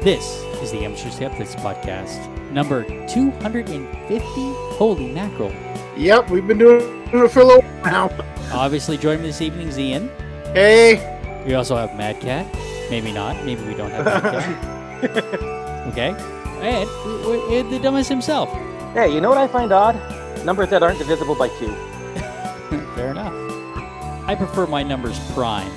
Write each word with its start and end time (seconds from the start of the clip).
This 0.00 0.42
is 0.62 0.70
the 0.70 0.84
Amateur 0.84 1.10
Skeptics 1.10 1.54
Podcast, 1.56 2.18
number 2.52 2.84
250. 3.08 4.18
Holy 4.76 5.12
mackerel. 5.12 5.52
Yep, 5.96 6.30
we've 6.30 6.46
been 6.46 6.58
doing 6.58 7.02
it 7.12 7.28
for 7.30 7.40
a 7.40 7.44
little 7.44 7.62
while 7.80 8.08
now. 8.10 8.24
Obviously, 8.52 8.96
joining 8.96 9.22
me 9.22 9.28
this 9.28 9.40
evening 9.40 9.68
is 9.68 9.78
Ian. 9.78 10.08
Hey, 10.54 11.42
We 11.46 11.54
also 11.54 11.76
have 11.76 11.96
Mad 11.96 12.20
Cat. 12.20 12.46
Maybe 12.90 13.12
not. 13.12 13.44
Maybe 13.44 13.62
we 13.64 13.74
don't 13.74 13.90
have 13.90 14.04
Mad 14.04 14.22
Cat. 15.02 15.40
okay. 15.88 16.14
And 16.60 16.88
we- 17.26 17.38
we- 17.48 17.56
and 17.58 17.72
the 17.72 17.78
dumbest 17.78 18.08
himself. 18.08 18.50
Hey, 18.94 19.12
you 19.12 19.20
know 19.20 19.28
what 19.28 19.38
I 19.38 19.46
find 19.48 19.72
odd? 19.72 19.96
Numbers 20.44 20.70
that 20.70 20.82
aren't 20.82 20.98
divisible 20.98 21.34
by 21.34 21.48
two. 21.48 21.68
Fair 22.94 23.10
enough. 23.10 23.34
I 24.28 24.34
prefer 24.34 24.66
my 24.66 24.82
numbers 24.82 25.18
prime. 25.34 25.70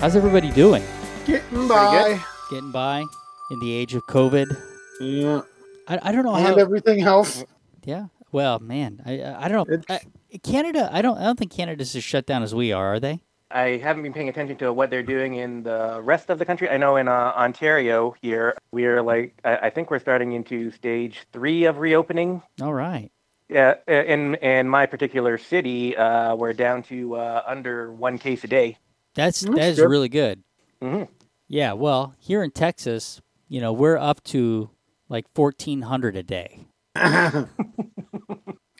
How's 0.00 0.16
everybody 0.16 0.50
doing? 0.50 0.82
Getting 1.26 1.68
by. 1.68 2.20
Getting 2.50 2.70
by 2.72 3.04
in 3.50 3.60
the 3.60 3.72
age 3.72 3.94
of 3.94 4.06
COVID? 4.06 4.56
Yeah, 5.00 5.42
I, 5.88 5.98
I 6.02 6.12
don't 6.12 6.24
know 6.24 6.34
and 6.34 6.46
how. 6.46 6.54
everything 6.56 7.02
else. 7.02 7.44
Yeah. 7.84 8.06
Well, 8.32 8.58
man, 8.58 9.02
I 9.04 9.20
I 9.20 9.44
I 9.44 9.48
don't 9.48 9.68
know. 9.68 9.78
I, 9.88 10.00
Canada, 10.42 10.88
I 10.92 11.02
don't 11.02 11.18
I 11.18 11.24
don't 11.24 11.38
think 11.38 11.52
Canada's 11.52 11.94
as 11.96 12.04
shut 12.04 12.26
down 12.26 12.42
as 12.42 12.54
we 12.54 12.72
are, 12.72 12.94
are 12.94 13.00
they? 13.00 13.20
I 13.52 13.78
haven't 13.78 14.04
been 14.04 14.12
paying 14.12 14.28
attention 14.28 14.56
to 14.58 14.72
what 14.72 14.90
they're 14.90 15.02
doing 15.02 15.34
in 15.34 15.64
the 15.64 16.00
rest 16.02 16.30
of 16.30 16.38
the 16.38 16.44
country. 16.44 16.68
I 16.70 16.76
know 16.76 16.94
in 16.96 17.08
uh, 17.08 17.32
Ontario 17.36 18.14
here, 18.22 18.56
we're 18.70 19.02
like, 19.02 19.34
I, 19.44 19.56
I 19.56 19.70
think 19.70 19.90
we're 19.90 19.98
starting 19.98 20.32
into 20.32 20.70
stage 20.70 21.26
three 21.32 21.64
of 21.64 21.78
reopening. 21.78 22.42
All 22.62 22.72
right. 22.72 23.10
Yeah, 23.48 23.74
in 23.88 24.36
in 24.36 24.68
my 24.68 24.86
particular 24.86 25.36
city, 25.36 25.96
uh, 25.96 26.36
we're 26.36 26.52
down 26.52 26.84
to 26.84 27.16
uh, 27.16 27.42
under 27.44 27.90
one 27.92 28.18
case 28.18 28.44
a 28.44 28.46
day. 28.46 28.78
That's 29.14 29.40
That's 29.40 29.54
that 29.56 29.68
is 29.70 29.76
good. 29.78 29.90
really 29.90 30.08
good. 30.08 30.42
hmm 30.80 31.04
Yeah. 31.50 31.74
Well, 31.74 32.14
here 32.18 32.42
in 32.42 32.52
Texas, 32.52 33.20
you 33.48 33.60
know, 33.60 33.74
we're 33.74 33.98
up 33.98 34.24
to 34.24 34.70
like 35.10 35.26
fourteen 35.34 35.82
hundred 35.82 36.16
a 36.16 36.22
day. 36.22 36.66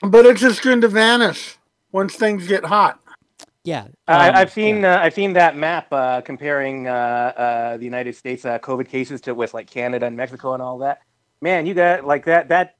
But 0.01 0.25
it's 0.25 0.41
just 0.41 0.63
going 0.63 0.81
to 0.81 0.87
vanish 0.87 1.57
once 1.91 2.15
things 2.15 2.47
get 2.47 2.65
hot. 2.65 2.99
Yeah. 3.63 3.87
I, 4.07 4.29
um, 4.29 4.35
I've 4.35 4.51
seen 4.51 4.81
yeah. 4.81 4.95
uh, 4.95 5.03
I've 5.03 5.13
seen 5.13 5.33
that 5.33 5.55
map 5.55 5.87
uh, 5.91 6.21
comparing 6.21 6.87
uh, 6.87 6.91
uh, 6.91 7.77
the 7.77 7.85
United 7.85 8.15
States 8.15 8.43
uh, 8.43 8.57
COVID 8.59 8.87
cases 8.87 9.21
to 9.21 9.35
with 9.35 9.53
like 9.53 9.69
Canada 9.69 10.07
and 10.07 10.17
Mexico 10.17 10.53
and 10.53 10.61
all 10.61 10.79
that. 10.79 11.01
Man, 11.41 11.67
you 11.67 11.75
got 11.75 12.05
like 12.05 12.25
that 12.25 12.49
that 12.49 12.75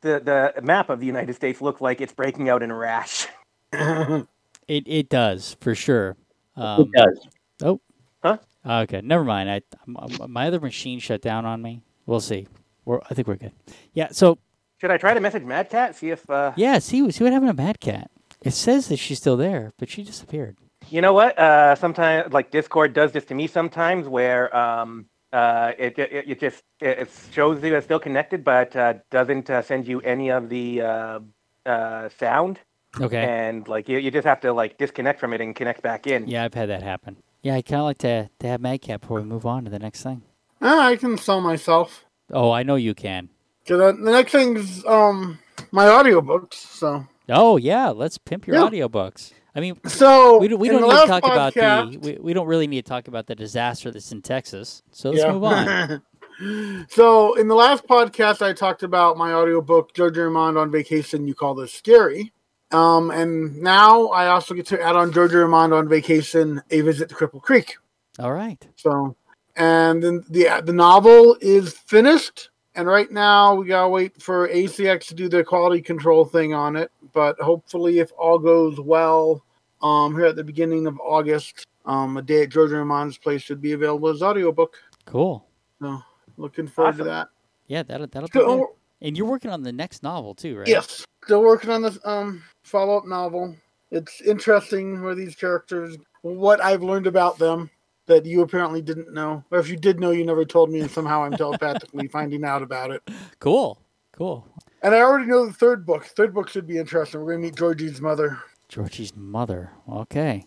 the 0.00 0.52
the 0.54 0.62
map 0.62 0.90
of 0.90 1.00
the 1.00 1.06
United 1.06 1.34
States 1.34 1.60
looks 1.60 1.80
like 1.80 2.00
it's 2.00 2.12
breaking 2.12 2.48
out 2.48 2.62
in 2.62 2.70
a 2.70 2.76
rash. 2.76 3.26
It 4.68 4.84
it 4.86 5.08
does 5.08 5.56
for 5.60 5.74
sure. 5.74 6.16
Um, 6.54 6.92
does. 6.94 7.26
Oh. 7.60 7.80
Huh? 8.22 8.38
Okay. 8.64 9.00
Never 9.02 9.24
mind. 9.24 9.50
I 9.50 9.62
my 9.86 10.46
other 10.48 10.60
machine 10.60 10.98
shut 10.98 11.22
down 11.22 11.44
on 11.46 11.62
me. 11.62 11.82
We'll 12.06 12.20
see. 12.20 12.46
We're, 12.84 13.00
I 13.10 13.14
think 13.14 13.28
we're 13.28 13.36
good. 13.36 13.52
Yeah. 13.94 14.08
So 14.10 14.38
Should 14.80 14.90
I 14.90 14.96
try 14.98 15.14
to 15.14 15.20
message 15.20 15.42
Mad 15.44 15.70
Cat 15.70 15.96
see 15.96 16.10
if 16.10 16.28
uh, 16.28 16.52
yeah. 16.56 16.78
See 16.78 17.10
see 17.10 17.24
what 17.24 17.32
happened 17.32 17.56
to 17.56 17.62
Mad 17.62 17.80
Cat. 17.80 18.10
It 18.42 18.52
says 18.52 18.88
that 18.88 18.96
she's 18.98 19.18
still 19.18 19.36
there, 19.36 19.72
but 19.78 19.88
she 19.90 20.02
disappeared. 20.02 20.56
you 20.88 21.00
know 21.02 21.12
what? 21.12 21.38
Uh, 21.38 21.74
sometimes 21.74 22.32
like 22.32 22.50
Discord 22.50 22.92
does 22.94 23.12
this 23.12 23.24
to 23.26 23.34
me 23.34 23.46
sometimes 23.46 24.08
where 24.08 24.54
um 24.56 25.06
uh 25.32 25.72
it 25.78 25.98
it, 25.98 26.28
it 26.30 26.40
just 26.40 26.62
it, 26.80 26.98
it 27.00 27.10
shows 27.32 27.62
you 27.62 27.74
it's 27.76 27.84
still 27.84 28.00
connected 28.00 28.42
but 28.42 28.74
uh, 28.74 28.94
doesn't 29.10 29.48
uh, 29.50 29.62
send 29.62 29.86
you 29.86 30.00
any 30.00 30.30
of 30.30 30.48
the 30.48 30.80
uh, 30.82 31.20
uh, 31.66 32.08
sound 32.18 32.58
Okay. 33.00 33.22
and 33.22 33.68
like 33.68 33.88
you, 33.88 33.98
you 33.98 34.10
just 34.10 34.26
have 34.26 34.40
to 34.40 34.52
like 34.52 34.76
disconnect 34.78 35.20
from 35.20 35.32
it 35.32 35.40
and 35.40 35.54
connect 35.54 35.80
back 35.82 36.06
in. 36.08 36.26
Yeah, 36.26 36.44
I've 36.44 36.54
had 36.54 36.70
that 36.70 36.82
happen. 36.82 37.16
Yeah, 37.42 37.54
I 37.54 37.62
kind 37.62 37.80
of 37.80 37.86
like 37.86 37.98
to, 37.98 38.28
to 38.40 38.46
have 38.46 38.60
Mad 38.60 38.82
Cat 38.82 39.00
before 39.00 39.18
we 39.20 39.24
move 39.26 39.46
on 39.46 39.64
to 39.64 39.70
the 39.70 39.78
next 39.78 40.02
thing. 40.02 40.22
Ah, 40.60 40.86
I 40.88 40.96
can 40.96 41.16
sell 41.16 41.40
myself. 41.40 42.04
Oh, 42.32 42.50
I 42.50 42.62
know 42.62 42.76
you 42.76 42.94
can. 42.94 43.30
'Cause, 43.66 43.80
uh, 43.80 43.92
the 43.92 44.10
next 44.10 44.32
thing's 44.32 44.84
um 44.86 45.38
my 45.72 45.86
audiobooks. 45.86 46.54
So, 46.54 47.04
Oh, 47.28 47.56
yeah, 47.56 47.90
let's 47.90 48.18
pimp 48.18 48.46
your 48.46 48.56
Yeah. 48.56 48.62
audiobooks. 48.68 49.32
I 49.54 49.60
mean, 49.60 49.78
so 49.86 50.38
we, 50.38 50.48
don't- 50.48 50.58
we 50.60 50.68
don't 50.68 50.82
need 50.82 50.90
to 50.90 51.06
talk 51.06 51.24
about 51.24 51.54
the 51.54 51.98
we, 52.00 52.18
we 52.20 52.32
don't 52.34 52.46
really 52.46 52.66
need 52.66 52.84
to 52.84 52.88
talk 52.88 53.08
about 53.08 53.26
the 53.26 53.34
disaster 53.34 53.90
that's 53.90 54.12
in 54.12 54.22
Texas. 54.22 54.82
So 54.92 55.10
let's 55.10 55.22
Yeah. 55.22 55.32
move 55.32 55.44
on. 55.44 56.02
so 56.88 57.34
in 57.34 57.48
the 57.48 57.54
last 57.54 57.86
podcast, 57.86 58.42
I 58.42 58.52
talked 58.52 58.82
about 58.82 59.16
my 59.16 59.32
audiobook, 59.32 59.92
Jojo 59.94 60.26
Raymond 60.26 60.56
on 60.58 60.70
Vacation. 60.70 61.26
You 61.26 61.34
call 61.34 61.54
this 61.54 61.72
scary. 61.72 62.32
Um, 62.72 63.10
and 63.10 63.60
now 63.60 64.06
I 64.08 64.28
also 64.28 64.54
get 64.54 64.66
to 64.66 64.80
add 64.80 64.96
on 64.96 65.12
Jojo 65.12 65.44
Raymond 65.44 65.72
on 65.74 65.88
Vacation, 65.88 66.62
A 66.70 66.80
Visit 66.82 67.08
to 67.08 67.14
Cripple 67.14 67.42
Creek. 67.42 67.76
All 68.18 68.32
right. 68.32 68.64
So, 68.76 69.16
and 69.56 70.02
then 70.02 70.24
the 70.28 70.62
the 70.64 70.72
novel 70.72 71.36
is 71.40 71.72
finished, 71.72 72.50
and 72.74 72.86
right 72.86 73.10
now 73.10 73.54
we 73.54 73.66
gotta 73.66 73.88
wait 73.88 74.22
for 74.22 74.48
ACX 74.48 75.06
to 75.08 75.14
do 75.14 75.28
their 75.28 75.44
quality 75.44 75.82
control 75.82 76.24
thing 76.24 76.54
on 76.54 76.76
it. 76.76 76.92
But 77.12 77.40
hopefully, 77.40 77.98
if 77.98 78.12
all 78.12 78.38
goes 78.38 78.78
well, 78.78 79.44
um, 79.82 80.14
here 80.14 80.26
at 80.26 80.36
the 80.36 80.44
beginning 80.44 80.86
of 80.86 80.98
August, 81.00 81.66
um, 81.86 82.16
a 82.18 82.22
day 82.22 82.42
at 82.42 82.50
George 82.50 82.70
Ramon's 82.70 83.18
place 83.18 83.42
should 83.42 83.60
be 83.60 83.72
available 83.72 84.08
as 84.10 84.22
audiobook. 84.22 84.76
Cool. 85.06 85.44
So, 85.80 86.00
looking 86.36 86.68
forward 86.68 86.90
Awesome. 86.94 86.98
to 87.06 87.10
that. 87.10 87.28
Yeah, 87.66 87.82
that'll 87.82 88.06
that'll 88.06 88.28
be. 88.28 88.38
So, 88.38 88.76
And 89.02 89.16
you're 89.16 89.26
working 89.26 89.50
on 89.50 89.62
the 89.62 89.72
next 89.72 90.02
novel 90.02 90.34
too, 90.34 90.58
right? 90.58 90.68
yes, 90.68 91.06
still 91.24 91.42
working 91.42 91.70
on 91.70 91.82
this 91.82 91.98
um 92.04 92.42
follow 92.62 92.98
up 92.98 93.06
novel. 93.06 93.56
It's 93.90 94.20
interesting 94.20 95.02
where 95.02 95.14
these 95.14 95.34
characters, 95.34 95.96
what 96.22 96.62
I've 96.62 96.82
learned 96.82 97.06
about 97.06 97.38
them 97.38 97.70
that 98.06 98.26
you 98.26 98.42
apparently 98.42 98.82
didn't 98.82 99.12
know, 99.12 99.44
or 99.50 99.58
if 99.58 99.68
you 99.68 99.76
did 99.76 100.00
know, 100.00 100.10
you 100.10 100.24
never 100.24 100.44
told 100.44 100.70
me, 100.70 100.80
and 100.80 100.90
somehow 100.90 101.22
I'm 101.22 101.32
telepathically 101.32 102.08
finding 102.12 102.44
out 102.44 102.62
about 102.62 102.90
it. 102.90 103.02
Cool. 103.38 103.80
Cool. 104.12 104.46
And 104.82 104.94
I 104.94 105.00
already 105.00 105.26
know 105.26 105.46
the 105.46 105.52
third 105.52 105.86
book. 105.86 106.04
Third 106.04 106.34
book 106.34 106.48
should 106.48 106.66
be 106.66 106.78
interesting. 106.78 107.20
We're 107.20 107.32
gonna 107.32 107.44
meet 107.44 107.56
Georgie's 107.56 108.00
mother. 108.00 108.38
Georgie's 108.68 109.16
mother. 109.16 109.70
Okay. 109.88 110.44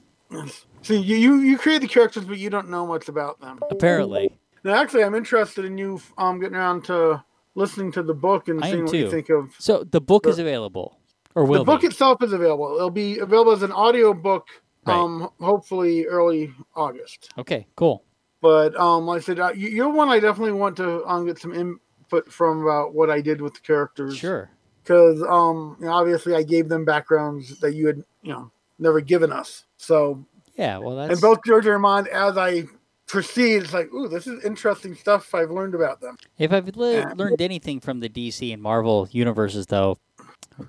See, 0.81 0.97
you, 0.97 1.15
you 1.17 1.39
you 1.39 1.57
create 1.57 1.81
the 1.81 1.87
characters, 1.87 2.25
but 2.25 2.37
you 2.37 2.49
don't 2.49 2.69
know 2.69 2.85
much 2.85 3.07
about 3.09 3.39
them. 3.39 3.59
Apparently. 3.69 4.37
Now, 4.63 4.75
actually, 4.75 5.03
I'm 5.03 5.15
interested 5.15 5.65
in 5.65 5.77
you 5.77 6.01
um 6.17 6.39
getting 6.39 6.55
around 6.55 6.85
to 6.85 7.23
listening 7.55 7.91
to 7.93 8.03
the 8.03 8.13
book 8.13 8.47
and 8.47 8.63
I 8.63 8.71
seeing 8.71 8.85
what 8.85 8.93
you 8.93 9.09
think 9.11 9.29
of. 9.29 9.55
So 9.59 9.83
the 9.83 10.01
book 10.01 10.25
is 10.27 10.39
available, 10.39 10.97
or 11.35 11.45
will 11.45 11.59
the 11.59 11.65
book 11.65 11.81
be. 11.81 11.87
itself 11.87 12.21
is 12.23 12.33
available. 12.33 12.75
It'll 12.75 12.89
be 12.89 13.19
available 13.19 13.51
as 13.51 13.63
an 13.63 13.71
audio 13.71 14.13
book. 14.13 14.47
Right. 14.85 14.95
Um, 14.97 15.29
hopefully 15.39 16.05
early 16.07 16.51
August. 16.75 17.29
Okay. 17.37 17.67
Cool. 17.75 18.03
But 18.41 18.75
um, 18.77 19.05
like 19.05 19.17
I 19.17 19.21
said, 19.21 19.39
uh, 19.39 19.51
you- 19.55 19.69
you're 19.69 19.89
one 19.89 20.09
I 20.09 20.19
definitely 20.19 20.51
want 20.53 20.75
to 20.77 21.05
um 21.05 21.25
get 21.25 21.37
some 21.39 21.53
input 21.53 22.29
from 22.31 22.63
about 22.63 22.93
what 22.93 23.09
I 23.09 23.21
did 23.21 23.39
with 23.41 23.53
the 23.53 23.61
characters. 23.61 24.17
Sure. 24.17 24.49
because 24.83 25.21
um 25.23 25.77
you 25.79 25.85
know, 25.85 25.93
obviously 25.93 26.35
I 26.35 26.43
gave 26.43 26.67
them 26.67 26.83
backgrounds 26.83 27.59
that 27.61 27.73
you 27.73 27.87
had 27.87 28.03
you 28.23 28.33
know 28.33 28.51
never 28.77 28.99
given 28.99 29.31
us. 29.31 29.63
So 29.77 30.25
Yeah. 30.57 30.79
Well, 30.79 30.97
that's 30.97 31.13
and 31.13 31.21
both 31.21 31.39
George 31.45 31.65
and 31.65 31.73
Armand, 31.75 32.09
as 32.09 32.37
I 32.37 32.65
proceed, 33.07 33.63
it's 33.63 33.73
like, 33.73 33.91
ooh, 33.93 34.07
this 34.07 34.27
is 34.27 34.43
interesting 34.43 34.95
stuff 34.95 35.33
I've 35.35 35.51
learned 35.51 35.75
about 35.75 36.01
them. 36.01 36.17
If 36.37 36.51
I've 36.51 36.75
le- 36.75 36.93
Yeah. 36.93 37.13
learned 37.15 37.41
anything 37.41 37.79
from 37.79 37.99
the 37.99 38.09
DC 38.09 38.51
and 38.53 38.61
Marvel 38.61 39.07
universes, 39.11 39.67
though, 39.67 39.97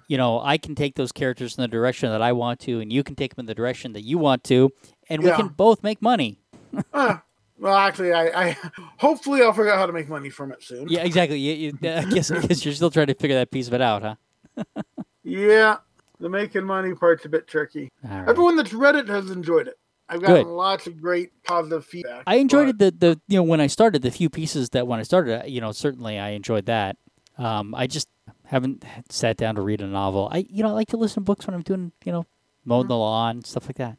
you 0.09 0.17
know, 0.17 0.41
I 0.41 0.59
can 0.59 0.75
take 0.75 0.95
those 0.97 1.13
characters 1.13 1.57
in 1.57 1.63
the 1.63 1.69
direction 1.69 2.11
that 2.11 2.23
I 2.23 2.33
want 2.33 2.61
to, 2.61 2.81
and 2.81 2.93
you 2.93 3.03
can 3.03 3.15
take 3.17 3.35
them 3.35 3.43
in 3.43 3.47
the 3.47 3.55
direction 3.55 3.93
that 3.93 4.03
you 4.03 4.19
want 4.19 4.45
to, 4.45 4.71
and 5.09 5.23
we 5.23 5.31
can 5.33 5.49
both 5.49 5.83
make 5.83 6.01
money. 6.03 6.39
Ah, 6.93 7.23
well, 7.57 7.77
actually, 7.77 8.13
I, 8.13 8.49
I 8.49 8.57
hopefully 8.99 9.41
I'll 9.41 9.53
figure 9.53 9.71
out 9.71 9.79
how 9.79 9.87
to 9.87 9.93
make 9.93 10.09
money 10.09 10.29
from 10.29 10.51
it 10.51 10.61
soon. 10.63 10.89
Yeah, 10.89 11.03
exactly. 11.05 11.39
You, 11.39 11.53
you, 11.81 11.89
I 11.89 12.05
guess 12.05 12.33
I 12.33 12.41
guess 12.41 12.65
you're 12.65 12.75
still 12.75 12.91
trying 12.91 13.07
to 13.07 13.15
figure 13.15 13.37
that 13.37 13.53
piece 13.53 13.69
of 13.69 13.75
it 13.75 13.81
out, 13.81 14.03
huh? 14.03 14.65
Yeah, 15.23 15.77
the 16.21 16.29
making 16.29 16.65
money 16.65 16.95
part's 16.95 17.25
a 17.25 17.29
bit 17.29 17.47
tricky. 17.47 17.91
All 18.05 18.11
right. 18.19 18.29
Everyone 18.29 18.57
that's 18.57 18.73
read 18.73 18.97
it 18.97 19.09
has 19.09 19.31
enjoyed 19.31 19.69
it. 19.69 19.79
I've 20.09 20.21
gotten 20.21 20.45
Good. 20.45 20.47
lots 20.51 20.87
of 20.87 21.01
great 21.01 21.31
positive 21.45 21.85
feedback. 21.85 22.25
I 22.27 22.37
enjoyed 22.37 22.77
but- 22.79 22.87
it. 22.87 23.01
The, 23.01 23.07
the 23.15 23.21
you 23.29 23.37
know 23.39 23.43
when 23.43 23.61
I 23.61 23.67
started 23.69 24.03
the 24.03 24.11
few 24.11 24.29
pieces 24.29 24.71
that 24.71 24.87
when 24.87 25.01
I 25.01 25.03
started, 25.03 25.49
you 25.49 25.61
know, 25.61 25.73
certainly 25.73 26.19
I 26.19 26.31
enjoyed 26.31 26.67
that. 26.67 26.97
Um, 27.39 27.75
I 27.75 27.87
just 27.87 28.09
haven't 28.45 28.85
sat 29.09 29.37
down 29.37 29.55
to 29.57 29.63
read 29.63 29.81
a 29.81 29.87
novel. 29.87 30.29
I 30.31 30.47
you 30.49 30.63
know 30.63 30.69
I 30.69 30.73
like 30.73 30.89
to 30.89 30.97
listen 30.97 31.23
to 31.23 31.25
books 31.25 31.47
when 31.47 31.55
I'm 31.55 31.63
doing 31.63 31.93
you 32.05 32.13
know 32.13 32.27
mowing 32.65 32.89
the 32.89 32.97
lawn 32.97 33.43
stuff 33.45 33.67
like 33.67 33.77
that. 33.77 33.97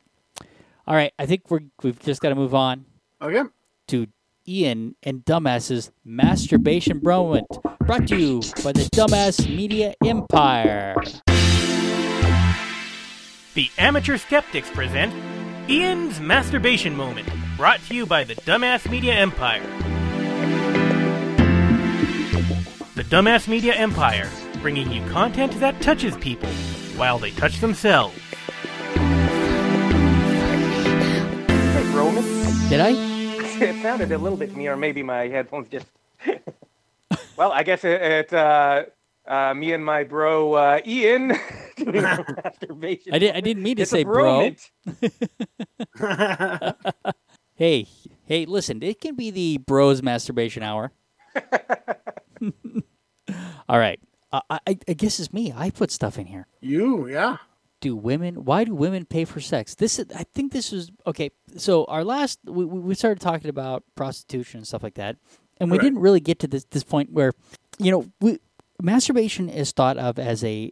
All 0.88 0.96
right, 0.96 1.12
I 1.18 1.26
think 1.26 1.50
we're 1.50 1.62
we've 1.82 2.00
just 2.00 2.22
got 2.22 2.30
to 2.30 2.36
move 2.36 2.54
on 2.54 2.86
Okay. 3.22 3.42
to 3.88 4.08
Ian 4.48 4.96
and 5.02 5.26
Dumbass's 5.26 5.92
masturbation 6.06 7.02
moment, 7.02 7.48
brought 7.80 8.08
to 8.10 8.16
you 8.16 8.42
by 8.64 8.72
the 8.72 8.88
Dumbass 8.94 9.50
Media 9.54 9.96
Empire. 10.06 10.96
The 13.56 13.70
Amateur 13.80 14.18
Skeptics 14.18 14.70
present 14.70 15.14
Ian's 15.68 16.20
Masturbation 16.20 16.96
Moment, 16.96 17.28
brought 17.58 17.82
to 17.86 17.96
you 17.96 18.06
by 18.06 18.24
the 18.24 18.36
Dumbass 18.36 18.88
Media 18.88 19.16
Empire. 19.16 19.66
The 22.94 23.04
Dumbass 23.04 23.48
Media 23.48 23.74
Empire, 23.74 24.30
bringing 24.62 24.92
you 24.92 25.04
content 25.10 25.54
that 25.54 25.82
touches 25.82 26.16
people 26.18 26.50
while 26.98 27.18
they 27.18 27.32
touch 27.32 27.62
themselves. 27.62 28.16
Wait, 28.96 29.06
Roman? 31.96 32.24
Did 32.70 32.82
I? 32.82 32.92
it 33.60 33.82
sounded 33.82 34.12
a 34.12 34.20
little 34.20 34.38
bit 34.38 34.52
to 34.52 34.56
me, 34.56 34.68
or 34.68 34.78
maybe 34.78 35.02
my 35.02 35.28
headphones 35.30 35.68
just. 35.68 35.88
well, 37.38 37.52
I 37.52 37.64
guess 37.64 37.84
it, 37.84 38.00
it 38.04 38.32
uh, 38.32 38.84
uh, 39.28 39.54
me 39.54 39.74
and 39.74 39.84
my 39.86 40.04
bro 40.04 40.54
uh, 40.54 40.80
Ian 40.86 41.34
doing 41.78 42.02
masturbation. 42.02 43.14
I 43.14 43.20
did. 43.20 43.36
I 43.36 43.42
didn't 43.42 43.64
mean 43.64 43.76
to 43.78 43.82
It's 43.84 43.92
say 43.92 44.04
bro. 44.04 44.52
Hey, 47.58 47.88
hey, 48.26 48.46
listen. 48.46 48.84
It 48.84 49.00
can 49.00 49.16
be 49.16 49.32
the 49.32 49.60
bros 49.60 50.04
masturbation 50.04 50.62
hour. 50.62 50.92
All 53.70 53.80
right. 53.80 53.98
Uh, 54.34 54.42
I, 54.50 54.60
I 54.68 54.78
I 54.90 54.94
guess 54.94 55.20
it's 55.22 55.32
me. 55.32 55.54
I 55.56 55.70
put 55.70 55.90
stuff 55.90 56.18
in 56.20 56.26
here. 56.26 56.48
you, 56.60 57.08
yeah. 57.08 57.38
do 57.80 57.96
women 57.96 58.44
why 58.46 58.64
do 58.66 58.76
women 58.76 59.06
pay 59.06 59.26
for 59.26 59.40
sex 59.40 59.76
this 59.76 60.00
is 60.00 60.06
i 60.16 60.24
think 60.34 60.52
this 60.52 60.72
was 60.72 60.90
okay 61.06 61.30
so 61.56 61.86
our 61.86 62.04
last 62.04 62.40
we, 62.46 62.66
we 62.66 62.80
we 62.80 62.96
started 62.96 63.22
talking 63.22 63.50
about 63.50 63.84
prostitution 63.96 64.60
and 64.60 64.68
stuff 64.68 64.82
like 64.82 64.96
that 64.96 65.18
and 65.60 65.70
we 65.70 65.78
Correct. 65.78 65.86
didn't 65.86 66.00
really 66.00 66.20
get 66.20 66.40
to 66.40 66.48
this 66.48 66.64
this 66.72 66.84
point 66.84 67.12
where 67.12 67.32
you 67.78 67.92
know 67.92 68.06
we 68.22 68.40
masturbation 68.82 69.50
is 69.50 69.72
thought 69.72 69.98
of 69.98 70.20
as 70.20 70.44
a 70.44 70.72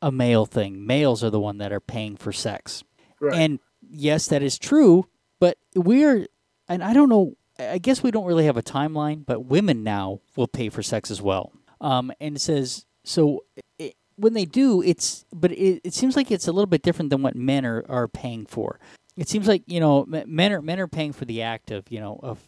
a, 0.00 0.12
male 0.12 0.46
thing. 0.46 0.86
Males 0.86 1.24
are 1.24 1.30
the 1.30 1.40
one 1.40 1.58
that 1.58 1.72
are 1.72 1.80
paying 1.80 2.16
for 2.16 2.32
sex. 2.32 2.84
Right. 3.20 3.40
and 3.40 3.60
yes 3.80 4.26
that 4.26 4.42
is 4.42 4.58
true 4.58 5.06
but 5.38 5.56
we're 5.74 6.26
and 6.68 6.82
i 6.82 6.92
don't 6.92 7.08
know 7.08 7.36
i 7.58 7.78
guess 7.78 8.02
we 8.02 8.10
don't 8.10 8.26
really 8.26 8.44
have 8.44 8.56
a 8.56 8.62
timeline 8.62 9.24
but 9.24 9.44
women 9.44 9.84
now 9.84 10.20
will 10.36 10.48
pay 10.48 10.68
for 10.68 10.82
sex 10.82 11.10
as 11.10 11.22
well. 11.22 11.52
Um, 11.80 12.12
and 12.20 12.36
it 12.36 12.40
says 12.40 12.86
so 13.04 13.44
it, 13.78 13.94
when 14.16 14.34
they 14.34 14.44
do 14.44 14.82
it's 14.82 15.24
but 15.32 15.52
it, 15.52 15.80
it 15.84 15.94
seems 15.94 16.16
like 16.16 16.30
it's 16.30 16.48
a 16.48 16.52
little 16.52 16.66
bit 16.66 16.82
different 16.82 17.10
than 17.10 17.22
what 17.22 17.36
men 17.36 17.64
are, 17.64 17.84
are 17.88 18.08
paying 18.08 18.46
for. 18.46 18.80
It 19.16 19.28
seems 19.28 19.46
like 19.46 19.62
you 19.66 19.80
know 19.80 20.04
men 20.06 20.52
are 20.52 20.60
men 20.60 20.80
are 20.80 20.88
paying 20.88 21.12
for 21.12 21.24
the 21.24 21.42
act 21.42 21.70
of 21.70 21.90
you 21.90 22.00
know 22.00 22.18
of 22.22 22.40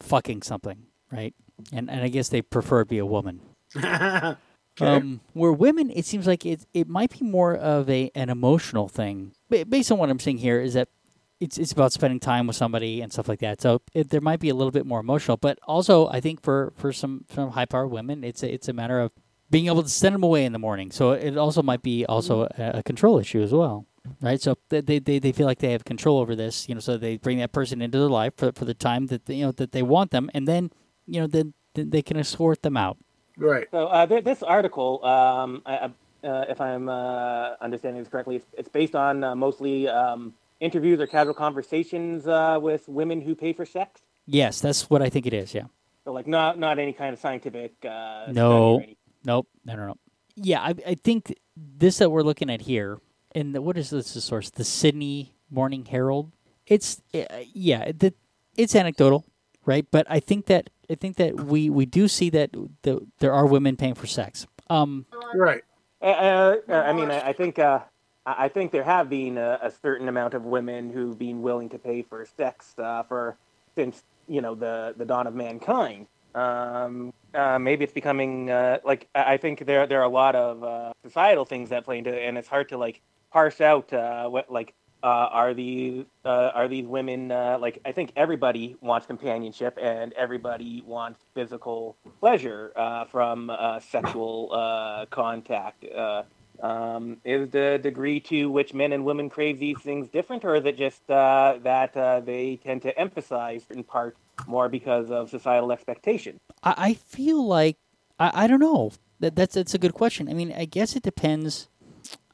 fucking 0.00 0.42
something 0.42 0.86
right? 1.10 1.34
And 1.72 1.88
and 1.88 2.02
i 2.02 2.08
guess 2.08 2.28
they 2.28 2.42
prefer 2.42 2.82
to 2.82 2.86
be 2.86 2.98
a 2.98 3.06
woman 3.06 3.40
um, 4.80 5.20
where 5.32 5.52
women, 5.52 5.90
it 5.90 6.06
seems 6.06 6.26
like 6.26 6.46
it 6.46 6.66
it 6.74 6.88
might 6.88 7.18
be 7.18 7.24
more 7.24 7.54
of 7.54 7.88
a 7.90 8.10
an 8.14 8.30
emotional 8.30 8.88
thing. 8.88 9.32
Ba- 9.48 9.66
Based 9.66 9.90
on 9.92 9.98
what 9.98 10.10
I'm 10.10 10.18
seeing 10.18 10.38
here, 10.38 10.60
is 10.60 10.74
that 10.74 10.88
it's 11.40 11.58
it's 11.58 11.72
about 11.72 11.92
spending 11.92 12.20
time 12.20 12.46
with 12.46 12.56
somebody 12.56 13.00
and 13.00 13.12
stuff 13.12 13.28
like 13.28 13.40
that. 13.40 13.60
So 13.60 13.82
it, 13.94 14.10
there 14.10 14.20
might 14.20 14.40
be 14.40 14.48
a 14.48 14.54
little 14.54 14.70
bit 14.70 14.86
more 14.86 15.00
emotional, 15.00 15.36
but 15.36 15.58
also 15.66 16.08
I 16.08 16.20
think 16.20 16.42
for 16.42 16.72
for 16.76 16.92
some 16.92 17.24
some 17.30 17.50
high 17.50 17.66
powered 17.66 17.90
women, 17.90 18.24
it's 18.24 18.42
a, 18.42 18.52
it's 18.52 18.68
a 18.68 18.72
matter 18.72 19.00
of 19.00 19.12
being 19.50 19.66
able 19.66 19.82
to 19.82 19.88
send 19.88 20.14
them 20.14 20.22
away 20.22 20.44
in 20.44 20.52
the 20.52 20.58
morning. 20.58 20.90
So 20.90 21.12
it 21.12 21.36
also 21.36 21.62
might 21.62 21.82
be 21.82 22.06
also 22.06 22.42
a, 22.42 22.78
a 22.78 22.82
control 22.82 23.18
issue 23.18 23.42
as 23.42 23.52
well. 23.52 23.86
Right, 24.22 24.40
so 24.40 24.56
they, 24.70 24.80
they, 24.80 24.98
they 24.98 25.18
they 25.18 25.32
feel 25.32 25.46
like 25.46 25.58
they 25.58 25.72
have 25.72 25.84
control 25.84 26.20
over 26.20 26.34
this, 26.34 26.68
you 26.68 26.74
know. 26.74 26.80
So 26.80 26.96
they 26.96 27.18
bring 27.18 27.38
that 27.38 27.52
person 27.52 27.82
into 27.82 27.98
their 27.98 28.08
life 28.08 28.32
for, 28.36 28.50
for 28.52 28.64
the 28.64 28.72
time 28.74 29.06
that 29.08 29.26
they, 29.26 29.34
you 29.36 29.46
know 29.46 29.52
that 29.52 29.72
they 29.72 29.82
want 29.82 30.10
them, 30.10 30.30
and 30.32 30.48
then 30.48 30.70
you 31.06 31.20
know 31.20 31.26
then, 31.26 31.52
then 31.74 31.90
they 31.90 32.00
can 32.00 32.16
escort 32.16 32.62
them 32.62 32.78
out. 32.78 32.96
Right. 33.48 33.66
So 33.70 33.86
uh, 33.86 34.06
th- 34.06 34.24
this 34.24 34.42
article, 34.42 35.04
um, 35.04 35.62
I, 35.66 35.76
I- 35.76 35.90
uh, 36.22 36.44
if 36.50 36.60
I'm 36.60 36.86
uh, 36.90 37.52
understanding 37.62 38.02
this 38.02 38.10
correctly, 38.10 38.36
it's, 38.36 38.46
it's 38.52 38.68
based 38.68 38.94
on 38.94 39.24
uh, 39.24 39.34
mostly 39.34 39.88
um, 39.88 40.34
interviews 40.60 41.00
or 41.00 41.06
casual 41.06 41.32
conversations 41.32 42.26
uh, 42.26 42.58
with 42.60 42.86
women 42.88 43.22
who 43.22 43.34
pay 43.34 43.54
for 43.54 43.64
sex. 43.64 44.02
Yes, 44.26 44.60
that's 44.60 44.90
what 44.90 45.00
I 45.00 45.08
think 45.08 45.26
it 45.26 45.32
is. 45.32 45.54
Yeah. 45.54 45.64
So 46.04 46.12
like 46.12 46.26
not 46.26 46.58
not 46.58 46.78
any 46.78 46.92
kind 46.92 47.14
of 47.14 47.18
scientific. 47.18 47.72
Uh, 47.84 48.26
No. 48.32 48.74
or 48.74 48.76
anything. 48.80 48.96
Nope. 49.24 49.48
No, 49.64 49.76
no, 49.76 49.86
no. 49.86 49.94
Yeah, 50.36 50.60
I, 50.60 50.74
I 50.86 50.94
think 50.94 51.34
this 51.56 51.98
that 51.98 52.10
we're 52.10 52.22
looking 52.22 52.50
at 52.50 52.60
here, 52.62 52.98
and 53.34 53.54
the, 53.54 53.62
what 53.62 53.78
is 53.78 53.88
this 53.88 54.12
the 54.12 54.20
source? 54.20 54.50
The 54.50 54.64
Sydney 54.64 55.34
Morning 55.50 55.86
Herald. 55.86 56.32
It's 56.66 57.00
uh, 57.14 57.24
yeah, 57.54 57.92
the, 57.96 58.12
it's 58.58 58.74
anecdotal, 58.76 59.24
right? 59.64 59.86
But 59.90 60.06
I 60.10 60.20
think 60.20 60.46
that 60.46 60.68
I 60.90 60.96
think 60.96 61.16
that 61.16 61.34
we 61.36 61.70
we 61.70 61.86
do 61.86 62.08
see 62.08 62.30
that 62.30 62.50
the, 62.82 63.06
there 63.20 63.32
are 63.32 63.46
women 63.46 63.76
paying 63.76 63.94
for 63.94 64.06
sex. 64.06 64.46
Um, 64.68 65.06
Right. 65.34 65.62
Uh, 66.02 66.56
uh, 66.68 66.72
I 66.72 66.92
mean, 66.92 67.10
I, 67.10 67.28
I 67.28 67.32
think 67.32 67.58
uh, 67.58 67.80
I 68.26 68.44
I 68.44 68.48
think 68.48 68.72
there 68.72 68.82
have 68.82 69.08
been 69.08 69.38
a, 69.38 69.58
a 69.62 69.70
certain 69.70 70.08
amount 70.08 70.34
of 70.34 70.44
women 70.44 70.90
who've 70.90 71.18
been 71.18 71.42
willing 71.42 71.68
to 71.70 71.78
pay 71.78 72.02
for 72.02 72.26
sex 72.36 72.74
uh, 72.78 73.02
for 73.04 73.36
since 73.74 74.02
you 74.26 74.40
know 74.40 74.54
the 74.54 74.94
the 74.96 75.04
dawn 75.04 75.26
of 75.26 75.34
mankind. 75.34 76.06
Um, 76.34 77.12
uh, 77.34 77.58
maybe 77.58 77.84
it's 77.84 77.92
becoming 77.92 78.50
uh, 78.50 78.78
like 78.84 79.08
I 79.14 79.34
I 79.34 79.36
think 79.36 79.66
there 79.66 79.86
there 79.86 80.00
are 80.00 80.04
a 80.04 80.08
lot 80.08 80.34
of 80.34 80.64
uh, 80.64 80.92
societal 81.04 81.44
things 81.44 81.68
that 81.68 81.84
play 81.84 81.98
into 81.98 82.12
it, 82.12 82.26
and 82.26 82.38
it's 82.38 82.48
hard 82.48 82.68
to 82.70 82.78
like 82.78 83.00
parse 83.30 83.60
out 83.60 83.92
uh, 83.92 84.28
what 84.28 84.50
like 84.50 84.74
uh, 85.02 85.06
are 85.06 85.54
these 85.54 86.04
uh, 86.24 86.50
are 86.54 86.68
these 86.68 86.86
women 86.86 87.32
uh, 87.32 87.58
like 87.60 87.80
I 87.84 87.92
think 87.92 88.12
everybody 88.16 88.76
wants 88.80 89.06
companionship 89.06 89.78
and 89.80 90.12
everybody 90.14 90.82
wants 90.86 91.20
physical 91.34 91.96
pleasure 92.20 92.72
uh, 92.76 93.04
from 93.06 93.50
uh, 93.50 93.80
sexual 93.80 94.50
uh, 94.52 95.06
contact. 95.06 95.84
Um, 96.62 97.16
is 97.24 97.48
the 97.48 97.80
degree 97.82 98.20
to 98.20 98.50
which 98.50 98.74
men 98.74 98.92
and 98.92 99.06
women 99.06 99.30
crave 99.30 99.58
these 99.58 99.78
things 99.78 100.08
different, 100.08 100.44
or 100.44 100.56
is 100.56 100.66
it 100.66 100.76
just 100.76 101.06
that 101.06 102.22
they 102.26 102.60
tend 102.62 102.82
to 102.82 102.98
emphasize 102.98 103.64
in 103.70 103.82
part 103.82 104.14
more 104.46 104.68
because 104.68 105.10
of 105.10 105.30
societal 105.30 105.72
expectation? 105.72 106.38
I, 106.62 106.74
I 106.76 106.94
feel 106.94 107.46
like 107.46 107.78
I, 108.18 108.44
I 108.44 108.46
don't 108.46 108.60
know. 108.60 108.92
That 109.20 109.36
that's 109.36 109.54
that's 109.54 109.72
a 109.72 109.78
good 109.78 109.94
question. 109.94 110.28
I 110.28 110.34
mean, 110.34 110.52
I 110.52 110.66
guess 110.66 110.96
it 110.96 111.02
depends. 111.02 111.68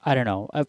I 0.05 0.17
don't 0.17 0.25
know. 0.25 0.49
I, 0.53 0.65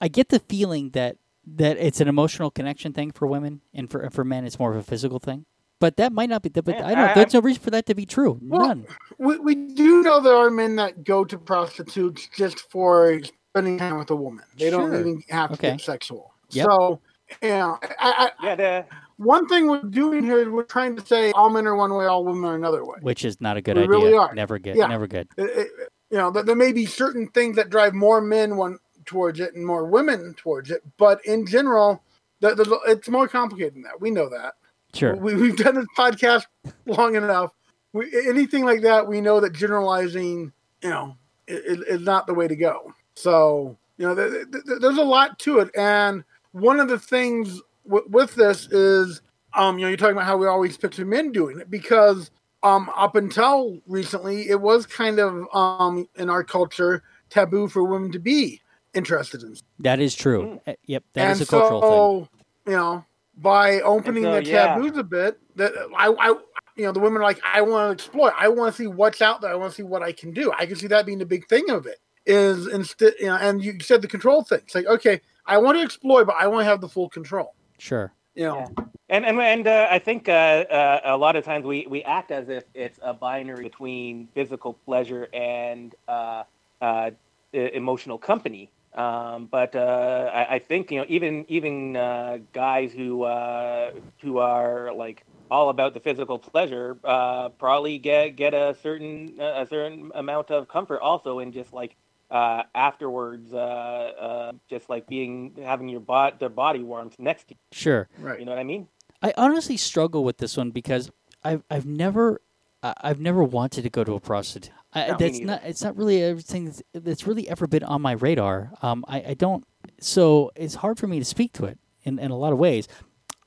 I, 0.00 0.04
I 0.06 0.08
get 0.08 0.28
the 0.28 0.38
feeling 0.40 0.90
that 0.90 1.16
that 1.56 1.78
it's 1.78 2.00
an 2.00 2.08
emotional 2.08 2.50
connection 2.50 2.92
thing 2.92 3.10
for 3.12 3.26
women, 3.26 3.60
and 3.74 3.90
for 3.90 4.08
for 4.10 4.24
men, 4.24 4.44
it's 4.44 4.58
more 4.58 4.70
of 4.70 4.76
a 4.76 4.82
physical 4.82 5.18
thing. 5.18 5.46
But 5.78 5.96
that 5.96 6.12
might 6.12 6.28
not 6.28 6.42
be. 6.42 6.50
But 6.50 6.68
I 6.68 6.94
don't. 6.94 6.98
I- 6.98 7.14
There's 7.14 7.32
no 7.34 7.40
reason 7.40 7.62
for 7.62 7.70
that 7.70 7.86
to 7.86 7.94
be 7.94 8.04
true. 8.06 8.38
Well, 8.42 8.68
None. 8.68 8.86
We, 9.18 9.38
we 9.38 9.54
do 9.54 10.02
know 10.02 10.20
there 10.20 10.36
are 10.36 10.50
men 10.50 10.76
that 10.76 11.04
go 11.04 11.24
to 11.24 11.38
prostitutes 11.38 12.28
just 12.36 12.60
for 12.70 13.18
spending 13.50 13.78
time 13.78 13.98
with 13.98 14.10
a 14.10 14.16
woman. 14.16 14.44
They 14.56 14.70
don't 14.70 14.94
even 14.94 15.22
have 15.30 15.48
to 15.50 15.54
Okay. 15.54 15.70
get 15.72 15.80
sexual. 15.80 16.34
Yep. 16.50 16.66
So, 16.66 17.00
you 17.42 17.48
know, 17.48 17.78
I, 17.98 18.30
I, 18.40 18.46
Yeah, 18.46 18.54
the, 18.56 18.86
one 19.16 19.46
thing 19.48 19.68
we're 19.68 19.82
doing 19.82 20.22
here 20.24 20.38
is 20.40 20.48
we're 20.48 20.64
trying 20.64 20.96
to 20.96 21.06
say 21.06 21.30
all 21.32 21.48
men 21.48 21.66
are 21.66 21.74
one 21.76 21.94
way, 21.94 22.04
all 22.06 22.24
women 22.24 22.44
are 22.44 22.54
another 22.56 22.84
way. 22.84 22.98
Which 23.00 23.24
is 23.24 23.40
not 23.40 23.56
a 23.56 23.62
good 23.62 23.76
We 23.76 23.84
idea. 23.84 23.90
really 23.90 24.14
are. 24.14 24.34
Never 24.34 24.58
good. 24.58 24.76
Yeah. 24.76 24.86
Never 24.88 25.06
good. 25.06 25.28
It- 25.38 25.44
it- 25.58 25.68
you 26.10 26.18
know, 26.18 26.32
there 26.32 26.56
may 26.56 26.72
be 26.72 26.86
certain 26.86 27.28
things 27.28 27.54
that 27.54 27.70
drive 27.70 27.94
more 27.94 28.20
men 28.20 28.56
one 28.56 28.78
towards 29.10 29.40
it 29.40 29.54
and 29.54 29.66
more 29.66 29.84
women 29.84 30.32
towards 30.34 30.70
it, 30.70 30.82
but 30.96 31.18
in 31.26 31.44
general, 31.44 32.00
the, 32.38 32.54
the, 32.54 32.80
it's 32.86 33.08
more 33.08 33.26
complicated 33.26 33.74
than 33.74 33.82
that. 33.82 34.00
We 34.00 34.12
know 34.12 34.28
that. 34.28 34.54
Sure. 34.94 35.16
We, 35.16 35.34
we've 35.34 35.56
done 35.56 35.74
this 35.74 35.86
podcast 35.98 36.46
long 36.86 37.16
enough. 37.16 37.50
We, 37.92 38.08
anything 38.28 38.64
like 38.64 38.82
that, 38.82 39.08
we 39.08 39.20
know 39.20 39.40
that 39.40 39.52
generalizing, 39.52 40.52
you 40.82 40.90
know, 40.90 41.16
is, 41.48 41.80
is 41.80 42.00
not 42.02 42.28
the 42.28 42.34
way 42.34 42.46
to 42.46 42.54
go. 42.54 42.94
So, 43.16 43.76
you 43.98 44.06
know, 44.06 44.14
th- 44.14 44.46
th- 44.52 44.64
th- 44.64 44.80
there's 44.80 44.98
a 44.98 45.02
lot 45.02 45.40
to 45.40 45.58
it. 45.58 45.70
And 45.76 46.22
one 46.52 46.78
of 46.78 46.88
the 46.88 47.00
things 47.00 47.60
w- 47.84 48.06
with 48.08 48.36
this 48.36 48.68
is, 48.68 49.22
um, 49.54 49.76
you 49.76 49.84
know, 49.84 49.88
you're 49.88 49.96
talking 49.96 50.12
about 50.12 50.26
how 50.26 50.36
we 50.36 50.46
always 50.46 50.76
picture 50.76 51.04
men 51.04 51.32
doing 51.32 51.58
it 51.58 51.68
because 51.68 52.30
um, 52.62 52.88
up 52.96 53.16
until 53.16 53.80
recently, 53.88 54.48
it 54.48 54.60
was 54.60 54.86
kind 54.86 55.18
of 55.18 55.46
um, 55.52 56.08
in 56.14 56.30
our 56.30 56.44
culture 56.44 57.02
taboo 57.28 57.68
for 57.68 57.82
women 57.82 58.12
to 58.12 58.18
be 58.20 58.60
interested 58.94 59.42
in. 59.42 59.56
That 59.78 60.00
is 60.00 60.14
true. 60.14 60.60
Uh, 60.66 60.74
Yep. 60.86 61.04
That 61.14 61.22
and 61.22 61.32
is 61.32 61.40
a 61.42 61.46
so, 61.46 61.60
cultural 61.60 62.28
thing. 62.64 62.72
you 62.72 62.78
know, 62.78 63.04
by 63.36 63.80
opening 63.80 64.24
so, 64.24 64.34
the 64.34 64.44
yeah. 64.44 64.74
taboos 64.74 64.96
a 64.96 65.04
bit, 65.04 65.38
that 65.56 65.72
I, 65.96 66.08
I, 66.08 66.28
you 66.76 66.84
know, 66.84 66.92
the 66.92 67.00
women 67.00 67.20
are 67.20 67.24
like, 67.24 67.40
I 67.44 67.60
want 67.62 67.88
to 67.88 67.92
explore. 67.92 68.32
I 68.38 68.48
want 68.48 68.74
to 68.74 68.82
see 68.82 68.86
what's 68.86 69.22
out 69.22 69.40
there. 69.40 69.50
I 69.50 69.54
want 69.54 69.72
to 69.72 69.76
see 69.76 69.82
what 69.82 70.02
I 70.02 70.12
can 70.12 70.32
do. 70.32 70.52
I 70.58 70.66
can 70.66 70.76
see 70.76 70.86
that 70.88 71.06
being 71.06 71.18
the 71.18 71.26
big 71.26 71.48
thing 71.48 71.70
of 71.70 71.86
it. 71.86 71.98
Is 72.26 72.66
instead, 72.66 73.14
you 73.18 73.26
know, 73.26 73.36
and 73.36 73.64
you 73.64 73.80
said 73.80 74.02
the 74.02 74.08
control 74.08 74.44
thing. 74.44 74.60
It's 74.62 74.74
like, 74.74 74.86
okay, 74.86 75.20
I 75.46 75.56
want 75.56 75.78
to 75.78 75.82
explore, 75.82 76.24
but 76.24 76.36
I 76.38 76.46
want 76.48 76.60
to 76.60 76.64
have 76.64 76.80
the 76.80 76.88
full 76.88 77.08
control. 77.08 77.54
Sure. 77.78 78.12
You 78.34 78.44
know, 78.44 78.56
Yeah. 78.56 78.84
And 79.08 79.24
and 79.24 79.40
and 79.40 79.66
uh, 79.66 79.88
I 79.90 79.98
think 79.98 80.28
uh, 80.28 80.32
uh, 80.32 81.00
a 81.04 81.16
lot 81.16 81.34
of 81.34 81.44
times 81.44 81.64
we, 81.64 81.86
we 81.88 82.04
act 82.04 82.30
as 82.30 82.48
if 82.48 82.62
it's 82.74 82.98
a 83.02 83.12
binary 83.12 83.64
between 83.64 84.28
physical 84.34 84.74
pleasure 84.74 85.28
and 85.32 85.94
uh, 86.06 86.44
uh, 86.80 87.10
emotional 87.52 88.18
company. 88.18 88.70
Um, 88.94 89.46
but 89.46 89.76
uh, 89.76 90.30
I, 90.34 90.54
I 90.56 90.58
think 90.58 90.90
you 90.90 90.98
know 90.98 91.06
even 91.08 91.44
even 91.48 91.96
uh, 91.96 92.38
guys 92.52 92.92
who 92.92 93.22
uh, 93.22 93.92
who 94.20 94.38
are 94.38 94.92
like 94.92 95.24
all 95.50 95.68
about 95.68 95.94
the 95.94 96.00
physical 96.00 96.38
pleasure 96.38 96.98
uh, 97.04 97.50
probably 97.50 97.98
get 97.98 98.30
get 98.36 98.54
a 98.54 98.76
certain 98.82 99.36
a 99.40 99.66
certain 99.66 100.10
amount 100.14 100.50
of 100.50 100.68
comfort 100.68 101.00
also 101.00 101.38
in 101.38 101.52
just 101.52 101.72
like 101.72 101.96
uh, 102.30 102.62
afterwards, 102.74 103.52
uh, 103.52 103.56
uh, 103.56 104.52
just 104.68 104.88
like 104.88 105.06
being 105.06 105.52
having 105.62 105.88
your 105.88 106.00
bot 106.00 106.38
their 106.38 106.48
body 106.48 106.82
warmth 106.82 107.16
next 107.18 107.48
to 107.48 107.54
you. 107.54 107.58
Sure. 107.72 108.08
right? 108.18 108.38
You 108.38 108.44
know 108.46 108.52
what 108.52 108.58
I 108.60 108.64
mean? 108.64 108.88
I 109.22 109.32
honestly 109.36 109.76
struggle 109.76 110.24
with 110.24 110.38
this 110.38 110.56
one 110.56 110.70
because 110.70 111.10
I've 111.44 111.62
I've 111.70 111.86
never 111.86 112.40
I- 112.82 112.94
I've 113.02 113.20
never 113.20 113.42
wanted 113.42 113.82
to 113.82 113.90
go 113.90 114.04
to 114.04 114.14
a 114.14 114.20
prostitute. 114.20 114.72
I, 114.92 115.14
that's 115.16 115.38
not 115.40 115.60
it's 115.64 115.82
not 115.82 115.96
really 115.96 116.22
everything 116.22 116.74
that's, 116.92 117.26
really 117.26 117.48
ever 117.48 117.66
been 117.66 117.84
on 117.84 118.02
my 118.02 118.12
radar. 118.12 118.72
Um, 118.82 119.04
I, 119.06 119.22
I 119.28 119.34
don't 119.34 119.64
so 120.00 120.50
it's 120.56 120.74
hard 120.76 120.98
for 120.98 121.06
me 121.06 121.18
to 121.18 121.24
speak 121.24 121.52
to 121.54 121.64
it 121.66 121.78
in, 122.02 122.18
in 122.18 122.30
a 122.30 122.36
lot 122.36 122.52
of 122.52 122.58
ways. 122.58 122.88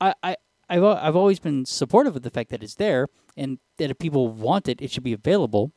I, 0.00 0.14
I 0.22 0.36
I've 0.70 0.82
I've 0.82 1.16
always 1.16 1.38
been 1.38 1.66
supportive 1.66 2.16
of 2.16 2.22
the 2.22 2.30
fact 2.30 2.50
that 2.50 2.62
it's 2.62 2.76
there 2.76 3.08
and 3.36 3.58
that 3.76 3.90
if 3.90 3.98
people 3.98 4.28
want 4.28 4.68
it, 4.68 4.80
it 4.80 4.90
should 4.90 5.02
be 5.04 5.12
available. 5.12 5.72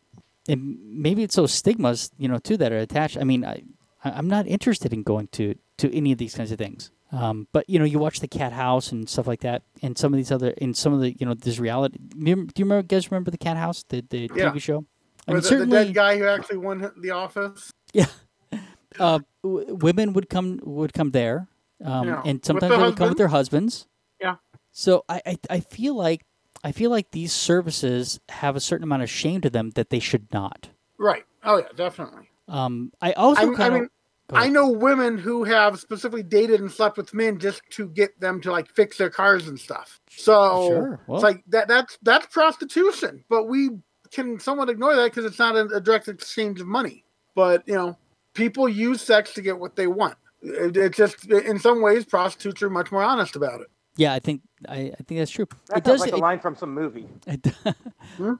And 0.48 0.78
maybe 0.82 1.24
it's 1.24 1.36
those 1.36 1.54
stigmas, 1.54 2.12
you 2.18 2.30
know, 2.30 2.38
too, 2.40 2.56
that 2.58 2.72
are 2.72 2.78
attached. 2.78 3.18
I 3.18 3.26
mean, 3.26 3.44
I 3.44 3.64
I'm 4.04 4.28
not 4.30 4.48
interested 4.48 4.94
in 4.94 5.04
going 5.04 5.28
to 5.34 5.56
to 5.78 5.94
any 5.96 6.12
of 6.14 6.18
these 6.18 6.36
kinds 6.36 6.52
of 6.52 6.58
things. 6.58 6.92
Um, 7.12 7.48
but 7.54 7.70
you 7.70 7.80
know, 7.80 7.86
you 7.86 8.00
watch 8.00 8.20
the 8.20 8.28
Cat 8.28 8.54
House 8.54 8.92
and 8.92 9.08
stuff 9.10 9.28
like 9.28 9.42
that, 9.42 9.64
and 9.82 9.98
some 9.98 10.14
of 10.14 10.18
these 10.18 10.32
other, 10.32 10.54
and 10.62 10.76
some 10.76 10.94
of 10.94 11.00
the, 11.00 11.16
you 11.18 11.26
know, 11.26 11.34
this 11.34 11.58
reality. 11.58 11.98
Do 12.00 12.30
you 12.30 12.48
remember, 12.60 12.84
guys? 12.84 13.10
Remember 13.12 13.32
the 13.32 13.38
Cat 13.38 13.58
House, 13.58 13.84
the 13.88 14.02
the 14.10 14.30
Yeah. 14.36 14.52
TV 14.52 14.62
show? 14.62 14.86
I 15.28 15.34
mean, 15.34 15.42
the, 15.42 15.56
the 15.58 15.66
dead 15.66 15.94
guy 15.94 16.18
who 16.18 16.28
actually 16.28 16.58
won 16.58 16.92
the 16.98 17.12
office. 17.12 17.72
yeah. 17.94 18.06
Uh, 19.00 19.20
w- 19.44 19.76
women 19.76 20.14
would 20.14 20.28
come 20.28 20.60
would 20.64 20.92
come 20.92 21.12
there, 21.12 21.48
um, 21.86 22.08
Yeah, 22.08 22.22
and 22.26 22.44
sometimes 22.44 22.76
they 22.76 22.82
would 22.82 22.98
come 22.98 23.10
with 23.10 23.18
their 23.20 23.28
husbands. 23.28 23.86
Yeah. 24.20 24.38
So 24.72 25.06
I, 25.08 25.22
I 25.24 25.38
I 25.52 25.60
feel 25.60 25.94
like 25.96 26.26
I 26.64 26.72
feel 26.72 26.90
like 26.90 27.12
these 27.12 27.32
services 27.32 28.20
have 28.30 28.56
a 28.56 28.60
certain 28.60 28.84
amount 28.84 29.04
of 29.04 29.10
shame 29.12 29.42
to 29.42 29.52
them 29.52 29.70
that 29.72 29.92
they 29.92 30.00
should 30.00 30.34
not. 30.34 30.70
Right. 30.98 31.26
Oh 31.44 31.58
yeah, 31.58 31.68
definitely. 31.76 32.28
Um, 32.48 32.92
I 33.00 33.12
also 33.12 33.42
I, 33.52 33.56
kind 33.56 33.62
I 33.62 33.68
of 33.68 33.74
mean, 33.74 33.90
I 34.32 34.50
know 34.50 34.70
women 34.70 35.20
who 35.20 35.44
have 35.44 35.80
specifically 35.80 36.24
dated 36.24 36.60
and 36.60 36.72
slept 36.72 36.98
with 36.98 37.14
men 37.14 37.38
just 37.38 37.62
to 37.72 37.90
get 37.90 38.20
them 38.20 38.42
to 38.42 38.52
like 38.52 38.68
fix 38.74 38.98
their 38.98 39.12
cars 39.12 39.48
and 39.48 39.60
stuff. 39.60 40.00
So 40.10 40.68
Sure, 40.70 41.00
well- 41.06 41.18
it's 41.18 41.24
like 41.24 41.44
that. 41.50 41.68
That's 41.68 42.00
that's 42.02 42.26
prostitution. 42.28 43.24
But 43.30 43.44
we 43.48 43.70
can 44.12 44.40
somewhat 44.40 44.70
ignore 44.70 44.96
that 44.96 45.06
because 45.06 45.26
it's 45.26 45.40
not 45.40 45.56
a, 45.56 45.66
a 45.76 45.82
direct 45.82 46.08
exchange 46.08 46.60
of 46.62 46.68
money. 46.68 47.04
But 47.36 47.68
you 47.68 47.76
know, 47.76 47.98
people 48.34 48.68
use 48.68 49.02
sex 49.02 49.34
to 49.34 49.42
get 49.42 49.60
what 49.60 49.76
they 49.76 49.88
want. 49.88 50.16
It, 50.42 50.78
it's 50.78 50.98
just 50.98 51.26
in 51.30 51.60
some 51.60 51.82
ways, 51.82 52.06
prostitutes 52.06 52.62
are 52.62 52.70
much 52.70 52.92
more 52.92 53.04
honest 53.04 53.36
about 53.36 53.62
it. 53.62 53.68
yeah, 53.98 54.14
I 54.14 54.20
think 54.20 54.42
I, 54.68 54.76
I 55.00 55.04
think 55.08 55.20
that's 55.20 55.32
true. 55.32 55.48
That 55.68 55.80
it 55.80 55.86
sounds 55.86 56.02
does 56.02 56.02
like 56.02 56.14
a 56.14 56.18
line 56.18 56.40
from 56.40 56.56
some 56.56 56.74
movie. 56.74 57.08
It, 57.26 57.48
Hmm? 58.18 58.34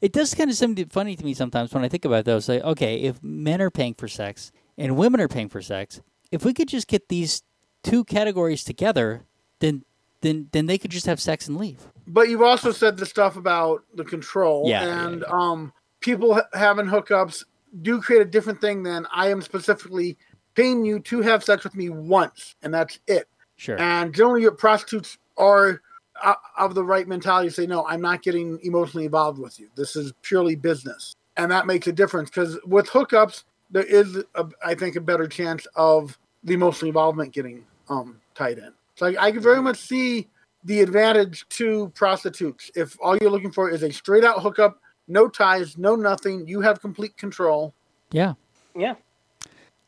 it 0.00 0.12
does 0.12 0.34
kind 0.34 0.50
of 0.50 0.56
seem 0.56 0.76
funny 0.88 1.16
to 1.16 1.24
me 1.24 1.34
sometimes 1.34 1.72
when 1.72 1.84
I 1.84 1.88
think 1.88 2.04
about 2.04 2.24
those. 2.24 2.48
Like, 2.48 2.62
okay, 2.62 2.96
if 3.02 3.22
men 3.22 3.60
are 3.60 3.70
paying 3.70 3.94
for 3.94 4.08
sex 4.08 4.52
and 4.78 4.96
women 4.96 5.20
are 5.20 5.28
paying 5.28 5.48
for 5.48 5.62
sex, 5.62 6.00
if 6.30 6.44
we 6.44 6.54
could 6.54 6.68
just 6.68 6.86
get 6.86 7.08
these 7.08 7.42
two 7.82 8.04
categories 8.04 8.62
together, 8.64 9.24
then 9.60 9.84
then 10.22 10.48
then 10.52 10.66
they 10.66 10.78
could 10.78 10.90
just 10.90 11.06
have 11.06 11.20
sex 11.20 11.46
and 11.46 11.56
leave. 11.56 11.86
But 12.06 12.28
you've 12.28 12.42
also 12.42 12.72
said 12.72 12.96
the 12.96 13.06
stuff 13.06 13.36
about 13.36 13.84
the 13.94 14.04
control 14.04 14.68
Yeah, 14.68 14.84
yeah, 14.84 15.06
and 15.06 15.24
um, 15.24 15.72
people 16.00 16.34
ha- 16.34 16.48
having 16.54 16.86
hookups 16.86 17.44
do 17.82 18.00
create 18.00 18.22
a 18.22 18.26
different 18.26 18.60
thing 18.60 18.82
than 18.82 19.06
I 19.12 19.28
am 19.28 19.40
specifically 19.40 20.16
paying 20.54 20.84
you 20.84 21.00
to 21.00 21.20
have 21.22 21.44
sex 21.44 21.64
with 21.64 21.74
me 21.74 21.90
once, 21.90 22.54
and 22.62 22.72
that's 22.72 22.98
it. 23.06 23.28
Sure. 23.56 23.78
And 23.78 24.14
generally, 24.14 24.42
your 24.42 24.52
prostitutes 24.52 25.18
are 25.36 25.80
uh, 26.22 26.34
of 26.58 26.74
the 26.74 26.84
right 26.84 27.06
mentality 27.06 27.48
to 27.48 27.54
say, 27.54 27.66
no, 27.66 27.86
I'm 27.86 28.00
not 28.00 28.22
getting 28.22 28.58
emotionally 28.62 29.06
involved 29.06 29.38
with 29.38 29.58
you. 29.58 29.68
This 29.76 29.96
is 29.96 30.12
purely 30.22 30.56
business. 30.56 31.14
And 31.36 31.50
that 31.50 31.66
makes 31.66 31.86
a 31.86 31.92
difference 31.92 32.28
because 32.28 32.58
with 32.66 32.88
hookups, 32.88 33.44
there 33.70 33.84
is, 33.84 34.22
a, 34.34 34.46
I 34.64 34.74
think, 34.74 34.96
a 34.96 35.00
better 35.00 35.26
chance 35.26 35.66
of 35.74 36.18
the 36.44 36.54
emotional 36.54 36.88
involvement 36.88 37.32
getting 37.32 37.64
um, 37.88 38.20
tied 38.34 38.58
in. 38.58 38.72
So 38.96 39.06
I, 39.06 39.26
I 39.26 39.32
can 39.32 39.40
very 39.40 39.62
much 39.62 39.78
see 39.78 40.28
the 40.64 40.80
advantage 40.80 41.46
to 41.50 41.90
prostitutes. 41.94 42.70
If 42.74 42.96
all 43.02 43.16
you're 43.16 43.30
looking 43.30 43.52
for 43.52 43.70
is 43.70 43.82
a 43.82 43.90
straight 43.90 44.24
out 44.24 44.42
hookup, 44.42 44.78
no 45.08 45.28
ties, 45.28 45.76
no 45.76 45.96
nothing, 45.96 46.46
you 46.46 46.60
have 46.60 46.80
complete 46.80 47.16
control. 47.16 47.74
yeah. 48.12 48.34
Yeah. 48.74 48.94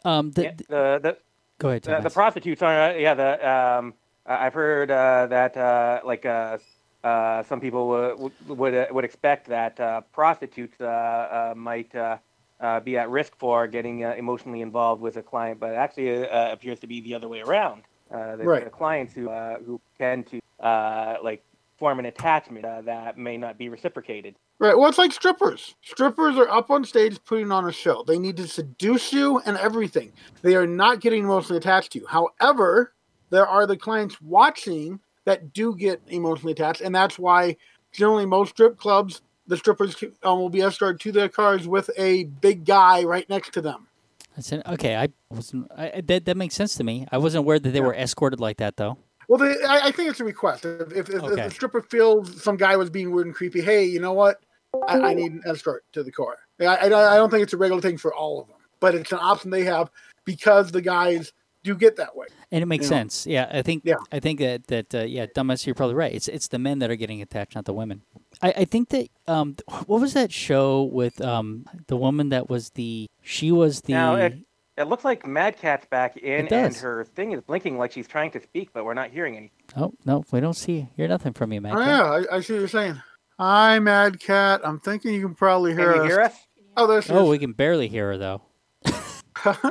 Um. 0.04 0.30
The, 0.32 0.42
yeah. 0.42 0.52
The, 0.68 1.00
the, 1.02 1.16
go 1.58 1.70
ahead. 1.70 1.82
the, 1.84 2.00
the 2.00 2.10
prostitutes 2.10 2.60
are 2.60 2.90
uh, 2.90 2.94
yeah 2.94 3.14
the 3.14 3.48
um 3.50 3.94
I- 4.26 4.46
I've 4.46 4.52
heard 4.52 4.90
uh, 4.90 5.26
that 5.28 5.56
uh, 5.56 6.00
like 6.04 6.26
uh, 6.26 6.58
uh, 7.02 7.42
some 7.44 7.60
people 7.60 7.88
would 7.88 8.32
would 8.58 8.74
uh, 8.74 8.86
would 8.90 9.06
expect 9.06 9.48
that 9.48 9.80
uh, 9.80 10.02
prostitutes 10.12 10.78
uh, 10.82 10.84
uh, 10.84 11.54
might 11.56 11.94
uh, 11.94 12.18
uh, 12.60 12.80
be 12.80 12.98
at 12.98 13.08
risk 13.08 13.32
for 13.38 13.66
getting 13.66 14.04
uh, 14.04 14.14
emotionally 14.18 14.60
involved 14.60 15.00
with 15.00 15.16
a 15.16 15.22
client, 15.22 15.58
but 15.58 15.74
actually 15.74 16.28
uh, 16.28 16.52
appears 16.52 16.78
to 16.80 16.86
be 16.86 17.00
the 17.00 17.14
other 17.14 17.28
way 17.28 17.40
around. 17.40 17.82
Uh, 18.10 18.36
the, 18.36 18.44
Right. 18.44 18.64
the 18.64 18.70
clients 18.70 19.14
who 19.14 19.30
uh, 19.30 19.58
who 19.60 19.80
tend 19.98 20.26
to 20.28 20.40
uh, 20.60 21.16
like 21.22 21.42
form 21.78 21.98
an 21.98 22.06
attachment 22.06 22.64
uh, 22.64 22.80
that 22.82 23.18
may 23.18 23.36
not 23.36 23.58
be 23.58 23.68
reciprocated. 23.68 24.36
Right. 24.58 24.76
Well, 24.76 24.88
it's 24.88 24.98
like 24.98 25.12
strippers. 25.12 25.74
Strippers 25.82 26.36
are 26.36 26.48
up 26.48 26.70
on 26.70 26.84
stage 26.84 27.18
putting 27.24 27.50
on 27.50 27.66
a 27.66 27.72
show. 27.72 28.04
They 28.06 28.18
need 28.18 28.36
to 28.36 28.46
seduce 28.46 29.12
you 29.12 29.40
and 29.40 29.56
everything. 29.58 30.12
They 30.42 30.54
are 30.54 30.66
not 30.66 31.00
getting 31.00 31.24
emotionally 31.24 31.58
attached 31.58 31.92
to 31.92 31.98
you. 31.98 32.06
However, 32.06 32.92
there 33.30 33.46
are 33.46 33.66
the 33.66 33.76
clients 33.76 34.20
watching 34.22 35.00
that 35.24 35.52
do 35.52 35.74
get 35.74 36.00
emotionally 36.08 36.52
attached, 36.52 36.82
and 36.82 36.94
that's 36.94 37.18
why 37.18 37.56
generally 37.90 38.26
most 38.26 38.50
strip 38.50 38.76
clubs, 38.78 39.22
the 39.46 39.56
strippers 39.56 39.96
um, 40.22 40.38
will 40.38 40.50
be 40.50 40.60
escorted 40.60 41.00
to 41.00 41.12
their 41.12 41.28
cars 41.28 41.66
with 41.66 41.90
a 41.98 42.24
big 42.24 42.64
guy 42.64 43.02
right 43.02 43.28
next 43.28 43.52
to 43.54 43.60
them. 43.60 43.88
I 44.36 44.40
said, 44.40 44.62
okay, 44.66 44.96
I 44.96 45.08
wasn't. 45.30 45.70
I, 45.76 45.92
I- 45.96 46.00
that 46.06 46.24
that 46.24 46.36
makes 46.36 46.54
sense 46.54 46.74
to 46.76 46.84
me. 46.84 47.06
I 47.12 47.18
wasn't 47.18 47.40
aware 47.40 47.58
that 47.58 47.70
they 47.70 47.80
were 47.80 47.94
escorted 47.94 48.40
like 48.40 48.58
that, 48.58 48.76
though. 48.76 48.98
Well, 49.28 49.38
they, 49.38 49.54
I, 49.64 49.86
I 49.86 49.90
think 49.90 50.10
it's 50.10 50.20
a 50.20 50.24
request. 50.24 50.64
If, 50.64 50.92
if, 50.92 51.08
if, 51.08 51.22
Okay. 51.22 51.40
if 51.40 51.48
the 51.48 51.50
stripper 51.50 51.82
feels 51.82 52.42
some 52.42 52.56
guy 52.56 52.76
was 52.76 52.90
being 52.90 53.10
weird 53.10 53.26
and 53.26 53.34
creepy, 53.34 53.62
hey, 53.62 53.84
you 53.84 54.00
know 54.00 54.12
what? 54.12 54.40
I, 54.86 54.96
I 54.96 54.98
mm-hmm. 54.98 55.20
need 55.20 55.32
an 55.32 55.42
escort 55.46 55.84
to 55.92 56.02
the 56.02 56.12
car. 56.12 56.36
I, 56.60 56.66
I, 56.66 56.84
I 56.86 57.16
don't 57.16 57.30
think 57.30 57.42
it's 57.42 57.52
a 57.52 57.56
regular 57.56 57.80
thing 57.80 57.96
for 57.96 58.14
all 58.14 58.40
of 58.40 58.48
them, 58.48 58.58
but 58.80 58.94
it's 58.94 59.12
an 59.12 59.18
option 59.20 59.50
they 59.50 59.64
have 59.64 59.90
because 60.24 60.72
the 60.72 60.82
guys 60.82 61.32
do 61.64 61.74
get 61.74 61.96
that 61.96 62.14
way. 62.14 62.26
And 62.52 62.62
it 62.62 62.66
makes 62.66 62.84
Yeah. 62.84 62.88
sense. 62.90 63.26
Yeah, 63.26 63.48
I 63.52 63.62
think. 63.62 63.82
Yeah. 63.84 63.96
I 64.12 64.20
think 64.20 64.38
that 64.38 64.68
that 64.68 64.94
uh, 64.94 64.98
yeah, 65.00 65.26
dumbass, 65.26 65.66
you're 65.66 65.74
probably 65.74 65.96
right. 65.96 66.12
It's 66.14 66.28
it's 66.28 66.46
the 66.48 66.58
men 66.60 66.78
that 66.78 66.90
are 66.90 66.96
getting 66.96 67.20
attached, 67.20 67.56
not 67.56 67.64
the 67.64 67.72
women. 67.72 68.02
I, 68.42 68.50
I 68.58 68.64
think 68.64 68.90
that 68.90 69.08
um, 69.26 69.56
what 69.86 70.00
was 70.00 70.12
that 70.14 70.30
show 70.30 70.82
with 70.84 71.20
um 71.20 71.64
the 71.88 71.96
woman 71.96 72.28
that 72.28 72.48
was 72.48 72.70
the 72.70 73.08
she 73.22 73.50
was 73.50 73.80
the 73.82 73.94
Now, 73.94 74.14
it- 74.14 74.38
It 74.76 74.88
looks 74.88 75.04
like 75.04 75.24
Mad 75.26 75.56
Cat's 75.56 75.86
back 75.86 76.16
in, 76.16 76.48
and 76.52 76.74
her 76.76 77.04
thing 77.04 77.30
is 77.32 77.40
blinking 77.42 77.78
like 77.78 77.92
she's 77.92 78.08
trying 78.08 78.30
to 78.32 78.40
speak, 78.42 78.70
but 78.72 78.84
we're 78.84 78.94
not 78.94 79.10
hearing 79.10 79.36
anything. 79.36 79.60
oh 79.76 79.92
no 80.04 80.24
we 80.32 80.40
don't 80.40 80.54
see 80.56 80.88
hear 80.96 81.08
nothing 81.08 81.32
from 81.32 81.52
you, 81.52 81.60
man. 81.60 81.76
Oh, 81.76 81.80
yeah, 81.80 82.02
I, 82.30 82.36
I 82.36 82.40
see 82.40 82.52
what 82.54 82.58
you're 82.60 82.68
saying. 82.68 83.00
Hi, 83.38 83.78
Mad 83.80 84.20
Cat. 84.20 84.60
I'm 84.64 84.78
thinking 84.80 85.14
you 85.14 85.22
can 85.26 85.34
probably 85.34 85.74
hear 85.74 85.92
Can 85.92 86.02
you 86.02 86.02
us. 86.02 86.08
hear 86.10 86.20
us? 86.20 86.34
Oh, 86.76 86.86
there 86.88 87.02
she 87.02 87.12
Oh, 87.12 87.24
is. 87.24 87.30
we 87.30 87.38
can 87.38 87.52
barely 87.52 87.86
hear 87.88 88.08
her 88.12 88.18
though. 88.18 88.42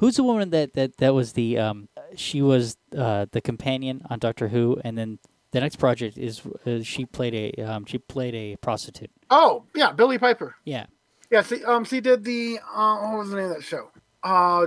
Who's 0.00 0.16
the 0.16 0.24
woman 0.24 0.50
that 0.50 0.74
that 0.74 0.96
that 0.98 1.14
was 1.14 1.32
the 1.34 1.58
um 1.58 1.88
she 2.16 2.42
was 2.42 2.76
uh 2.96 3.26
the 3.30 3.40
companion 3.40 4.02
on 4.10 4.18
Doctor 4.18 4.48
Who, 4.48 4.80
and 4.84 4.96
then 4.98 5.18
the 5.52 5.60
next 5.60 5.76
project 5.76 6.16
is 6.18 6.42
uh, 6.66 6.82
she 6.82 7.04
played 7.06 7.34
a 7.34 7.62
um 7.62 7.84
she 7.84 7.98
played 7.98 8.34
a 8.34 8.56
prostitute. 8.56 9.10
oh, 9.30 9.64
yeah, 9.74 9.92
Billie 9.92 10.18
Piper. 10.18 10.54
Yeah. 10.64 10.86
Yeah, 11.30 11.42
see, 11.42 11.62
um, 11.64 11.84
she 11.84 12.00
did 12.00 12.24
the 12.24 12.58
uh, 12.74 12.96
what 12.98 13.18
was 13.18 13.30
the 13.30 13.36
name 13.36 13.46
of 13.50 13.54
that 13.54 13.62
show? 13.62 13.90
Uh, 14.24 14.66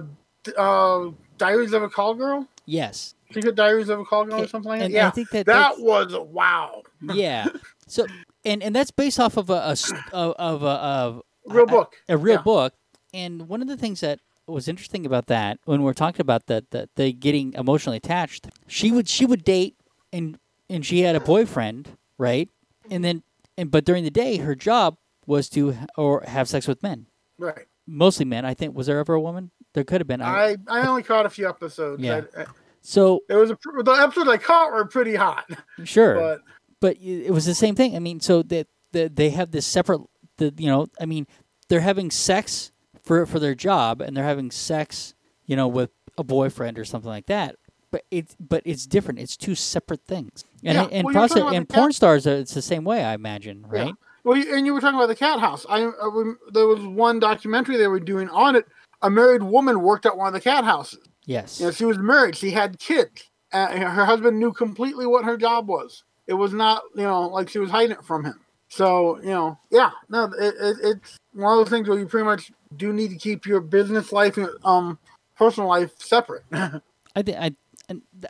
uh, 0.57 1.11
Diaries 1.37 1.73
of 1.73 1.83
a 1.83 1.89
Call 1.89 2.13
Girl. 2.13 2.47
Yes. 2.65 3.15
She 3.31 3.41
did 3.41 3.55
Diaries 3.55 3.89
of 3.89 3.99
a 3.99 4.05
Call 4.05 4.25
Girl 4.25 4.41
or 4.43 4.47
something 4.47 4.69
like 4.69 4.79
that. 4.79 4.85
and 4.85 4.93
Yeah, 4.93 5.07
I 5.07 5.11
think 5.11 5.29
that 5.31 5.45
that 5.47 5.79
was 5.79 6.13
wow. 6.15 6.83
yeah. 7.01 7.47
So 7.87 8.05
and 8.45 8.63
and 8.63 8.73
that's 8.75 8.91
based 8.91 9.19
off 9.19 9.35
of 9.37 9.49
a, 9.49 9.75
of 10.13 10.33
of 10.37 10.63
a 10.63 10.67
of 10.67 11.21
Real 11.45 11.65
book. 11.65 11.95
a 12.07 12.15
real 12.17 12.35
Yeah. 12.35 12.41
book. 12.43 12.73
And 13.13 13.47
one 13.49 13.61
of 13.61 13.67
the 13.67 13.75
things 13.77 13.99
that 14.01 14.19
was 14.51 14.67
interesting 14.67 15.05
about 15.05 15.27
that 15.27 15.59
when 15.65 15.83
we're 15.83 15.93
talking 15.93 16.21
about 16.21 16.47
that 16.47 16.71
the 16.71 16.89
the 16.95 17.13
getting 17.13 17.53
emotionally 17.53 17.97
attached, 17.97 18.47
she 18.67 18.91
would 18.91 19.07
she 19.07 19.25
would 19.25 19.43
date 19.43 19.75
and 20.12 20.38
and 20.69 20.85
she 20.85 21.01
had 21.01 21.15
a 21.15 21.19
boyfriend, 21.19 21.97
right? 22.17 22.50
And 22.89 23.03
then 23.03 23.23
and 23.57 23.71
but 23.71 23.85
during 23.85 24.03
the 24.03 24.12
day 24.12 24.38
her 24.38 24.55
job 24.55 24.97
was 25.25 25.50
to 25.50 25.75
or 25.97 26.23
have 26.27 26.50
sex 26.50 26.67
with 26.67 26.83
men. 26.83 27.07
Right. 27.38 27.65
Mostly 27.88 28.25
men. 28.25 28.45
I 28.45 28.53
think 28.53 28.75
was 28.75 28.88
there 28.88 29.00
ever 29.00 29.13
a 29.13 29.21
woman? 29.21 29.51
There 29.73 29.83
could 29.83 30.01
have 30.01 30.07
been. 30.07 30.21
I, 30.21 30.55
I 30.67 30.81
I 30.81 30.88
only 30.88 31.03
caught 31.03 31.25
a 31.25 31.29
few 31.29 31.47
episodes. 31.47 32.01
Yeah. 32.01 32.21
I, 32.38 32.41
I, 32.41 32.45
so 32.81 33.21
it 33.29 33.35
was 33.35 33.50
a, 33.50 33.57
the 33.83 33.91
episodes 33.91 34.29
I 34.29 34.38
caught 34.38 34.73
were 34.73 34.85
pretty 34.85 35.15
hot, 35.15 35.50
sure. 35.85 36.15
but 36.15 36.41
but 36.81 36.97
it 37.01 37.31
was 37.31 37.45
the 37.45 37.55
same 37.55 37.75
thing. 37.75 37.95
I 37.95 38.00
mean, 38.00 38.19
so 38.19 38.43
that 38.43 38.67
the, 38.91 39.07
they 39.07 39.29
have 39.29 39.51
this 39.51 39.65
separate, 39.65 40.01
the 40.38 40.53
you 40.57 40.67
know, 40.67 40.88
I 41.00 41.05
mean, 41.05 41.25
they're 41.69 41.79
having 41.79 42.12
sex 42.12 42.72
for 43.03 43.25
for 43.25 43.39
their 43.39 43.55
job, 43.55 44.01
and 44.01 44.15
they're 44.15 44.24
having 44.24 44.51
sex, 44.51 45.13
you 45.45 45.55
know, 45.55 45.67
with 45.67 45.91
a 46.17 46.24
boyfriend 46.24 46.79
or 46.79 46.86
something 46.86 47.10
like 47.10 47.27
that. 47.27 47.55
But 47.91 48.03
it's 48.10 48.36
but 48.39 48.63
it's 48.65 48.88
different. 48.88 49.19
It's 49.19 49.38
two 49.38 49.55
separate 49.55 50.03
things. 50.05 50.43
And 50.63 50.75
Yeah, 50.75 50.88
and, 50.91 51.05
well, 51.05 51.13
you're 51.13 51.27
talking 51.27 51.43
prosti- 51.43 51.48
about 51.48 51.55
and 51.55 51.67
the 51.67 51.74
porn 51.74 51.91
stars, 51.91 52.25
it's 52.25 52.53
the 52.53 52.62
same 52.62 52.83
way, 52.83 53.03
I 53.03 53.13
imagine, 53.13 53.65
right? 53.67 53.88
Yeah. 53.88 53.91
Well, 54.24 54.38
you- 54.38 54.55
and 54.55 54.65
you 54.65 54.74
were 54.74 54.81
talking 54.81 54.95
about 54.98 55.10
the 55.10 55.15
cat 55.15 55.39
house. 55.39 55.65
I, 55.69 55.86
I 55.86 56.33
there 56.51 56.65
was 56.65 56.79
one 56.79 57.19
documentary 57.19 57.77
they 57.77 57.88
were 57.88 58.00
doing 58.00 58.29
on 58.29 58.55
it. 58.55 58.65
A 59.01 59.10
married 59.10 59.43
woman 59.43 59.81
worked 59.81 60.05
at 60.05 60.17
one 60.17 60.27
of 60.27 60.33
the 60.33 60.41
cat 60.41 60.63
houses. 60.63 61.00
Yes. 61.25 61.60
You 61.60 61.67
know, 61.67 61.72
she 61.72 61.86
was 61.86 61.98
married. 62.00 62.36
She 62.36 62.51
had 62.51 62.79
kids. 62.79 63.29
Uh, 63.51 63.67
her 63.67 64.05
husband 64.05 64.39
knew 64.39 64.51
completely 64.53 65.05
what 65.05 65.25
her 65.25 65.38
job 65.38 65.67
was. 65.67 66.03
It 66.25 66.33
was 66.33 66.53
not, 66.53 66.81
you 66.95 67.03
know, 67.03 67.27
like 67.27 67.50
she 67.50 67.60
was 67.60 67.69
hiding 67.69 67.91
it 67.91 68.03
from 68.03 68.24
him. 68.24 68.39
So, 68.69 69.19
you 69.19 69.29
know, 69.29 69.60
yeah, 69.69 69.91
no, 70.10 70.24
it, 70.24 70.55
it, 70.60 70.77
it's 70.81 71.17
one 71.33 71.60
of 71.60 71.63
those 71.65 71.69
things 71.69 71.88
where 71.88 72.00
you 72.00 72.07
pretty 72.07 72.25
much 72.25 72.51
do 72.77 72.93
need 72.93 73.09
to 73.09 73.17
keep 73.17 73.45
your 73.45 73.61
business 73.61 74.11
life 74.11 74.37
and 74.37 74.49
um, 74.63 74.97
personal 75.37 75.69
life 75.69 75.91
separate. 75.97 76.43
I 76.53 77.21
think 77.21 77.37
I 77.37 77.51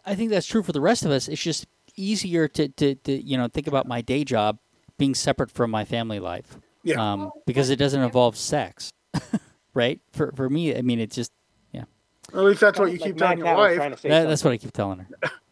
I 0.06 0.16
think 0.16 0.32
that's 0.32 0.48
true 0.48 0.64
for 0.64 0.72
the 0.72 0.82
rest 0.82 1.06
of 1.06 1.12
us. 1.12 1.28
It's 1.28 1.42
just 1.42 1.68
easier 1.96 2.48
to, 2.50 2.68
to, 2.70 2.96
to 2.96 3.22
you 3.22 3.38
know 3.38 3.48
think 3.48 3.68
about 3.68 3.88
my 3.88 4.02
day 4.02 4.24
job 4.24 4.58
being 4.98 5.16
separate 5.16 5.52
from 5.52 5.72
my 5.72 5.86
family 5.86 6.20
life. 6.20 6.58
Yeah. 6.84 6.96
Um, 6.96 7.32
because 7.46 7.70
it 7.70 7.78
doesn't 7.78 8.02
involve 8.02 8.36
sex, 8.36 8.92
right? 9.74 10.02
For 10.12 10.32
for 10.34 10.50
me, 10.50 10.76
I 10.76 10.82
mean, 10.82 11.00
it's 11.00 11.16
just 11.16 11.32
yeah. 11.72 11.86
At 12.34 12.40
least 12.40 12.62
that's 12.62 12.80
what 12.80 12.92
you 12.92 12.98
Like 12.98 13.02
keep 13.02 13.20
Mad 13.20 13.20
telling 13.20 13.38
your 13.38 13.48
Cat 13.48 13.58
was 13.58 13.78
wife. 13.78 14.02
to 14.02 14.08
that, 14.10 14.28
that's 14.28 14.44
what 14.44 14.52
I 14.54 14.58
keep 14.58 14.74
telling 14.74 15.06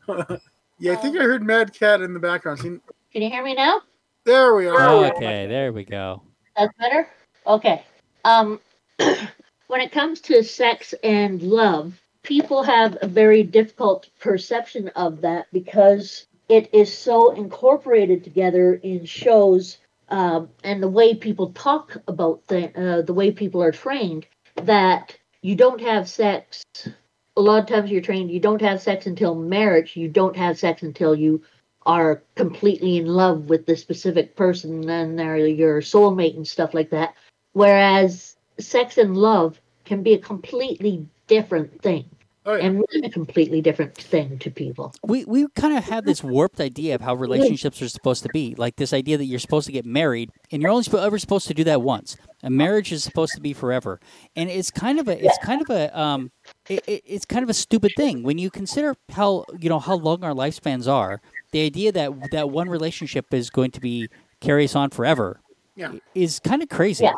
her. 0.07 0.39
Yeah, 0.81 0.93
I 0.93 0.95
think 0.95 1.15
I 1.15 1.21
heard 1.21 1.43
Mad 1.43 1.75
Cat 1.75 2.01
in 2.01 2.15
the 2.15 2.19
background. 2.19 2.59
Can 2.59 2.81
you 3.13 3.29
hear 3.29 3.43
me 3.43 3.53
now? 3.53 3.81
there 4.25 4.55
we 4.55 4.67
are. 4.67 5.05
Okay, 5.13 5.45
there 5.45 5.71
we 5.71 5.83
go. 5.83 6.23
That's 6.57 6.73
better? 6.79 7.07
Okay. 7.45 7.83
Um, 8.25 8.59
when 9.67 9.81
it 9.81 9.91
comes 9.91 10.21
to 10.21 10.43
sex 10.43 10.93
and 11.03 11.41
love, 11.41 11.99
people 12.23 12.63
have 12.63 12.97
a 13.01 13.07
very 13.07 13.43
difficult 13.43 14.09
perception 14.19 14.89
of 14.89 15.21
that 15.21 15.47
because 15.51 16.25
it 16.49 16.73
is 16.73 16.95
so 16.95 17.31
incorporated 17.31 18.23
together 18.23 18.73
in 18.75 19.05
shows 19.05 19.77
um, 20.09 20.49
and 20.63 20.83
the 20.83 20.89
way 20.89 21.15
people 21.15 21.51
talk 21.53 21.95
about 22.07 22.41
uh, 22.51 23.01
the 23.01 23.13
way 23.13 23.31
people 23.31 23.63
are 23.63 23.71
trained 23.71 24.27
that 24.55 25.17
you 25.41 25.55
don't 25.55 25.79
have 25.81 26.07
sex. 26.09 26.63
A 27.37 27.41
lot 27.41 27.63
of 27.63 27.69
times 27.69 27.89
you're 27.89 28.01
trained, 28.01 28.29
you 28.29 28.41
don't 28.41 28.61
have 28.61 28.81
sex 28.81 29.05
until 29.05 29.35
marriage. 29.35 29.95
You 29.95 30.09
don't 30.09 30.35
have 30.35 30.59
sex 30.59 30.83
until 30.83 31.15
you 31.15 31.41
are 31.85 32.21
completely 32.35 32.97
in 32.97 33.07
love 33.07 33.49
with 33.49 33.65
the 33.65 33.75
specific 33.75 34.35
person 34.35 34.87
and 34.89 35.17
they're 35.17 35.37
your 35.37 35.81
soulmate 35.81 36.35
and 36.35 36.47
stuff 36.47 36.73
like 36.73 36.89
that. 36.89 37.15
Whereas 37.53 38.30
sex 38.61 38.97
and 38.97 39.17
love 39.17 39.59
can 39.85 40.03
be 40.03 40.13
a 40.13 40.17
completely 40.19 41.05
different 41.27 41.81
thing 41.81 42.05
Oh, 42.43 42.55
yeah. 42.55 42.65
and 42.65 42.75
mean 42.77 43.05
a 43.05 43.09
completely 43.11 43.61
different 43.61 43.93
thing 43.95 44.39
to 44.39 44.49
people. 44.49 44.93
We 45.05 45.25
we 45.25 45.45
kind 45.55 45.77
of 45.77 45.83
have 45.83 46.05
this 46.05 46.23
warped 46.23 46.59
idea 46.59 46.95
of 46.95 47.01
how 47.01 47.13
relationships 47.13 47.79
are 47.83 47.87
supposed 47.89 48.23
to 48.23 48.29
be, 48.33 48.55
like 48.57 48.77
this 48.77 48.93
idea 48.93 49.17
that 49.19 49.25
you're 49.25 49.37
supposed 49.37 49.67
to 49.67 49.71
get 49.71 49.85
married 49.85 50.31
and 50.51 50.59
you're 50.59 50.71
only 50.71 50.83
spo- 50.83 51.03
ever 51.05 51.19
supposed 51.19 51.47
to 51.49 51.53
do 51.53 51.63
that 51.65 51.83
once. 51.83 52.17
A 52.41 52.49
marriage 52.49 52.91
is 52.91 53.03
supposed 53.03 53.35
to 53.35 53.41
be 53.41 53.53
forever, 53.53 53.99
and 54.35 54.49
it's 54.49 54.71
kind 54.71 54.99
of 54.99 55.07
a 55.07 55.23
it's 55.23 55.37
kind 55.43 55.61
of 55.61 55.69
a 55.69 55.95
um 55.99 56.31
it, 56.67 56.83
it, 56.87 57.03
it's 57.05 57.25
kind 57.25 57.43
of 57.43 57.49
a 57.51 57.53
stupid 57.53 57.91
thing 57.95 58.23
when 58.23 58.39
you 58.39 58.49
consider 58.49 58.95
how 59.11 59.45
you 59.59 59.69
know 59.69 59.79
how 59.79 59.95
long 59.95 60.23
our 60.23 60.33
lifespans 60.33 60.87
are. 60.91 61.21
The 61.51 61.63
idea 61.63 61.91
that 61.91 62.31
that 62.31 62.49
one 62.49 62.69
relationship 62.69 63.31
is 63.35 63.51
going 63.51 63.69
to 63.71 63.79
be 63.79 64.09
carry 64.39 64.63
us 64.65 64.75
on 64.75 64.89
forever 64.89 65.41
Yeah. 65.75 65.93
is 66.15 66.39
kind 66.39 66.63
of 66.63 66.69
crazy. 66.69 67.03
Yeah. 67.03 67.13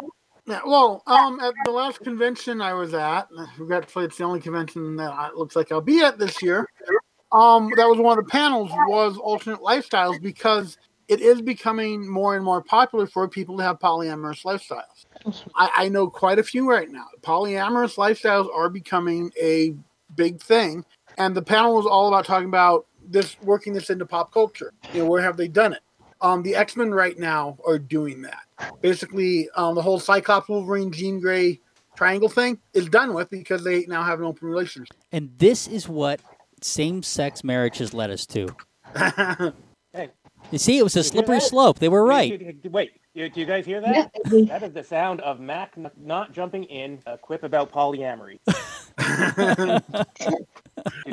Yeah, 0.45 0.59
well, 0.65 1.03
um, 1.07 1.39
at 1.39 1.53
the 1.63 1.71
last 1.71 2.01
convention 2.01 2.61
I 2.61 2.73
was 2.73 2.93
at, 2.93 3.27
regretfully, 3.57 4.05
it's 4.05 4.17
the 4.17 4.25
only 4.25 4.41
convention 4.41 4.95
that 4.97 5.11
I- 5.11 5.31
looks 5.33 5.55
like 5.55 5.71
I'll 5.71 5.81
be 5.81 6.01
at 6.01 6.19
this 6.19 6.41
year. 6.41 6.67
Um, 7.31 7.71
that 7.77 7.87
was 7.87 7.97
one 7.97 8.17
of 8.19 8.25
the 8.25 8.29
panels 8.29 8.69
was 8.87 9.17
alternate 9.17 9.59
lifestyles 9.59 10.21
because 10.21 10.77
it 11.07 11.19
is 11.19 11.41
becoming 11.41 12.07
more 12.07 12.35
and 12.35 12.45
more 12.45 12.61
popular 12.61 13.07
for 13.07 13.27
people 13.27 13.57
to 13.57 13.63
have 13.63 13.79
polyamorous 13.79 14.43
lifestyles. 14.43 15.05
I, 15.55 15.71
I 15.75 15.89
know 15.89 16.09
quite 16.09 16.37
a 16.37 16.43
few 16.43 16.69
right 16.69 16.91
now. 16.91 17.07
Polyamorous 17.21 17.95
lifestyles 17.95 18.53
are 18.53 18.69
becoming 18.69 19.31
a 19.41 19.75
big 20.15 20.41
thing, 20.41 20.85
and 21.17 21.35
the 21.35 21.41
panel 21.41 21.75
was 21.75 21.85
all 21.87 22.07
about 22.07 22.25
talking 22.25 22.49
about 22.49 22.85
this, 23.07 23.35
working 23.41 23.73
this 23.73 23.89
into 23.89 24.05
pop 24.05 24.31
culture. 24.31 24.71
You 24.93 24.99
know, 25.03 25.09
where 25.09 25.21
have 25.23 25.37
they 25.37 25.47
done 25.47 25.73
it? 25.73 25.81
Um, 26.21 26.43
the 26.43 26.55
X 26.55 26.75
Men 26.77 26.91
right 26.91 27.17
now 27.17 27.57
are 27.65 27.79
doing 27.79 28.21
that 28.21 28.42
basically 28.81 29.49
um, 29.55 29.75
the 29.75 29.81
whole 29.81 29.99
Cyclops, 29.99 30.47
Wolverine, 30.49 30.91
Jean 30.91 31.19
Grey 31.19 31.59
triangle 31.95 32.29
thing 32.29 32.59
is 32.73 32.87
done 32.89 33.13
with 33.13 33.29
because 33.29 33.63
they 33.63 33.85
now 33.85 34.03
have 34.03 34.19
an 34.19 34.25
open 34.25 34.47
relationship. 34.47 34.95
And 35.11 35.29
this 35.37 35.67
is 35.67 35.87
what 35.87 36.21
same-sex 36.61 37.43
marriage 37.43 37.77
has 37.77 37.93
led 37.93 38.09
us 38.09 38.25
to. 38.27 38.55
Hey, 39.95 40.09
You 40.49 40.57
see, 40.57 40.79
it 40.79 40.83
was 40.83 40.95
a 40.95 41.03
slippery 41.03 41.39
slope. 41.39 41.77
They 41.77 41.87
were 41.87 42.03
right. 42.03 42.31
you- 42.41 42.57
you- 42.63 42.69
Wait, 42.71 42.93
do 43.13 43.29
you 43.35 43.45
guys 43.45 43.63
hear 43.63 43.79
that? 43.79 44.11
That 44.25 44.63
is 44.63 44.73
the 44.73 44.83
sound 44.83 45.21
of 45.21 45.39
Mac 45.39 45.75
not 46.01 46.31
jumping 46.31 46.63
in 46.63 46.97
a 47.05 47.15
quip 47.15 47.43
about 47.43 47.71
polyamory. 47.71 48.39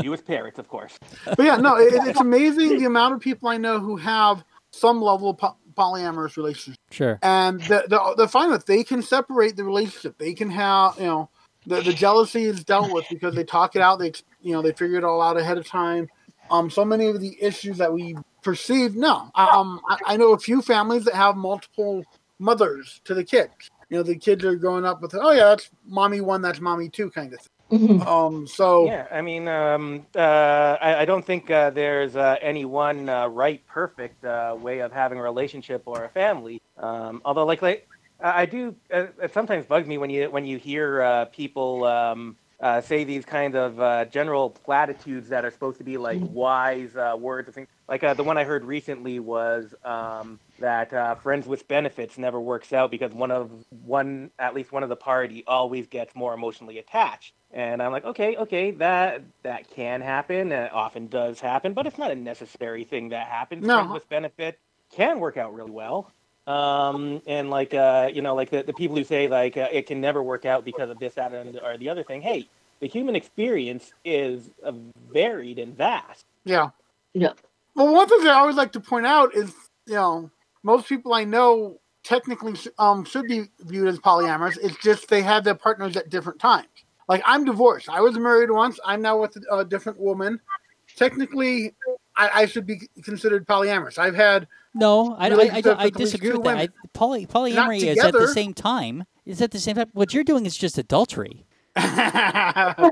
you 0.03 0.12
as 0.14 0.23
parents, 0.23 0.59
of 0.59 0.69
course. 0.69 0.99
but 1.27 1.41
yeah, 1.41 1.57
no, 1.57 1.77
it, 1.77 1.93
it's 2.07 2.21
amazing 2.21 2.79
the 2.79 2.87
amount 2.87 3.14
of 3.14 3.21
people 3.21 3.49
I 3.51 3.59
know 3.59 3.79
who 3.81 3.97
have 3.97 4.45
some 4.73 5.03
level 5.03 5.31
of 5.31 5.38
po- 5.38 5.57
polyamorous 5.77 6.37
relationship, 6.37 6.81
Sure. 6.91 7.19
and 7.23 7.61
the, 7.63 7.85
the, 7.89 8.15
they're 8.17 8.29
fine 8.29 8.51
with. 8.51 8.67
They 8.67 8.85
can 8.85 9.03
separate 9.03 9.57
the 9.57 9.65
relationship. 9.65 10.19
They 10.19 10.35
can 10.35 10.51
have 10.51 10.97
you 10.99 11.07
know 11.07 11.31
the, 11.67 11.81
the 11.81 11.93
jealousy 11.93 12.45
is 12.45 12.65
dealt 12.65 12.93
with 12.93 13.05
because 13.11 13.35
they 13.35 13.45
talk 13.45 13.77
it 13.77 13.83
out. 13.83 13.99
They 13.99 14.13
you 14.43 14.53
know 14.53 14.63
they 14.63 14.73
figure 14.73 14.99
it 14.99 15.05
all 15.05 15.21
out 15.23 15.37
ahead 15.37 15.59
of 15.59 15.67
time. 15.67 16.09
Um, 16.51 16.69
so 16.69 16.85
many 16.85 17.07
of 17.07 17.21
the 17.21 17.37
issues 17.41 17.79
that 17.79 17.93
we 17.93 18.17
perceive, 18.43 18.97
no. 18.97 19.31
Um, 19.37 19.81
I, 19.89 19.99
I 20.07 20.17
know 20.17 20.33
a 20.33 20.39
few 20.39 20.63
families 20.63 21.05
that 21.05 21.15
have 21.15 21.37
multiple 21.37 22.03
mothers 22.41 23.01
to 23.05 23.15
the 23.15 23.23
kids. 23.23 23.71
You 23.89 23.99
know, 23.99 24.03
the 24.03 24.17
kids 24.17 24.45
are 24.45 24.57
growing 24.57 24.85
up 24.85 25.01
with, 25.01 25.15
oh 25.15 25.31
yeah, 25.31 25.45
that's 25.45 25.71
mommy 25.87 26.21
one, 26.21 26.43
that's 26.43 26.61
mommy 26.61 26.89
two, 26.89 27.11
kind 27.11 27.33
of 27.33 27.41
thing. 27.41 27.49
Mhm. 27.73 28.07
Um, 28.07 28.47
so 28.47 28.93
Yeah, 28.93 29.07
I 29.11 29.23
mean, 29.23 29.49
um, 29.49 30.07
uh, 30.17 30.77
I, 30.81 31.01
I 31.03 31.05
don't 31.05 31.25
think 31.25 31.51
uh, 31.51 31.71
there's 31.71 32.17
uh, 32.17 32.37
any 32.41 32.65
one 32.65 33.09
uh, 33.09 33.29
right, 33.29 33.65
perfect 33.67 34.25
uh, 34.25 34.57
way 34.59 34.81
of 34.81 34.93
having 34.93 35.19
a 35.19 35.23
relationship 35.23 35.83
or 35.87 36.05
a 36.05 36.11
family. 36.11 36.61
Um, 36.77 37.23
although, 37.25 37.47
like, 37.47 37.63
like 37.63 37.89
I 38.21 38.43
I 38.43 38.47
do, 38.47 38.77
uh, 38.93 39.09
it 39.23 39.33
sometimes 39.33 39.67
bugs 39.67 39.87
me 39.89 39.99
when 39.99 40.11
you 40.11 40.31
when 40.31 40.47
you 40.47 40.59
hear 40.59 41.03
uh, 41.03 41.25
people 41.27 41.85
um, 41.85 42.37
uh, 42.61 42.81
say 42.81 43.05
these 43.05 43.25
kind 43.25 43.55
of 43.55 43.81
uh, 43.81 44.05
general 44.07 44.51
platitudes 44.51 45.29
that 45.31 45.44
are 45.44 45.51
supposed 45.51 45.79
to 45.79 45.85
be 45.85 45.96
like 45.96 46.20
wise 46.20 46.94
uh, 46.96 47.16
words 47.18 47.49
and 47.49 47.55
things. 47.55 47.68
Like 47.88 48.05
uh, 48.05 48.14
the 48.14 48.23
one 48.23 48.37
I 48.38 48.44
heard 48.44 48.64
recently 48.64 49.18
was 49.18 49.75
um, 49.85 50.38
that 50.59 50.92
uh, 50.92 51.14
friends 51.16 51.46
with 51.46 51.66
benefits 51.66 52.18
never 52.18 52.38
works 52.38 52.73
out 52.73 52.90
because 52.90 53.12
one 53.12 53.31
of 53.31 53.51
one 53.85 54.31
at 54.38 54.55
least 54.55 54.73
one 54.73 54.83
of 54.83 54.88
the 54.88 54.96
party 54.96 55.42
always 55.46 55.87
gets 55.87 56.14
more 56.14 56.35
emotionally 56.35 56.79
attached. 56.79 57.35
And 57.53 57.83
I'm 57.83 57.90
like, 57.90 58.05
okay, 58.05 58.37
okay, 58.37 58.70
that 58.73 59.25
that 59.42 59.70
can 59.70 60.03
happen. 60.03 60.53
And 60.53 60.66
it 60.66 60.73
often 60.73 61.09
does 61.09 61.40
happen, 61.40 61.73
but 61.73 61.87
it's 61.87 61.99
not 61.99 62.11
a 62.11 62.14
necessary 62.14 62.85
thing 62.85 63.09
that 63.09 63.27
happens. 63.27 63.66
No. 63.66 63.79
Friends 63.79 63.92
with 63.92 64.09
benefit 64.09 64.59
can 64.92 65.18
work 65.18 65.37
out 65.37 65.55
really 65.55 65.70
well. 65.70 66.12
Um, 66.46 67.22
and 67.26 67.50
like, 67.50 67.74
uh, 67.74 68.11
you 68.12 68.22
know, 68.22 68.35
like 68.35 68.50
the, 68.50 68.62
the 68.62 68.72
people 68.72 68.96
who 68.96 69.05
say 69.05 69.29
like 69.29 69.57
uh, 69.57 69.68
it 69.70 69.87
can 69.87 70.00
never 70.00 70.22
work 70.22 70.44
out 70.44 70.64
because 70.64 70.90
of 70.90 70.98
this, 70.98 71.14
that, 71.14 71.33
and 71.33 71.59
or 71.59 71.76
the 71.79 71.88
other 71.88 72.03
thing. 72.03 72.22
Hey, 72.22 72.48
the 72.81 72.88
human 72.88 73.14
experience 73.14 73.92
is 74.05 74.50
uh, 74.64 74.72
varied 75.12 75.59
and 75.59 75.76
vast. 75.76 76.24
yeah. 76.44 76.70
Yeah. 77.12 77.33
Well, 77.74 77.92
one 77.92 78.09
thing 78.09 78.26
I 78.26 78.35
always 78.35 78.57
like 78.57 78.72
to 78.72 78.81
point 78.81 79.07
out 79.07 79.35
is, 79.35 79.53
you 79.87 79.94
know, 79.94 80.31
most 80.62 80.88
people 80.88 81.12
I 81.12 81.24
know 81.24 81.79
technically 82.03 82.55
um, 82.79 83.05
should 83.05 83.26
be 83.26 83.44
viewed 83.61 83.88
as 83.88 83.98
polyamorous. 83.98 84.59
It's 84.62 84.76
just 84.76 85.09
they 85.09 85.22
have 85.22 85.44
their 85.44 85.55
partners 85.55 85.96
at 85.96 86.11
different 86.11 86.38
times. 86.38 86.68
Like 87.09 87.22
I'm 87.24 87.44
divorced. 87.44 87.88
I 87.88 88.00
was 88.00 88.16
married 88.18 88.50
once. 88.50 88.79
I'm 88.85 89.03
now 89.03 89.20
with 89.20 89.37
a 89.50 89.64
different 89.64 89.98
woman. 89.98 90.40
Technically, 90.96 91.74
I, 92.21 92.43
I 92.43 92.47
should 92.47 92.67
be 92.67 92.89
considered 93.03 93.47
polyamorous. 93.47 93.99
I've 93.99 94.15
had 94.15 94.47
No, 94.75 95.15
I, 95.15 95.29
I, 95.29 95.55
I, 95.57 95.61
don't- 95.61 95.79
I 95.79 95.85
with 95.85 95.95
at 95.95 95.99
least 96.01 96.13
disagree 96.13 96.33
with 96.33 96.45
that. 96.45 96.59
I, 96.59 96.69
poly, 96.93 97.27
polyamory 97.27 97.83
is 97.83 97.99
at 97.99 98.13
the 98.13 98.29
same 98.29 98.53
time. 98.55 99.05
Is 99.25 99.41
at 99.41 99.51
the 99.53 99.59
same 99.61 99.77
time. 99.77 99.89
What 99.93 100.13
you're 100.13 100.25
doing 100.25 100.45
is 100.47 100.57
just 100.57 100.77
adultery. 100.77 101.47
And- 101.77 102.91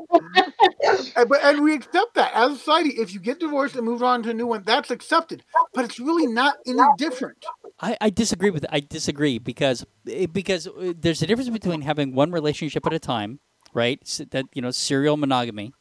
but 1.28 1.42
and 1.42 1.62
we 1.62 1.74
accept 1.74 2.14
that 2.14 2.30
as 2.34 2.52
a 2.52 2.56
society. 2.56 2.90
If 2.90 3.12
you 3.12 3.20
get 3.20 3.40
divorced 3.40 3.76
and 3.76 3.84
move 3.84 4.02
on 4.02 4.22
to 4.24 4.30
a 4.30 4.34
new 4.34 4.46
one, 4.46 4.62
that's 4.64 4.90
accepted. 4.90 5.44
But 5.74 5.84
it's 5.84 5.98
really 5.98 6.26
not 6.26 6.56
any 6.66 6.80
different. 6.96 7.44
I, 7.80 7.96
I 8.00 8.10
disagree 8.10 8.50
with. 8.50 8.64
I 8.70 8.80
disagree 8.80 9.38
because 9.38 9.84
eh, 10.10 10.26
because 10.26 10.66
uh, 10.66 10.92
there's 10.96 11.22
a 11.22 11.26
difference 11.26 11.50
between 11.50 11.82
having 11.82 12.14
one 12.14 12.30
relationship 12.30 12.86
at 12.86 12.92
a 12.92 12.98
time, 12.98 13.40
right? 13.74 13.98
S 14.02 14.22
that 14.30 14.46
you 14.54 14.62
know, 14.62 14.70
serial 14.70 15.16
monogamy, 15.16 15.72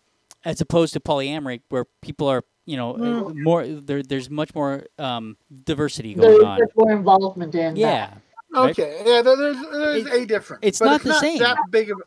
as 0.44 0.60
opposed 0.62 0.94
to 0.94 1.00
polyamory, 1.00 1.62
where 1.70 1.86
people 2.02 2.28
are 2.28 2.44
you 2.68 2.78
know 2.78 2.90
uh, 2.96 3.34
more. 3.34 3.66
There, 3.66 4.04
there's 4.04 4.30
much 4.30 4.54
more 4.54 4.86
um, 5.00 5.38
diversity 5.66 6.14
going 6.14 6.28
There's 6.30 6.44
on. 6.44 6.60
much 6.60 6.74
more 6.76 6.92
involvement 6.92 7.56
in 7.56 7.74
that. 7.74 7.80
Yeah, 7.80 8.14
Right. 8.54 8.70
Okay, 8.72 9.02
yeah, 9.06 9.22
there- 9.26 9.36
there's, 9.36 9.58
there's 9.72 10.06
It- 10.06 10.14
a 10.22 10.26
difference. 10.26 10.62
it's 10.64 10.82
not 10.82 10.96
it's 10.98 11.04
the 11.04 11.10
not 11.18 11.22
same. 11.22 11.40
That 11.40 11.58
big 11.72 11.90
of. 11.92 11.98
a- 12.00 12.06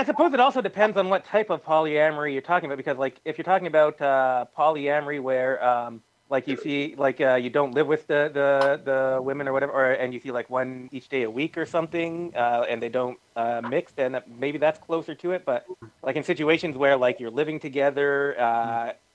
I 0.00 0.04
suppose 0.04 0.32
it 0.32 0.38
also 0.40 0.60
depends 0.62 0.96
on 0.96 1.08
what 1.08 1.24
type 1.24 1.50
of 1.50 1.64
polyamory 1.64 2.32
you're 2.32 2.40
talking 2.52 2.66
about, 2.68 2.76
because 2.78 2.98
like 2.98 3.16
if 3.24 3.36
you're 3.36 3.44
talking 3.52 3.66
about 3.66 4.00
uh, 4.00 4.44
polyamory 4.56 5.20
where 5.20 5.52
um, 5.64 6.02
like 6.30 6.46
you 6.48 6.56
see 6.56 6.94
like 6.96 7.20
uh, 7.20 7.34
you 7.34 7.50
don't 7.50 7.72
live 7.74 7.86
with 7.88 8.06
the, 8.06 8.30
the, 8.38 8.48
the 8.90 9.22
women 9.22 9.46
or 9.48 9.52
whatever, 9.52 9.72
or 9.72 9.92
and 9.92 10.14
you 10.14 10.20
see 10.20 10.30
like 10.30 10.48
one 10.50 10.88
each 10.92 11.08
day 11.08 11.22
a 11.24 11.30
week 11.30 11.58
or 11.58 11.66
something, 11.66 12.32
uh, 12.36 12.64
and 12.70 12.80
they 12.82 12.88
don't 12.88 13.18
uh, 13.34 13.60
mix, 13.68 13.90
then 13.92 14.10
maybe 14.26 14.56
that's 14.58 14.78
closer 14.78 15.14
to 15.16 15.32
it. 15.32 15.44
But 15.44 15.66
like 16.02 16.14
in 16.16 16.22
situations 16.22 16.76
where 16.76 16.96
like 16.96 17.18
you're 17.20 17.30
living 17.42 17.58
together 17.60 18.34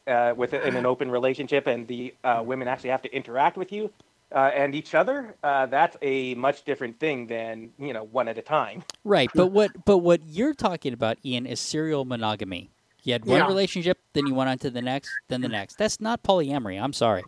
uh, 0.07 0.33
with 0.35 0.53
in 0.53 0.75
an 0.75 0.85
open 0.85 1.09
relationship, 1.11 1.67
and 1.67 1.87
the 1.87 2.13
uh, 2.23 2.41
women 2.45 2.67
actually 2.67 2.89
have 2.89 3.01
to 3.03 3.13
interact 3.15 3.57
with 3.57 3.71
you. 3.71 3.91
Uh, 4.33 4.49
and 4.55 4.73
each 4.73 4.95
other, 4.95 5.35
uh, 5.43 5.65
that's 5.65 5.97
a 6.01 6.33
much 6.35 6.63
different 6.63 6.97
thing 7.01 7.27
than 7.27 7.69
you 7.77 7.91
know 7.91 8.03
one 8.03 8.27
at 8.29 8.37
a 8.37 8.41
time. 8.41 8.81
right. 9.03 9.29
But 9.35 9.47
what 9.47 9.71
but 9.85 9.99
what 9.99 10.21
you're 10.25 10.53
talking 10.53 10.93
about, 10.93 11.17
Ian, 11.25 11.45
is 11.45 11.59
serial 11.59 12.05
monogamy. 12.05 12.71
You 13.03 13.13
had 13.13 13.25
one 13.25 13.39
Yeah. 13.39 13.47
relationship, 13.47 13.99
then 14.13 14.27
you 14.27 14.35
went 14.35 14.49
on 14.49 14.57
to 14.59 14.69
the 14.69 14.81
next, 14.81 15.09
then 15.27 15.41
the 15.41 15.49
next. 15.49 15.77
That's 15.77 15.99
not 15.99 16.23
polyamory. 16.23 16.81
I'm 16.81 16.93
sorry. 16.93 17.23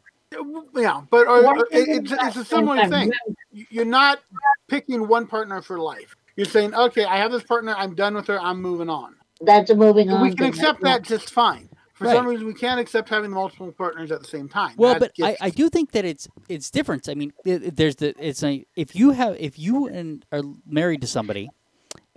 yeah, 0.75 1.01
but 1.09 1.27
uh, 1.27 1.41
One 1.41 1.59
it, 1.59 1.67
thing 1.71 1.85
it's, 2.03 2.11
it's 2.11 2.35
a 2.37 2.45
similar 2.45 2.87
thing. 2.87 3.11
You're 3.51 3.85
not 3.85 4.19
picking 4.67 5.07
one 5.07 5.27
partner 5.27 5.61
for 5.61 5.79
life. 5.79 6.15
You're 6.35 6.45
saying, 6.45 6.73
okay, 6.73 7.05
I 7.05 7.17
have 7.17 7.31
this 7.31 7.43
partner. 7.43 7.75
I'm 7.77 7.95
done 7.95 8.15
with 8.15 8.27
her. 8.27 8.39
I'm 8.39 8.61
moving 8.61 8.89
on. 8.89 9.15
That's 9.41 9.69
a 9.69 9.75
moving 9.75 10.09
on. 10.09 10.21
we 10.21 10.33
can 10.35 10.45
accept 10.45 10.81
that 10.81 11.03
just 11.03 11.31
fine. 11.31 11.69
For 11.93 12.05
Right. 12.05 12.15
some 12.15 12.25
reason, 12.27 12.47
we 12.47 12.53
can't 12.55 12.79
accept 12.79 13.07
having 13.09 13.29
multiple 13.31 13.71
partners 13.71 14.11
at 14.11 14.19
the 14.19 14.27
same 14.27 14.49
time. 14.49 14.73
Well, 14.77 14.93
That 14.93 14.99
but 14.99 15.11
I, 15.23 15.31
gets- 15.31 15.41
I 15.43 15.49
do 15.51 15.69
think 15.69 15.91
that 15.91 16.05
it's 16.05 16.27
it's 16.49 16.71
different. 16.71 17.07
I 17.07 17.13
mean, 17.13 17.33
there's 17.45 17.97
the 17.97 18.15
it's 18.19 18.43
a 18.43 18.65
if 18.75 18.95
you 18.95 19.11
have 19.11 19.35
if 19.39 19.59
you 19.59 19.87
and 19.87 20.25
are 20.31 20.41
married 20.65 21.01
to 21.01 21.07
somebody, 21.07 21.49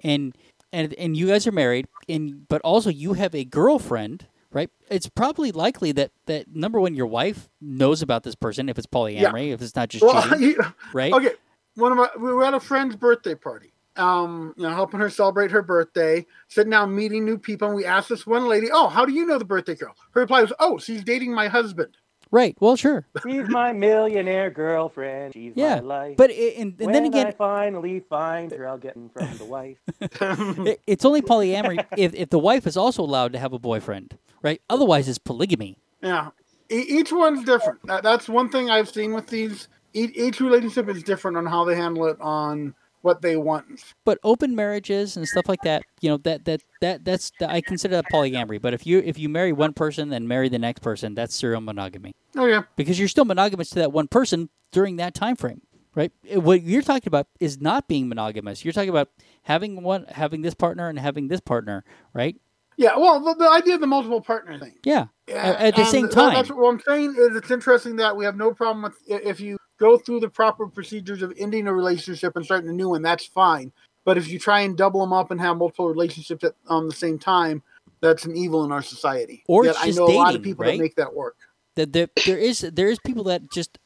and 0.03 0.35
and 0.73 0.95
and 0.95 1.17
you 1.17 1.27
guys 1.29 1.47
are 1.47 1.53
married, 1.53 1.89
and 2.09 2.49
but 2.49 2.61
also 2.63 2.89
you 2.91 3.13
have 3.15 3.35
a 3.35 3.45
girlfriend, 3.45 4.27
right? 4.51 4.71
It's 4.89 5.09
probably 5.11 5.53
likely 5.53 5.93
that 5.93 6.11
that 6.25 6.55
number 6.55 6.81
one, 6.81 6.95
your 6.95 7.07
wife 7.07 7.49
knows 7.61 8.01
about 8.01 8.23
this 8.23 8.35
person 8.35 8.69
if 8.71 8.79
it's 8.79 8.87
polyamory, 8.87 9.53
if 9.53 9.61
it's 9.61 9.77
not 9.77 9.91
just 9.91 10.03
well, 10.05 10.23
cheating, 10.23 10.41
you- 10.49 10.65
right? 10.95 11.13
okay. 11.13 11.33
One 11.75 11.93
of 11.93 11.99
my 11.99 12.09
we 12.19 12.33
were 12.33 12.45
at 12.45 12.55
a 12.55 12.61
friend's 12.61 12.97
birthday 12.97 13.35
party. 13.35 13.75
Um, 13.99 14.55
you 14.57 14.65
know, 14.65 14.71
helping 14.71 15.01
her 15.01 15.11
celebrate 15.11 15.51
her 15.51 15.63
birthday, 15.63 16.27
sitting 16.49 16.71
down, 16.71 16.95
meeting 16.95 17.25
new 17.25 17.39
people, 17.39 17.69
and 17.69 17.77
we 17.77 17.85
asked 17.85 18.09
this 18.09 18.27
one 18.27 18.47
lady, 18.47 18.69
"Oh, 18.73 18.89
how 18.89 19.05
do 19.05 19.13
you 19.13 19.27
know 19.27 19.39
the 19.39 19.45
birthday 19.45 19.75
girl?" 19.75 19.95
Her 20.13 20.23
reply 20.23 20.43
was, 20.43 20.53
"Oh, 20.59 20.79
she's 20.79 21.03
dating 21.03 21.35
my 21.35 21.49
husband." 21.49 21.97
Right. 22.31 22.57
Well, 22.61 22.77
sure. 22.77 23.07
She's 23.23 23.49
my 23.49 23.73
millionaire 23.73 24.51
girlfriend. 24.51 25.35
She's 25.35 25.53
Yeah, 25.55 25.77
my 25.77 25.81
life. 25.81 26.17
But 26.17 26.31
it, 26.31 26.57
and, 26.57 26.73
and 26.73 26.87
when 26.87 26.93
then 26.93 27.05
I 27.05 27.07
again, 27.07 27.35
finally 27.39 28.01
find 28.01 28.51
her, 28.53 28.67
I'll 28.69 28.79
get 28.79 28.97
in 28.97 29.09
from 29.09 29.39
the 29.39 29.45
wife. 29.45 29.79
it, 30.67 30.81
it's 30.87 31.05
only 31.05 31.23
polyamory 31.23 31.85
if 31.97 32.15
if 32.15 32.31
the 32.31 32.39
wife 32.39 32.67
is 32.67 32.77
also 32.77 33.03
allowed 33.03 33.33
to 33.33 33.39
have 33.39 33.53
a 33.53 33.59
boyfriend, 33.59 34.19
right? 34.43 34.61
Otherwise, 34.69 35.09
it's 35.09 35.19
polygamy. 35.19 35.79
Yeah, 36.03 36.31
e- 36.71 36.87
each 36.89 37.13
one's 37.13 37.45
different. 37.45 37.81
That, 37.87 38.03
that's 38.03 38.29
one 38.29 38.49
thing 38.51 38.71
I've 38.71 38.89
seen 38.89 39.13
with 39.15 39.29
these. 39.29 39.69
Each, 39.93 40.15
each 40.15 40.41
relationship 40.41 40.89
is 40.89 41.03
different 41.03 41.37
on 41.39 41.47
how 41.47 41.65
they 41.65 41.75
handle 41.77 42.07
it, 42.07 42.21
on 42.21 42.75
what 43.07 43.23
they 43.23 43.37
want. 43.37 43.65
but 44.05 44.19
open 44.25 44.55
marriages 44.55 45.17
and 45.17 45.27
stuff 45.29 45.49
like 45.49 45.63
that 45.63 45.83
you 46.01 46.11
know 46.11 46.17
that 46.19 46.45
that 46.45 46.61
that 46.81 47.05
that's 47.05 47.31
i 47.47 47.61
consider 47.61 47.95
that 47.95 48.05
polyamory 48.13 48.61
but 48.61 48.75
if 48.75 48.85
you 48.87 48.99
if 48.99 49.17
you 49.19 49.29
marry 49.29 49.53
one 49.53 49.73
person 49.73 50.09
then 50.09 50.27
marry 50.27 50.49
the 50.49 50.59
next 50.59 50.81
person 50.81 51.15
that's 51.15 51.35
serial 51.35 51.61
monogamy 51.61 52.13
Oh 52.35 52.45
yeah, 52.47 52.65
because 52.75 52.99
you're 52.99 53.09
still 53.09 53.25
monogamous 53.25 53.71
to 53.71 53.77
that 53.77 53.93
one 53.93 54.09
person 54.09 54.51
during 54.73 54.97
that 54.97 55.15
time 55.15 55.37
frame 55.37 55.63
right 55.95 56.13
what 56.35 56.63
you're 56.63 56.83
talking 56.83 57.09
about 57.09 57.29
is 57.41 57.61
not 57.61 57.87
being 57.89 58.09
monogamous 58.09 58.65
you're 58.65 58.73
talking 58.73 58.91
about 58.91 59.09
having 59.45 59.83
one 59.83 60.05
having 60.11 60.43
this 60.43 60.55
partner 60.55 60.89
and 60.89 60.99
having 60.99 61.29
this 61.29 61.41
partner 61.41 61.85
right 62.13 62.37
yeah. 62.79 62.97
Well, 62.99 63.21
the, 63.21 63.35
the 63.35 63.49
idea 63.51 63.77
of 63.77 63.81
the 63.81 63.87
multiple 63.87 64.21
partner 64.21 64.59
thing. 64.59 64.75
yeah 64.85 65.07
Yeah, 65.27 65.57
at 65.59 65.77
the 65.77 65.81
and 65.81 65.89
same 65.91 66.09
time. 66.11 66.35
That's 66.35 66.51
what 66.51 66.69
I'm 66.69 66.81
saying 66.87 67.15
is 67.19 67.35
it's 67.35 67.51
interesting 67.51 67.97
that 67.97 68.15
we 68.15 68.27
have 68.27 68.37
no 68.37 68.53
problem 68.53 68.83
with 68.83 68.99
if 69.07 69.41
you 69.41 69.57
go 69.79 69.97
through 69.99 70.21
the 70.21 70.29
proper 70.29 70.67
procedures 70.67 71.23
of 71.23 71.33
ending 71.39 71.67
a 71.67 71.73
relationship 71.73 72.37
and 72.37 72.45
starting 72.45 72.69
a 72.71 72.73
new 72.73 72.89
one. 72.91 73.03
That's 73.03 73.27
fine. 73.27 73.73
But 74.05 74.17
if 74.19 74.29
you 74.29 74.39
try 74.39 74.61
and 74.61 74.77
double 74.77 75.01
them 75.01 75.13
up 75.13 75.31
and 75.31 75.41
have 75.41 75.57
multiple 75.57 75.89
relationships 75.89 76.45
at 76.45 76.55
um, 76.69 76.89
the 76.89 76.95
same 76.95 77.19
time, 77.19 77.63
that's 78.01 78.25
an 78.25 78.37
evil 78.37 78.65
in 78.65 78.73
our 78.73 78.83
society. 78.83 79.43
Or 79.49 79.65
Yet 79.65 79.73
it's 79.73 79.83
I 79.83 79.87
just 79.87 79.99
know 79.99 80.07
a 80.07 80.15
lot 80.15 80.35
of 80.35 80.43
people 80.43 80.65
right? 80.65 80.73
that 80.73 80.79
make 80.83 80.95
that 80.97 81.13
work. 81.15 81.37
that 81.75 81.93
there, 81.93 82.09
there 82.25 82.39
is 82.39 82.61
there 82.61 82.89
is 82.89 82.99
people 83.01 83.25
that 83.25 83.51
just 83.51 83.79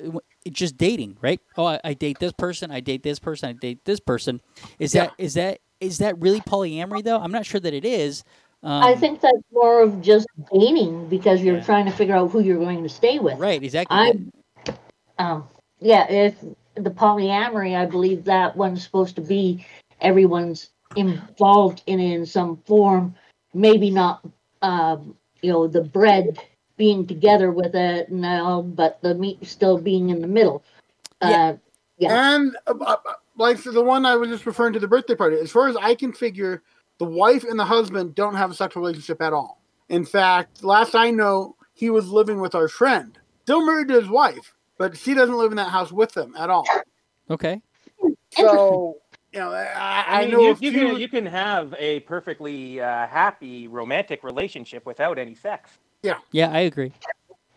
it's 0.45 0.59
just 0.59 0.77
dating 0.77 1.17
right 1.21 1.41
oh 1.57 1.67
I, 1.67 1.81
I 1.85 1.95
date 1.95 2.19
this 2.19 2.33
person 2.33 2.71
i 2.71 2.81
date 2.81 3.03
this 3.03 3.19
person 3.19 3.49
i 3.49 3.53
date 3.53 3.85
this 3.85 3.99
person 4.01 4.41
is 4.79 4.93
that 4.93 5.13
is 5.19 5.35
that 5.35 5.59
is 5.81 5.99
that 5.99 6.19
really 6.19 6.41
polyamory 6.41 7.03
though 7.03 7.19
i'm 7.19 7.33
not 7.33 7.45
sure 7.45 7.61
that 7.61 7.75
it 7.75 7.85
is 7.85 8.25
um, 8.63 8.83
I 8.85 8.95
think 8.95 9.21
that's 9.23 9.43
more 9.53 9.83
of 9.83 10.03
just 10.03 10.27
dating 10.53 11.09
because 11.09 11.43
you're 11.43 11.57
Yeah. 11.57 11.65
trying 11.65 11.87
to 11.87 11.91
figure 11.93 12.15
out 12.15 12.31
who 12.31 12.41
you're 12.41 12.59
going 12.59 12.83
to 12.83 12.89
stay 12.89 13.19
with. 13.19 13.39
right 13.39 13.63
exactly 13.63 13.97
I, 13.97 14.13
um, 15.19 15.49
yeah, 15.81 16.11
if 16.11 16.37
the 16.75 16.91
polyamory, 16.91 17.77
I 17.77 17.87
believe 17.87 18.25
that 18.25 18.57
one's 18.57 18.83
supposed 18.83 19.17
to 19.17 19.23
be 19.23 19.67
everyone's 20.01 20.71
involved 20.97 21.83
in 21.87 22.01
it 22.01 22.15
in 22.15 22.27
some 22.27 22.57
form. 22.67 23.15
Maybe 23.55 23.91
not, 23.91 24.25
um, 24.63 25.17
you 25.43 25.53
know, 25.53 25.67
the 25.67 25.83
bread 25.83 26.39
being 26.77 27.07
together 27.07 27.51
with 27.51 27.75
it 27.75 28.11
now, 28.11 28.63
but 28.63 29.01
the 29.03 29.15
meat 29.15 29.45
still 29.47 29.79
being 29.79 30.11
in 30.11 30.21
the 30.21 30.27
middle. 30.27 30.63
Yeah. 31.23 31.29
Uh, 31.29 31.57
Yeah. 31.99 32.35
And 32.35 32.57
uh, 32.67 32.75
uh, 32.81 32.97
like 33.37 33.63
the 33.63 33.83
one 33.83 34.07
I 34.07 34.17
was 34.17 34.31
just 34.31 34.47
referring 34.47 34.73
to 34.73 34.79
the 34.79 34.89
birthday 34.89 35.15
party, 35.15 35.37
as 35.37 35.51
far 35.53 35.69
as 35.69 35.77
I 35.77 35.95
can 35.95 36.15
figure, 36.15 36.63
the 36.99 37.05
wife 37.05 37.45
and 37.45 37.59
the 37.59 37.65
husband 37.65 38.15
don't 38.15 38.35
have 38.35 38.51
a 38.51 38.55
sexual 38.55 38.83
relationship 38.83 39.21
at 39.21 39.35
all. 39.35 39.61
In 39.91 40.07
fact, 40.07 40.65
last 40.65 40.95
I 40.95 41.11
know, 41.11 41.57
he 41.75 41.91
was 41.91 42.09
living 42.09 42.41
with 42.41 42.55
our 42.55 42.69
friend, 42.69 43.19
still 43.43 43.65
married 43.67 43.89
to 43.89 44.01
his 44.01 44.09
wife, 44.09 44.55
but 44.81 44.97
she 44.97 45.13
doesn't 45.13 45.37
live 45.37 45.51
in 45.53 45.57
that 45.59 45.69
house 45.69 45.93
with 45.93 46.13
them 46.15 46.35
at 46.39 46.49
all. 46.49 46.65
okay 47.31 47.61
So, 48.33 48.97
you 49.33 49.39
know, 49.39 49.53
I, 49.53 49.67
I, 49.77 50.05
I, 50.09 50.21
mean, 50.23 50.31
know 50.31 50.41
you, 50.41 50.49
you 50.49 50.55
few. 50.57 50.73
can 50.73 50.97
you 51.01 51.09
can 51.09 51.27
have 51.27 51.75
a 51.79 52.01
perfectly 52.01 52.81
uh, 52.81 53.07
happy 53.07 53.69
romantic 53.69 54.25
relationship 54.25 54.87
without 54.87 55.19
any 55.19 55.35
sex. 55.35 55.71
Yeah. 56.03 56.19
Yeah 56.33 56.51
i 56.51 56.61
agree 56.61 56.93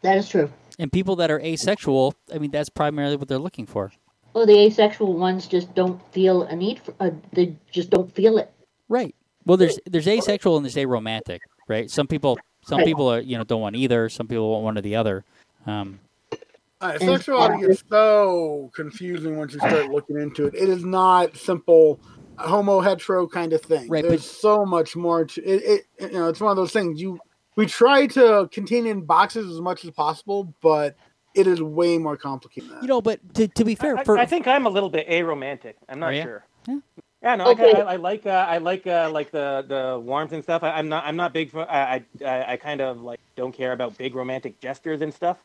that 0.01 0.17
is 0.17 0.27
true. 0.27 0.51
and 0.79 0.91
people 0.91 1.15
that 1.15 1.31
are 1.31 1.39
asexual 1.39 2.13
i 2.33 2.37
mean 2.37 2.51
that's 2.51 2.69
primarily 2.69 3.15
what 3.15 3.27
they're 3.29 3.39
looking 3.47 3.65
for 3.65 3.91
Well, 4.33 4.45
the 4.45 4.59
asexual 4.67 5.13
ones 5.13 5.47
just 5.47 5.73
don't 5.73 5.99
feel 6.11 6.43
a 6.43 6.55
need 6.55 6.79
for. 6.83 6.93
Uh, 6.99 7.11
they 7.31 7.55
just 7.71 7.89
don't 7.89 8.11
feel 8.13 8.37
it. 8.37 8.51
right 8.89 9.15
well 9.45 9.55
there's 9.55 9.79
there's 9.85 10.07
asexual 10.09 10.57
and 10.57 10.65
there's 10.65 10.75
aromantic 10.75 11.39
right 11.69 11.89
some 11.89 12.05
people 12.07 12.37
some 12.65 12.79
Right. 12.79 12.85
people 12.89 13.07
are 13.07 13.21
you 13.21 13.37
know 13.37 13.45
don't 13.45 13.61
want 13.61 13.75
either 13.77 14.09
some 14.09 14.27
people 14.27 14.51
want 14.51 14.63
one 14.65 14.77
or 14.77 14.81
the 14.81 14.95
other 14.97 15.23
um 15.65 15.99
Uh, 16.83 16.99
sexuality 16.99 17.65
is 17.65 17.83
so 17.89 18.69
confusing 18.75 19.37
once 19.37 19.53
you 19.53 19.59
start 19.59 19.89
looking 19.89 20.19
into 20.19 20.47
it. 20.47 20.53
It 20.53 20.67
is 20.67 20.83
not 20.83 21.37
simple 21.37 21.99
homo 22.37 22.81
hetero 22.81 23.27
kind 23.27 23.53
of 23.53 23.61
thing. 23.61 23.87
Right, 23.87 24.03
There's 24.03 24.29
so 24.29 24.65
much 24.65 24.95
more 24.95 25.23
to 25.25 25.41
it, 25.41 25.85
it. 25.97 26.11
You 26.11 26.19
know, 26.19 26.27
it's 26.27 26.41
one 26.41 26.51
of 26.51 26.57
those 26.57 26.71
things. 26.71 27.01
You 27.01 27.19
we 27.55 27.67
try 27.67 28.07
to 28.07 28.49
contain 28.51 28.85
in 28.85 29.05
boxes 29.05 29.49
as 29.49 29.61
much 29.61 29.85
as 29.85 29.91
possible, 29.91 30.53
but 30.61 30.95
it 31.33 31.47
is 31.47 31.61
way 31.61 31.97
more 31.97 32.17
complicated. 32.17 32.69
Than 32.69 32.75
that. 32.77 32.81
you 32.83 32.89
know 32.89 33.01
but 33.01 33.33
to, 33.35 33.47
to 33.47 33.63
be 33.63 33.75
fair 33.75 33.97
I, 33.97 34.03
for 34.03 34.17
I 34.17 34.25
think 34.25 34.47
I'm 34.47 34.65
a 34.65 34.69
little 34.69 34.89
bit 34.89 35.07
aromantic. 35.07 35.75
I'm 35.87 35.99
not 35.99 36.13
sure. 36.15 36.45
Yeah. 36.67 36.79
Yeah, 37.21 37.35
no, 37.37 37.51
Okay. 37.51 37.71
I, 37.71 37.79
I, 37.79 37.93
I 37.93 37.95
like 37.95 38.25
uh, 38.25 38.45
I 38.49 38.57
like 38.57 38.85
uh, 38.85 39.09
like 39.09 39.31
the 39.31 39.63
the 39.65 39.97
warmth 40.03 40.33
and 40.33 40.43
stuff. 40.43 40.61
I, 40.61 40.71
I'm 40.71 40.89
not 40.89 41.05
I'm 41.05 41.15
not 41.15 41.31
big 41.31 41.51
for 41.51 41.69
I, 41.71 42.03
I 42.25 42.53
I 42.53 42.57
kind 42.57 42.81
of 42.81 43.01
like 43.01 43.21
don't 43.37 43.53
care 43.53 43.71
about 43.71 43.97
big 43.97 44.13
romantic 44.13 44.59
gestures 44.59 45.01
and 45.01 45.13
stuff. 45.13 45.37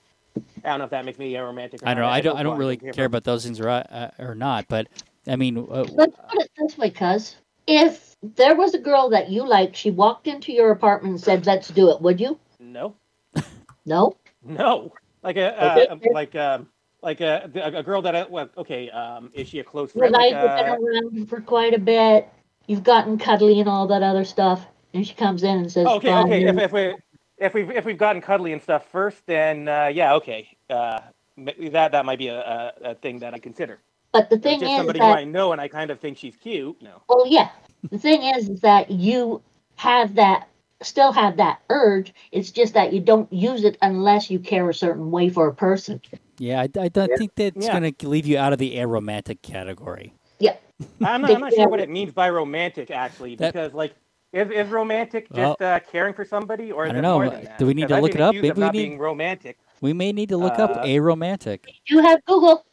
I 0.64 0.70
don't 0.70 0.78
know 0.78 0.84
if 0.84 0.90
that 0.90 1.04
makes 1.04 1.18
me 1.18 1.34
a 1.36 1.44
romantic. 1.44 1.82
Or 1.82 1.86
I 1.86 1.94
don't 1.94 2.02
know. 2.02 2.08
not. 2.08 2.12
I 2.12 2.20
don't. 2.20 2.36
I 2.38 2.42
don't 2.42 2.56
really 2.58 2.76
care 2.76 2.92
care 2.92 3.04
about 3.06 3.24
those 3.24 3.44
things 3.44 3.60
or 3.60 3.68
uh, 3.68 4.10
or 4.18 4.34
not. 4.34 4.66
But 4.68 4.88
I 5.26 5.36
mean, 5.36 5.58
uh, 5.70 5.84
Let's 5.94 6.16
put 6.28 6.42
it 6.42 6.50
this 6.58 6.78
way, 6.78 6.90
cuz. 6.90 7.36
If 7.66 8.16
there 8.22 8.54
was 8.56 8.74
a 8.74 8.78
girl 8.78 9.10
that 9.10 9.30
you 9.30 9.46
liked, 9.46 9.76
she 9.76 9.90
walked 9.90 10.26
into 10.26 10.52
your 10.52 10.70
apartment 10.70 11.12
and 11.12 11.20
said, 11.20 11.46
"Let's 11.46 11.68
do 11.68 11.90
it," 11.90 12.00
would 12.00 12.20
you? 12.20 12.38
No, 12.58 12.94
No. 13.86 14.16
no, 14.44 14.92
like 15.22 15.36
a 15.36 15.60
uh, 15.60 15.66
Okay. 15.78 15.88
um, 15.92 16.02
like 16.10 16.34
um 16.34 16.68
like 17.02 17.20
a, 17.20 17.50
a 17.54 17.78
a 17.78 17.82
girl 17.82 18.02
that 18.02 18.14
I, 18.14 18.24
well 18.24 18.48
okay 18.56 18.90
um 18.90 19.30
is 19.34 19.48
she 19.48 19.58
a 19.60 19.64
close 19.64 19.92
You 19.94 20.00
friend? 20.00 20.12
guys 20.12 20.28
Like, 20.30 20.32
have 20.42 20.42
uh, 20.42 20.64
been 20.64 20.86
around 20.86 21.28
for 21.28 21.40
quite 21.40 21.74
a 21.74 21.78
bit. 21.78 22.28
You've 22.66 22.84
gotten 22.84 23.18
cuddly 23.18 23.60
and 23.60 23.68
all 23.68 23.86
that 23.88 24.02
other 24.02 24.24
stuff, 24.24 24.66
and 24.94 25.06
she 25.06 25.14
comes 25.14 25.42
in 25.42 25.58
and 25.58 25.70
says, 25.72 25.86
Oh, 25.86 25.96
okay, 25.96 26.12
"Fine." 26.12 26.26
okay. 26.26 26.46
If, 26.46 26.58
if 26.58 26.72
we 26.72 26.94
if 27.40 27.54
we've 27.54 27.70
if 27.70 27.84
we've 27.84 27.98
gotten 27.98 28.22
cuddly 28.22 28.52
and 28.52 28.62
stuff 28.62 28.86
first, 28.90 29.24
then 29.26 29.68
uh, 29.68 29.86
yeah, 29.92 30.14
okay. 30.14 30.56
Uh, 30.70 31.00
that 31.36 31.92
that 31.92 32.04
might 32.04 32.18
be 32.18 32.28
a, 32.28 32.40
a, 32.40 32.72
a 32.90 32.94
thing 32.96 33.18
that 33.20 33.34
I 33.34 33.38
consider. 33.38 33.78
But 34.12 34.30
the 34.30 34.36
If 34.36 34.42
thing 34.42 34.60
just 34.60 34.72
is 34.72 34.76
somebody 34.76 35.00
who 35.00 35.04
I 35.06 35.24
know 35.24 35.52
and 35.52 35.60
I 35.60 35.68
kind 35.68 35.90
of 35.90 36.00
think 36.00 36.18
she's 36.18 36.36
cute. 36.36 36.80
No. 36.82 37.02
well, 37.08 37.26
yeah. 37.26 37.50
The 37.90 37.98
thing 37.98 38.22
is, 38.22 38.48
is 38.48 38.60
that 38.62 38.90
you 38.90 39.42
have 39.76 40.14
that, 40.16 40.48
still 40.82 41.12
have 41.12 41.36
that 41.36 41.60
urge. 41.70 42.12
It's 42.32 42.50
just 42.50 42.74
that 42.74 42.92
you 42.92 43.00
don't 43.00 43.32
use 43.32 43.64
it 43.64 43.76
unless 43.82 44.30
you 44.30 44.38
care 44.40 44.68
a 44.68 44.74
certain 44.74 45.10
way 45.10 45.28
for 45.28 45.46
a 45.46 45.54
person. 45.54 46.00
yeah, 46.38 46.60
I, 46.62 46.68
I 46.80 46.88
don't 46.88 47.10
think 47.18 47.32
that's 47.36 47.66
Yeah. 47.66 47.78
going 47.78 47.94
to 47.94 48.08
leave 48.08 48.26
you 48.26 48.38
out 48.38 48.52
of 48.52 48.58
the 48.58 48.76
aromantic 48.76 49.42
category. 49.42 50.14
Yeah. 50.40 50.56
I'm 51.02 51.20
not, 51.22 51.30
I'm 51.30 51.40
not 51.40 51.52
sure 51.54 51.68
what 51.68 51.80
it 51.80 51.90
means 51.90 52.12
by 52.12 52.30
romantic 52.30 52.90
actually, 52.90 53.36
That- 53.36 53.52
because 53.52 53.74
like, 53.74 53.94
is, 54.32 54.50
is 54.50 54.68
romantic 54.68 55.32
just 55.32 55.60
uh, 55.62 55.80
caring 55.90 56.14
for 56.14 56.24
somebody, 56.24 56.70
or 56.72 56.86
I 56.86 56.92
don't 56.92 57.02
know. 57.02 57.14
more 57.14 57.26
Uh, 57.26 57.30
than 57.30 57.44
that? 57.44 57.58
do 57.58 57.66
we 57.66 57.74
need 57.74 57.88
to 57.88 58.00
look 58.00 58.14
it 58.14 58.20
up? 58.20 58.34
Maybe 58.34 58.50
we 58.50 58.60
not 58.60 58.72
need- 58.74 58.80
being 58.88 58.98
romantic. 58.98 59.58
We 59.80 59.92
may 59.92 60.10
need 60.12 60.28
to 60.30 60.36
look 60.36 60.58
up 60.58 60.70
Uh, 60.70 60.82
aromantic. 60.84 61.60
You 61.86 62.00
have 62.00 62.24
Google. 62.24 62.64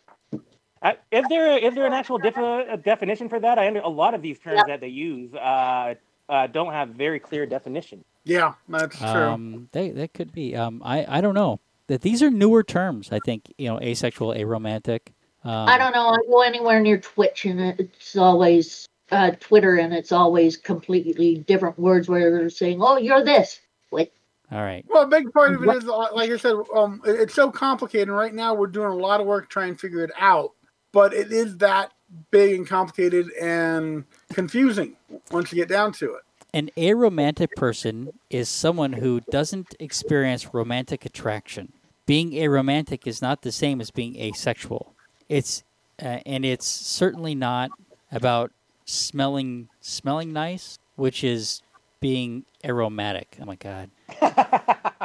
Uh, 0.82 0.94
is 1.12 1.24
there 1.30 1.58
is 1.58 1.74
there 1.76 1.86
an 1.86 1.94
actual 1.94 2.18
def- 2.18 2.38
a 2.38 2.78
definition 2.84 3.30
for 3.30 3.40
that? 3.40 3.58
I 3.58 3.68
under, 3.68 3.80
a 3.80 3.88
lot 3.90 4.14
of 4.14 4.22
these 4.22 4.38
terms 4.40 4.62
that 4.68 4.82
they 4.82 4.88
use 4.90 5.34
uh, 5.34 5.96
uh, 6.30 6.48
don't 6.48 6.74
have 6.74 6.90
very 6.90 7.20
clear 7.20 7.46
definition. 7.46 8.04
yeah, 8.24 8.54
that's 8.68 8.98
true. 8.98 9.08
Um, 9.08 9.70
they 9.72 9.90
that 9.92 10.14
could 10.14 10.32
be. 10.32 10.56
Um, 10.56 10.82
I 10.84 11.06
I 11.18 11.22
don't 11.22 11.34
know. 11.36 11.60
That 11.88 12.02
these 12.02 12.22
are 12.24 12.32
newer 12.32 12.64
terms. 12.64 13.12
I 13.12 13.20
think 13.26 13.54
you 13.58 13.68
know, 13.70 13.80
asexual, 13.80 14.34
aromantic. 14.34 15.10
Um, 15.44 15.68
I 15.70 15.78
don't 15.78 15.94
know. 15.94 16.10
I 16.10 16.18
go 16.28 16.42
anywhere 16.42 16.80
near 16.80 16.98
Twitch, 16.98 17.46
and 17.46 17.62
it's 17.80 18.16
always 18.16 18.88
uh, 19.12 19.32
Twitter, 19.40 19.76
and 19.76 19.94
it's 19.94 20.12
always 20.12 20.58
completely 20.58 21.38
different 21.40 21.78
words 21.78 22.08
where 22.08 22.32
they're 22.32 22.50
saying, 22.50 22.80
"Oh, 22.82 22.98
you're 22.98 23.24
this." 23.24 23.60
Wait, 23.92 24.12
All 24.52 24.62
right. 24.62 24.86
Well, 24.88 25.04
a 25.04 25.08
big 25.08 25.32
part 25.32 25.54
of 25.54 25.64
it 25.64 25.76
is, 25.76 25.88
uh, 25.88 26.14
like 26.14 26.32
I 26.32 26.38
said, 26.38 26.56
um, 26.76 27.02
it's 27.06 27.34
so 27.34 27.52
complicated. 27.52 28.10
And 28.10 28.18
right 28.18 28.34
now, 28.34 28.54
we're 28.54 28.68
doing 28.68 28.90
a 28.90 28.96
lot 28.96 29.22
of 29.22 29.28
work 29.28 29.50
trying 29.50 29.74
to 29.74 29.80
figure 29.80 30.04
it 30.04 30.12
out. 30.18 30.52
But 30.92 31.14
it 31.14 31.32
is 31.32 31.58
that 31.58 31.92
big 32.32 32.56
and 32.56 32.68
complicated 32.68 33.32
and 33.42 34.06
confusing 34.34 34.96
once 35.32 35.52
you 35.52 35.58
get 35.58 35.70
down 35.70 35.92
to 35.94 36.16
it. 36.16 36.22
An 36.54 36.70
aromantic 36.78 37.50
person 37.58 38.14
is 38.30 38.48
someone 38.48 38.94
who 38.94 39.20
doesn't 39.30 39.76
experience 39.80 40.54
romantic 40.54 41.06
attraction. 41.06 41.74
Being 42.06 42.32
aromantic 42.32 43.08
is 43.08 43.22
not 43.22 43.42
the 43.42 43.52
same 43.52 43.82
as 43.82 43.92
being 43.92 44.16
asexual. 44.18 44.94
It's 45.28 45.64
uh, 46.02 46.20
and 46.26 46.46
it's 46.46 46.68
certainly 46.68 47.36
not 47.36 47.72
about 48.12 48.52
smelling 48.86 49.70
smelling 49.82 50.32
nice, 50.32 50.80
which 50.96 51.24
is 51.24 51.62
being 52.00 52.46
aromatic. 52.64 53.38
Oh 53.42 53.46
my 53.46 53.56
god. 53.56 53.90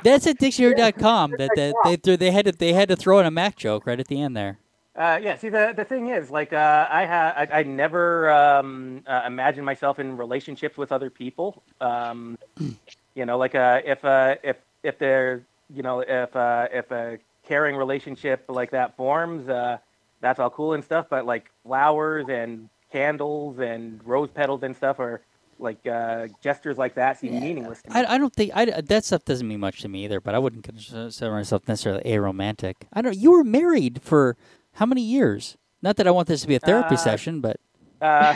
That's 0.04 0.26
at 0.26 0.38
dictionary.com 0.38 1.32
that, 1.38 1.50
that 1.56 1.74
they 1.84 1.96
threw, 1.96 2.16
they 2.16 2.30
had 2.30 2.46
to 2.46 2.52
they 2.52 2.72
had 2.72 2.88
to 2.88 2.96
throw 2.96 3.18
in 3.18 3.26
a 3.26 3.30
Mac 3.30 3.56
joke 3.56 3.86
right 3.86 3.98
at 3.98 4.08
the 4.08 4.20
end 4.20 4.36
there. 4.36 4.58
Uh, 4.96 5.18
yeah. 5.22 5.36
See, 5.36 5.48
the 5.48 5.72
the 5.74 5.84
thing 5.84 6.08
is, 6.08 6.30
like, 6.30 6.52
uh, 6.52 6.86
I 6.90 7.06
ha 7.06 7.32
I, 7.36 7.60
I 7.60 7.62
never 7.62 8.30
um, 8.30 9.02
uh, 9.06 9.22
imagined 9.26 9.64
myself 9.64 9.98
in 9.98 10.16
relationships 10.16 10.76
with 10.76 10.92
other 10.92 11.10
people. 11.10 11.62
Um, 11.80 12.36
you 13.14 13.24
know, 13.24 13.38
like, 13.38 13.54
uh, 13.54 13.80
if 13.84 14.04
uh, 14.04 14.36
if 14.42 14.56
if 14.82 14.98
there, 14.98 15.42
you 15.72 15.82
know, 15.82 16.00
if 16.00 16.34
uh, 16.34 16.68
if 16.72 16.90
a 16.90 17.18
caring 17.44 17.76
relationship 17.76 18.44
like 18.48 18.70
that 18.72 18.96
forms, 18.96 19.48
uh, 19.48 19.78
that's 20.20 20.38
all 20.38 20.50
cool 20.50 20.74
and 20.74 20.84
stuff. 20.84 21.06
But 21.08 21.24
like 21.24 21.50
flowers 21.64 22.26
and 22.28 22.68
candles 22.92 23.58
and 23.58 24.00
rose 24.04 24.30
petals 24.30 24.62
and 24.62 24.76
stuff 24.76 24.98
are 25.00 25.20
like 25.58 25.86
uh, 25.86 26.26
gestures 26.42 26.78
like 26.78 26.94
that 26.94 27.18
seem 27.18 27.38
meaningless 27.38 27.82
to 27.82 27.90
me. 27.90 27.96
I, 27.96 28.14
I 28.14 28.18
don't 28.18 28.34
think 28.34 28.52
I, 28.54 28.64
that 28.64 29.04
stuff 29.04 29.24
doesn't 29.24 29.46
mean 29.46 29.60
much 29.60 29.82
to 29.82 29.88
me 29.88 30.04
either. 30.04 30.20
But 30.20 30.34
I 30.34 30.38
wouldn't 30.38 30.64
consider 30.64 31.32
myself 31.32 31.68
necessarily 31.68 32.02
aromantic. 32.04 32.74
I 32.92 33.02
don't. 33.02 33.16
You 33.16 33.32
were 33.32 33.44
married 33.44 34.00
for 34.02 34.36
how 34.74 34.86
many 34.86 35.02
years? 35.02 35.56
Not 35.82 35.96
that 35.96 36.06
I 36.06 36.10
want 36.10 36.28
this 36.28 36.42
to 36.42 36.48
be 36.48 36.54
a 36.54 36.60
therapy 36.60 36.94
Uh, 36.94 36.98
session, 36.98 37.40
but 37.40 37.56
Uh, 38.00 38.34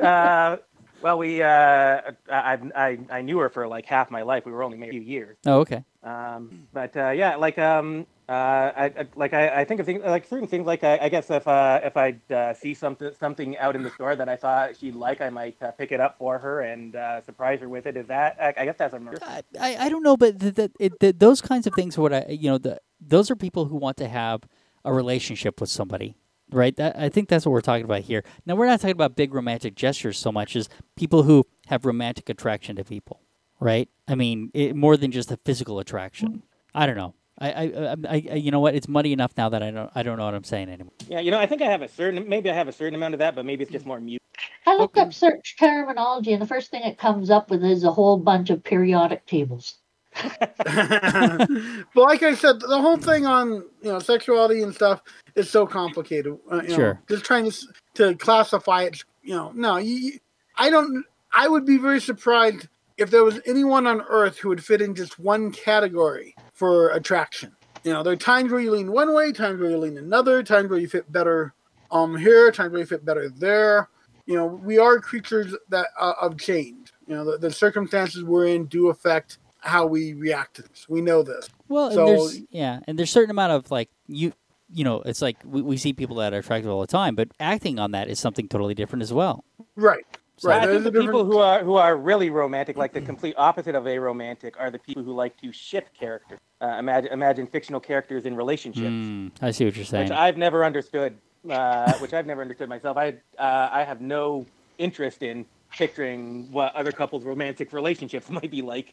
uh, 0.00 0.56
well, 1.04 1.18
we 1.18 1.42
uh, 1.42 2.00
I, 2.30 2.58
I 2.74 2.98
I 3.10 3.20
knew 3.20 3.36
her 3.40 3.50
for 3.50 3.68
like 3.68 3.84
half 3.84 4.10
my 4.10 4.22
life. 4.22 4.46
We 4.46 4.52
were 4.52 4.62
only 4.62 4.78
married 4.78 4.96
a 4.96 5.00
few 5.00 5.02
years. 5.02 5.36
oh, 5.44 5.58
okay. 5.58 5.84
Um, 6.02 6.66
but 6.72 6.96
uh, 6.96 7.10
yeah, 7.10 7.36
like 7.36 7.58
um, 7.58 8.06
uh, 8.26 8.32
I, 8.32 8.84
I 8.86 9.06
like 9.14 9.34
I, 9.34 9.60
I 9.60 9.64
think 9.66 9.80
of 9.80 9.86
things 9.86 10.02
like 10.02 10.26
certain 10.26 10.48
things. 10.48 10.66
Like 10.66 10.82
I, 10.82 10.96
I 11.02 11.08
guess 11.10 11.28
if 11.28 11.46
uh, 11.46 11.80
if 11.84 11.98
I 11.98 12.16
uh, 12.34 12.54
see 12.54 12.72
something 12.72 13.10
something 13.20 13.58
out 13.58 13.76
in 13.76 13.82
the 13.82 13.90
store 13.90 14.16
that 14.16 14.30
I 14.30 14.36
thought 14.36 14.78
she'd 14.78 14.94
like, 14.94 15.20
I 15.20 15.28
might 15.28 15.62
uh, 15.62 15.72
pick 15.72 15.92
it 15.92 16.00
up 16.00 16.16
for 16.16 16.38
her 16.38 16.62
and 16.62 16.96
uh, 16.96 17.20
surprise 17.20 17.60
her 17.60 17.68
with 17.68 17.84
it. 17.84 17.98
Is 17.98 18.06
that 18.06 18.38
I, 18.40 18.62
I 18.62 18.64
guess 18.64 18.76
that's 18.78 18.94
a 18.94 18.98
murder. 18.98 19.18
I, 19.20 19.42
I 19.60 19.76
I 19.76 19.88
don't 19.90 20.02
know, 20.02 20.16
but 20.16 20.38
the, 20.38 20.70
it, 20.80 21.18
those 21.20 21.42
kinds 21.42 21.66
of 21.66 21.74
things 21.74 21.98
are 21.98 22.00
what 22.00 22.14
I 22.14 22.24
you 22.30 22.48
know 22.48 22.56
the 22.56 22.80
those 22.98 23.30
are 23.30 23.36
people 23.36 23.66
who 23.66 23.76
want 23.76 23.98
to 23.98 24.08
have 24.08 24.40
a 24.86 24.92
relationship 24.94 25.60
with 25.60 25.68
somebody, 25.68 26.16
right? 26.54 26.74
That, 26.76 26.96
I 26.96 27.08
think 27.08 27.28
that's 27.28 27.44
what 27.44 27.52
we're 27.52 27.60
talking 27.60 27.84
about 27.84 28.02
here. 28.02 28.22
Now 28.46 28.54
we're 28.54 28.66
not 28.66 28.80
talking 28.80 28.92
about 28.92 29.16
big 29.16 29.34
romantic 29.34 29.74
gestures 29.74 30.18
so 30.18 30.32
much 30.32 30.56
as 30.56 30.68
people 30.96 31.24
who 31.24 31.46
have 31.66 31.84
romantic 31.84 32.28
attraction 32.28 32.76
to 32.76 32.84
people, 32.84 33.20
right? 33.60 33.88
I 34.08 34.14
mean, 34.14 34.50
it, 34.54 34.76
more 34.76 34.96
than 34.96 35.10
just 35.10 35.30
a 35.30 35.36
physical 35.38 35.78
attraction. 35.78 36.28
Mm-hmm. 36.28 36.38
I 36.74 36.86
don't 36.86 36.96
know. 36.96 37.14
I, 37.38 37.50
I, 37.50 37.62
I, 37.64 37.96
I, 38.08 38.34
you 38.34 38.52
know 38.52 38.60
what? 38.60 38.74
It's 38.74 38.86
muddy 38.86 39.12
enough 39.12 39.32
now 39.36 39.48
that 39.48 39.62
I 39.62 39.70
don't, 39.70 39.90
I 39.94 40.02
don't 40.04 40.18
know 40.18 40.24
what 40.24 40.34
I'm 40.34 40.44
saying 40.44 40.68
anymore. 40.68 40.92
Yeah, 41.08 41.20
you 41.20 41.32
know, 41.32 41.38
I 41.38 41.46
think 41.46 41.62
I 41.62 41.66
have 41.66 41.82
a 41.82 41.88
certain 41.88 42.28
maybe 42.28 42.50
I 42.50 42.54
have 42.54 42.68
a 42.68 42.72
certain 42.72 42.94
amount 42.94 43.14
of 43.14 43.18
that, 43.18 43.34
but 43.34 43.44
maybe 43.44 43.64
it's 43.64 43.72
just 43.72 43.86
more 43.86 44.00
mute. 44.00 44.22
I 44.66 44.76
looked 44.76 44.96
up 44.96 45.12
search 45.12 45.56
terminology, 45.58 46.32
and 46.32 46.40
the 46.40 46.46
first 46.46 46.70
thing 46.70 46.82
it 46.82 46.96
comes 46.96 47.30
up 47.30 47.50
with 47.50 47.64
is 47.64 47.84
a 47.84 47.92
whole 47.92 48.16
bunch 48.18 48.50
of 48.50 48.64
periodic 48.64 49.26
tables. 49.26 49.74
but 50.64 52.02
like 52.02 52.22
I 52.22 52.34
said, 52.34 52.60
the 52.60 52.80
whole 52.80 52.96
thing 52.96 53.26
on 53.26 53.48
you 53.82 53.92
know 53.92 53.98
sexuality 53.98 54.62
and 54.62 54.74
stuff 54.74 55.02
is 55.34 55.50
so 55.50 55.66
complicated. 55.66 56.36
Uh, 56.50 56.56
you 56.62 56.68
know, 56.68 56.74
Sure. 56.76 57.02
just 57.08 57.24
trying 57.24 57.50
to 57.50 57.56
to 57.94 58.14
classify 58.16 58.82
it. 58.82 59.02
You 59.22 59.34
know, 59.36 59.52
no, 59.54 59.76
you- 59.78 60.18
I 60.56 60.70
don't. 60.70 61.04
I 61.32 61.48
would 61.48 61.64
be 61.66 61.78
very 61.78 62.00
surprised 62.00 62.68
if 62.96 63.10
there 63.10 63.24
was 63.24 63.40
anyone 63.44 63.86
on 63.86 64.02
Earth 64.02 64.38
who 64.38 64.48
would 64.50 64.64
fit 64.64 64.80
in 64.80 64.94
just 64.94 65.18
one 65.18 65.50
category 65.50 66.36
for 66.52 66.90
attraction. 66.90 67.56
You 67.82 67.92
know, 67.92 68.02
there 68.04 68.12
are 68.12 68.16
times 68.16 68.52
where 68.52 68.60
you 68.60 68.70
lean 68.70 68.92
one 68.92 69.12
way, 69.14 69.32
times 69.32 69.60
where 69.60 69.70
you 69.70 69.78
lean 69.78 69.98
another, 69.98 70.42
times 70.42 70.70
where 70.70 70.78
you 70.78 70.88
fit 70.88 71.10
better 71.10 71.52
um 71.90 72.16
here, 72.16 72.50
times 72.52 72.70
where 72.72 72.80
you 72.80 72.86
fit 72.86 73.04
better 73.04 73.28
there. 73.28 73.88
You 74.26 74.36
know, 74.36 74.46
we 74.46 74.78
are 74.78 75.00
creatures 75.00 75.54
that 75.68 75.88
uh, 76.00 76.14
of 76.20 76.38
change. 76.38 76.92
You 77.06 77.16
know, 77.16 77.32
the, 77.32 77.38
the 77.38 77.50
circumstances 77.50 78.22
we're 78.24 78.46
in 78.46 78.66
do 78.66 78.88
affect 78.88 79.38
how 79.64 79.86
we 79.86 80.12
react 80.14 80.56
to 80.56 80.62
this. 80.62 80.86
We 80.88 81.00
know 81.00 81.22
this. 81.22 81.48
Well, 81.68 81.88
and 81.88 82.08
there's 82.08 82.40
yeah, 82.50 82.80
and 82.86 82.98
there's 82.98 83.10
certain 83.10 83.30
amount 83.30 83.52
of 83.52 83.70
like 83.70 83.88
you 84.06 84.32
you 84.72 84.82
know, 84.84 85.02
it's 85.02 85.22
like 85.22 85.36
we, 85.44 85.62
we 85.62 85.76
see 85.76 85.92
people 85.92 86.16
that 86.16 86.32
are 86.34 86.38
attractive 86.38 86.70
all 86.70 86.80
the 86.80 86.86
time, 86.86 87.14
but 87.14 87.28
acting 87.38 87.78
on 87.78 87.90
that 87.92 88.08
is 88.08 88.18
something 88.18 88.48
totally 88.48 88.74
different 88.74 89.02
as 89.02 89.12
well. 89.12 89.44
Right. 89.76 90.04
So- 90.36 90.48
Right. 90.48 90.62
I 90.62 90.66
think 90.66 90.80
a 90.84 90.90
the 90.90 91.00
people 91.00 91.24
who 91.24 91.38
are 91.38 91.62
who 91.62 91.74
are 91.74 91.96
really 91.96 92.28
romantic, 92.28 92.76
like 92.76 92.92
the 92.92 93.00
complete 93.00 93.34
opposite 93.38 93.74
of 93.76 93.86
a 93.86 93.98
romantic, 93.98 94.54
are 94.58 94.70
the 94.70 94.80
people 94.80 95.02
who 95.04 95.12
like 95.12 95.36
to 95.42 95.52
ship 95.52 95.88
characters. 95.98 96.40
Uh, 96.60 96.76
imagine 96.78 97.12
imagine 97.12 97.46
fictional 97.46 97.80
characters 97.80 98.24
in 98.26 98.34
relationships, 98.34 98.88
Hmm, 98.88 99.28
I 99.40 99.50
see 99.52 99.64
what 99.64 99.76
you're 99.76 99.84
saying. 99.84 100.04
which 100.08 100.12
I've 100.12 100.36
never 100.36 100.64
understood. 100.64 101.16
Uh, 101.48 101.92
which 101.98 102.12
I've 102.14 102.26
never 102.26 102.40
understood 102.40 102.68
myself. 102.68 102.96
I 102.96 103.10
uh, 103.38 103.68
I 103.70 103.84
have 103.84 104.00
no 104.00 104.44
interest 104.78 105.22
in 105.22 105.44
picturing 105.70 106.50
what 106.50 106.74
other 106.74 106.90
couples' 106.90 107.22
romantic 107.24 107.72
relationships 107.72 108.28
might 108.38 108.50
be 108.50 108.62
like. 108.62 108.92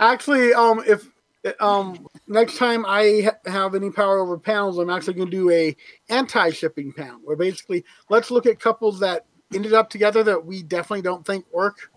Actually, 0.00 0.54
um, 0.54 0.82
if 0.86 1.08
um 1.60 2.06
next 2.26 2.56
time 2.56 2.84
I 2.86 3.22
ha- 3.24 3.50
have 3.50 3.74
any 3.74 3.90
power 3.90 4.18
over 4.20 4.38
panels, 4.38 4.78
I'm 4.78 4.90
actually 4.90 5.14
going 5.14 5.30
to 5.30 5.36
do 5.36 5.50
a 5.50 5.76
anti-shipping 6.08 6.92
panel, 6.92 7.20
where 7.24 7.36
basically 7.36 7.84
let's 8.08 8.30
look 8.30 8.46
at 8.46 8.60
couples 8.60 9.00
that 9.00 9.26
ended 9.54 9.72
up 9.74 9.90
together 9.90 10.22
that 10.24 10.44
we 10.44 10.62
definitely 10.62 11.02
don't 11.02 11.26
think 11.26 11.44
work. 11.52 11.90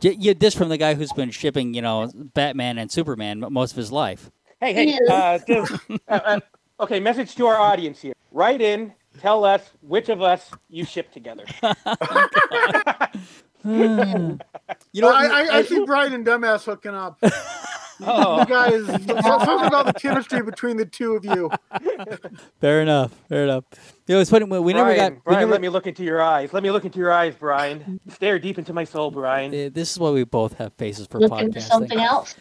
J- 0.00 0.16
yeah, 0.18 0.32
this 0.36 0.54
from 0.54 0.68
the 0.68 0.78
guy 0.78 0.94
who's 0.94 1.12
been 1.12 1.30
shipping, 1.30 1.74
you 1.74 1.82
know, 1.82 2.10
Batman 2.14 2.78
and 2.78 2.90
Superman 2.90 3.44
most 3.50 3.72
of 3.72 3.76
his 3.76 3.92
life. 3.92 4.30
Hey, 4.60 4.72
hey, 4.72 4.98
uh, 5.10 5.38
just, 5.46 5.72
uh, 5.90 5.98
uh, 6.08 6.40
okay. 6.80 7.00
Message 7.00 7.34
to 7.36 7.46
our 7.46 7.56
audience 7.56 8.00
here. 8.00 8.14
Write 8.32 8.62
in. 8.62 8.92
Tell 9.20 9.44
us 9.44 9.70
which 9.82 10.08
of 10.08 10.22
us 10.22 10.50
you 10.68 10.84
ship 10.84 11.12
together. 11.12 11.44
You 14.92 15.02
know, 15.02 15.10
I, 15.10 15.24
I, 15.24 15.56
I 15.58 15.62
see 15.62 15.84
Brian 15.84 16.12
and 16.12 16.26
Dumbass 16.26 16.64
hooking 16.64 16.94
up. 16.94 17.18
You 18.00 18.06
Oh, 18.08 18.44
guys, 18.44 18.86
something 18.86 19.66
about 19.66 19.86
the 19.86 19.94
chemistry 19.96 20.42
between 20.42 20.76
the 20.76 20.84
two 20.84 21.14
of 21.14 21.24
you. 21.24 21.50
fair 22.60 22.82
enough, 22.82 23.12
fair 23.28 23.44
enough. 23.44 23.64
You 24.06 24.16
know, 24.16 24.20
it's 24.20 24.30
funny. 24.30 24.46
We, 24.46 24.58
we 24.58 24.72
never 24.72 24.94
got. 24.96 25.12
We 25.12 25.18
Brian, 25.24 25.40
never, 25.40 25.52
let 25.52 25.60
me 25.60 25.68
look 25.68 25.86
into 25.86 26.02
your 26.02 26.20
eyes. 26.20 26.52
Let 26.52 26.62
me 26.62 26.70
look 26.70 26.84
into 26.84 26.98
your 26.98 27.12
eyes, 27.12 27.34
Brian. 27.38 28.00
Stare 28.08 28.38
deep 28.38 28.58
into 28.58 28.72
my 28.72 28.84
soul, 28.84 29.10
Brian. 29.10 29.50
uh, 29.52 29.70
this 29.72 29.92
is 29.92 29.98
why 29.98 30.10
we 30.10 30.24
both 30.24 30.54
have 30.54 30.72
faces 30.74 31.06
for 31.06 31.20
Look 31.20 31.40
into 31.40 31.60
something 31.60 32.00
else. 32.00 32.34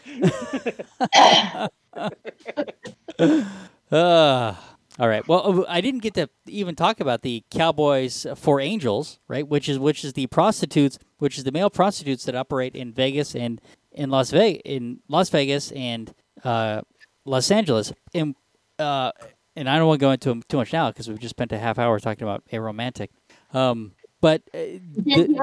Uh, 3.91 4.55
all 4.99 5.07
right. 5.07 5.27
Well, 5.27 5.65
I 5.69 5.81
didn't 5.81 6.01
get 6.01 6.15
to 6.15 6.29
even 6.47 6.75
talk 6.75 6.99
about 6.99 7.21
the 7.21 7.43
Cowboys 7.51 8.25
for 8.35 8.59
Angels, 8.59 9.19
right? 9.27 9.47
Which 9.47 9.69
is 9.69 9.77
which 9.77 10.03
is 10.03 10.13
the 10.13 10.27
prostitutes, 10.27 10.97
which 11.23 11.37
is 11.37 11.45
the 11.45 11.51
male 11.53 11.69
prostitutes 11.69 12.25
that 12.25 12.35
operate 12.35 12.75
in 12.75 12.91
Vegas 12.91 13.33
and 13.33 13.61
in 13.93 14.09
Las 14.09 14.29
Vegas, 14.29 14.61
in 14.65 14.99
Las 15.07 15.29
Vegas 15.29 15.71
and 15.71 16.13
uh, 16.43 16.81
Los 17.23 17.49
Angeles. 17.49 17.93
And 18.13 18.35
uh, 18.77 19.11
and 19.55 19.69
I 19.69 19.77
don't 19.77 19.87
want 19.87 20.01
to 20.01 20.05
go 20.05 20.11
into 20.11 20.31
'em 20.31 20.43
too 20.49 20.57
much 20.57 20.73
now 20.73 20.89
because 20.89 21.07
we've 21.07 21.19
just 21.19 21.29
spent 21.37 21.53
a 21.53 21.57
half 21.59 21.79
hour 21.79 21.97
talking 21.99 22.23
about 22.23 22.43
a 22.51 22.59
romantic. 22.59 23.09
Um, 23.53 23.93
but 24.19 24.41
uh, 24.53 24.57
th- 24.57 24.81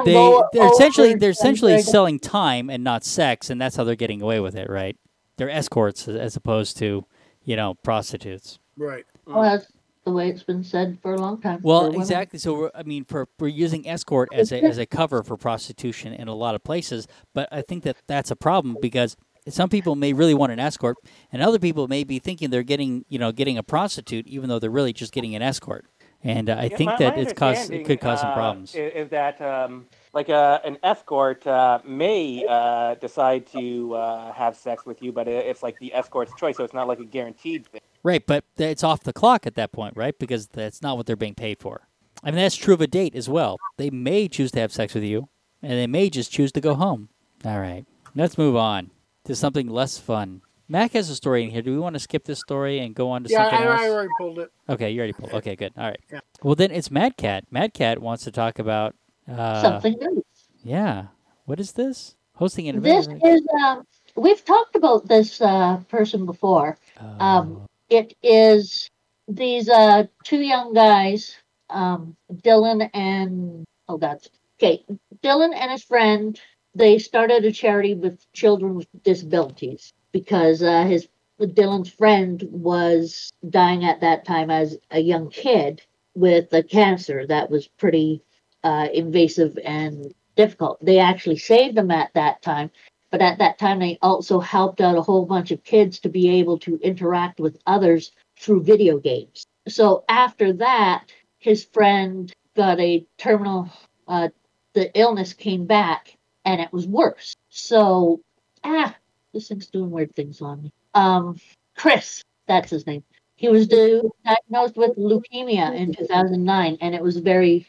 they 0.04 0.40
they're 0.52 0.70
essentially 0.72 1.14
they're 1.14 1.30
essentially 1.30 1.80
selling 1.80 2.18
time 2.18 2.68
and 2.68 2.84
not 2.84 3.02
sex, 3.04 3.48
and 3.48 3.58
that's 3.58 3.76
how 3.76 3.84
they're 3.84 3.94
getting 3.96 4.20
away 4.20 4.38
with 4.40 4.56
it, 4.56 4.68
right? 4.68 4.96
They're 5.38 5.48
escorts 5.50 6.06
as- 6.08 6.16
as 6.16 6.36
opposed 6.36 6.76
to 6.78 7.06
you 7.44 7.56
know 7.56 7.74
prostitutes. 7.82 8.58
Right. 8.76 9.04
Well, 9.26 9.42
that's 9.42 9.66
the 10.04 10.12
way 10.12 10.28
it's 10.28 10.42
been 10.42 10.64
said 10.64 10.98
for 11.02 11.14
a 11.14 11.18
long 11.18 11.40
time. 11.40 11.60
Well, 11.62 11.92
exactly. 11.92 12.38
So 12.38 12.54
we're, 12.54 12.70
I 12.74 12.82
mean, 12.82 13.04
for 13.04 13.28
we're 13.38 13.48
using 13.48 13.86
escort 13.88 14.32
as 14.32 14.50
a 14.52 14.62
as 14.62 14.78
a 14.78 14.86
cover 14.86 15.22
for 15.22 15.36
prostitution 15.36 16.12
in 16.12 16.28
a 16.28 16.34
lot 16.34 16.54
of 16.54 16.64
places, 16.64 17.06
but 17.34 17.48
I 17.52 17.62
think 17.62 17.84
that 17.84 17.96
that's 18.06 18.30
a 18.30 18.36
problem 18.36 18.76
because 18.80 19.16
some 19.48 19.68
people 19.68 19.96
may 19.96 20.12
really 20.12 20.34
want 20.34 20.52
an 20.52 20.58
escort, 20.58 20.96
and 21.32 21.42
other 21.42 21.58
people 21.58 21.88
may 21.88 22.04
be 22.04 22.18
thinking 22.18 22.50
they're 22.50 22.62
getting 22.62 23.04
you 23.08 23.18
know 23.18 23.32
getting 23.32 23.58
a 23.58 23.62
prostitute, 23.62 24.26
even 24.26 24.48
though 24.48 24.58
they're 24.58 24.70
really 24.70 24.92
just 24.92 25.12
getting 25.12 25.34
an 25.34 25.42
escort. 25.42 25.84
And 26.22 26.50
uh, 26.50 26.56
I 26.58 26.64
Yeah, 26.64 26.76
think 26.76 26.90
my- 26.90 26.96
that 26.98 27.16
my 27.16 27.22
it's 27.22 27.32
cause 27.32 27.70
it 27.70 27.84
could 27.84 28.00
cause 28.00 28.20
some 28.20 28.30
uh, 28.30 28.34
problems. 28.34 28.74
Is, 28.74 28.92
is 28.94 29.10
that 29.10 29.40
um, 29.40 29.86
like 30.12 30.28
uh, 30.28 30.60
an 30.64 30.76
escort 30.82 31.46
uh, 31.46 31.80
may 31.84 32.44
uh, 32.48 32.94
decide 32.96 33.46
to 33.48 33.94
uh, 33.94 34.32
have 34.32 34.56
sex 34.56 34.84
with 34.84 35.02
you, 35.02 35.12
but 35.12 35.28
it's 35.28 35.62
like 35.62 35.78
the 35.78 35.94
escort's 35.94 36.32
choice, 36.38 36.56
so 36.56 36.64
it's 36.64 36.74
not 36.74 36.88
like 36.88 37.00
a 37.00 37.04
guaranteed 37.04 37.66
thing. 37.66 37.80
Right, 38.02 38.26
but 38.26 38.44
it's 38.56 38.82
off 38.84 39.02
the 39.02 39.12
clock 39.12 39.46
at 39.46 39.54
that 39.56 39.72
point, 39.72 39.96
right? 39.96 40.18
Because 40.18 40.46
that's 40.48 40.80
not 40.82 40.96
what 40.96 41.06
they're 41.06 41.16
being 41.16 41.34
paid 41.34 41.58
for. 41.60 41.88
I 42.24 42.30
mean, 42.30 42.36
that's 42.40 42.56
true 42.56 42.74
of 42.74 42.80
a 42.80 42.86
date 42.86 43.14
as 43.14 43.28
well. 43.28 43.56
They 43.76 43.90
may 43.90 44.28
choose 44.28 44.50
to 44.52 44.60
have 44.60 44.72
sex 44.72 44.94
with 44.94 45.04
you, 45.04 45.28
and 45.62 45.72
they 45.72 45.86
may 45.86 46.10
just 46.10 46.30
choose 46.32 46.52
to 46.52 46.60
go 46.60 46.74
home. 46.74 47.08
All 47.44 47.58
right, 47.60 47.84
let's 48.14 48.36
move 48.38 48.56
on. 48.56 48.90
to 49.24 49.34
something 49.34 49.68
less 49.68 49.98
fun. 49.98 50.40
Mac 50.68 50.92
has 50.92 51.10
a 51.10 51.14
story 51.14 51.42
in 51.44 51.50
here. 51.50 51.62
Do 51.62 51.72
we 51.72 51.78
want 51.78 51.94
to 51.94 52.00
skip 52.00 52.24
this 52.24 52.38
story 52.40 52.78
and 52.78 52.94
go 52.94 53.10
on 53.10 53.24
to 53.24 53.30
Yeah, 53.30 53.50
something 53.50 53.68
I, 53.68 53.70
else? 53.72 53.80
I 53.80 53.88
already 53.90 54.08
pulled 54.18 54.38
it. 54.38 54.50
Okay, 54.68 54.90
you 54.90 54.98
already 55.00 55.12
pulled. 55.12 55.32
Okay, 55.34 55.56
good. 55.56 55.72
All 55.76 55.84
right. 55.88 56.00
Yeah. 56.12 56.20
Well, 56.42 56.54
then 56.54 56.70
it's 56.70 56.90
Mad 56.90 57.16
Cat. 57.16 57.44
Mad 57.50 57.74
Cat 57.74 58.00
wants 58.00 58.24
to 58.24 58.30
talk 58.30 58.58
about. 58.58 58.94
Uh, 59.30 59.60
Something 59.62 59.96
new. 60.00 60.24
Yeah. 60.64 61.06
What 61.44 61.60
is 61.60 61.72
this? 61.72 62.14
Hosting 62.36 62.68
an 62.68 62.76
event. 62.76 63.20
This 63.20 63.40
is, 63.40 63.46
um, 63.64 63.84
we've 64.16 64.44
talked 64.44 64.74
about 64.76 65.06
this 65.08 65.40
uh, 65.40 65.78
person 65.88 66.24
before. 66.24 66.78
Oh, 67.00 67.24
Um, 67.24 67.66
it 67.90 68.14
is 68.22 68.88
these 69.28 69.68
uh, 69.68 70.04
two 70.24 70.40
young 70.40 70.72
guys, 70.72 71.36
um, 71.68 72.16
Dylan 72.32 72.88
and, 72.94 73.64
oh 73.88 73.98
God, 73.98 74.18
okay, 74.58 74.84
Dylan 75.22 75.54
and 75.54 75.70
his 75.70 75.82
friend, 75.82 76.40
they 76.74 76.98
started 76.98 77.44
a 77.44 77.52
charity 77.52 77.94
with 77.94 78.24
children 78.32 78.76
with 78.76 78.88
disabilities 79.02 79.92
because 80.12 80.62
uh, 80.62 80.84
his 80.84 81.08
Dylan's 81.40 81.90
friend 81.90 82.42
was 82.50 83.32
dying 83.48 83.84
at 83.84 84.00
that 84.00 84.24
time 84.24 84.50
as 84.50 84.76
a 84.90 85.00
young 85.00 85.30
kid 85.30 85.82
with 86.14 86.52
a 86.52 86.62
cancer 86.62 87.26
that 87.26 87.50
was 87.50 87.66
pretty 87.66 88.22
uh, 88.62 88.88
invasive 88.92 89.58
and 89.64 90.14
difficult. 90.36 90.84
They 90.84 90.98
actually 90.98 91.38
saved 91.38 91.78
him 91.78 91.90
at 91.90 92.12
that 92.14 92.42
time, 92.42 92.70
but 93.10 93.20
at 93.20 93.38
that 93.38 93.58
time 93.58 93.78
they 93.78 93.98
also 94.02 94.40
helped 94.40 94.80
out 94.80 94.96
a 94.96 95.02
whole 95.02 95.26
bunch 95.26 95.50
of 95.50 95.64
kids 95.64 95.98
to 96.00 96.08
be 96.08 96.28
able 96.28 96.58
to 96.58 96.78
interact 96.82 97.40
with 97.40 97.60
others 97.66 98.12
through 98.38 98.62
video 98.62 98.98
games. 98.98 99.44
So 99.68 100.04
after 100.08 100.52
that, 100.54 101.06
his 101.38 101.64
friend 101.64 102.32
got 102.56 102.80
a 102.80 103.06
terminal. 103.18 103.70
Uh, 104.06 104.28
the 104.74 104.96
illness 104.98 105.32
came 105.32 105.66
back, 105.66 106.16
and 106.44 106.60
it 106.60 106.72
was 106.72 106.86
worse. 106.86 107.34
So 107.48 108.20
ah, 108.64 108.94
this 109.32 109.48
thing's 109.48 109.66
doing 109.68 109.90
weird 109.90 110.14
things 110.14 110.40
on 110.40 110.62
me. 110.62 110.72
Um, 110.94 111.36
Chris, 111.76 112.22
that's 112.46 112.70
his 112.70 112.86
name. 112.86 113.04
He 113.36 113.48
was 113.48 113.68
diagnosed 113.68 114.76
with 114.76 114.98
leukemia 114.98 115.74
in 115.74 115.94
2009, 115.94 116.76
and 116.82 116.94
it 116.94 117.02
was 117.02 117.16
very, 117.16 117.66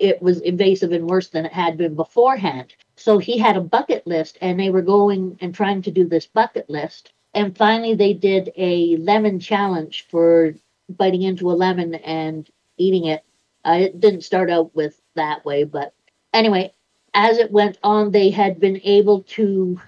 it 0.00 0.20
was 0.20 0.40
invasive 0.40 0.90
and 0.90 1.08
worse 1.08 1.28
than 1.28 1.46
it 1.46 1.52
had 1.52 1.76
been 1.76 1.94
beforehand. 1.94 2.74
So 3.02 3.18
he 3.18 3.36
had 3.36 3.56
a 3.56 3.60
bucket 3.60 4.06
list, 4.06 4.38
and 4.40 4.60
they 4.60 4.70
were 4.70 4.80
going 4.80 5.36
and 5.40 5.52
trying 5.52 5.82
to 5.82 5.90
do 5.90 6.06
this 6.06 6.26
bucket 6.26 6.70
list. 6.70 7.12
And 7.34 7.56
finally, 7.56 7.94
they 7.94 8.12
did 8.12 8.52
a 8.56 8.96
lemon 8.96 9.40
challenge 9.40 10.06
for 10.08 10.54
biting 10.88 11.22
into 11.22 11.50
a 11.50 11.58
lemon 11.64 11.96
and 11.96 12.48
eating 12.78 13.06
it. 13.06 13.24
Uh, 13.64 13.78
it 13.80 13.98
didn't 13.98 14.20
start 14.20 14.50
out 14.50 14.72
with 14.76 15.00
that 15.16 15.44
way, 15.44 15.64
but 15.64 15.94
anyway, 16.32 16.72
as 17.12 17.38
it 17.38 17.50
went 17.50 17.76
on, 17.82 18.12
they 18.12 18.30
had 18.30 18.60
been 18.60 18.80
able 18.84 19.22
to 19.22 19.80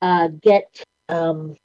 uh, 0.00 0.28
get 0.28 0.82
um, 1.10 1.56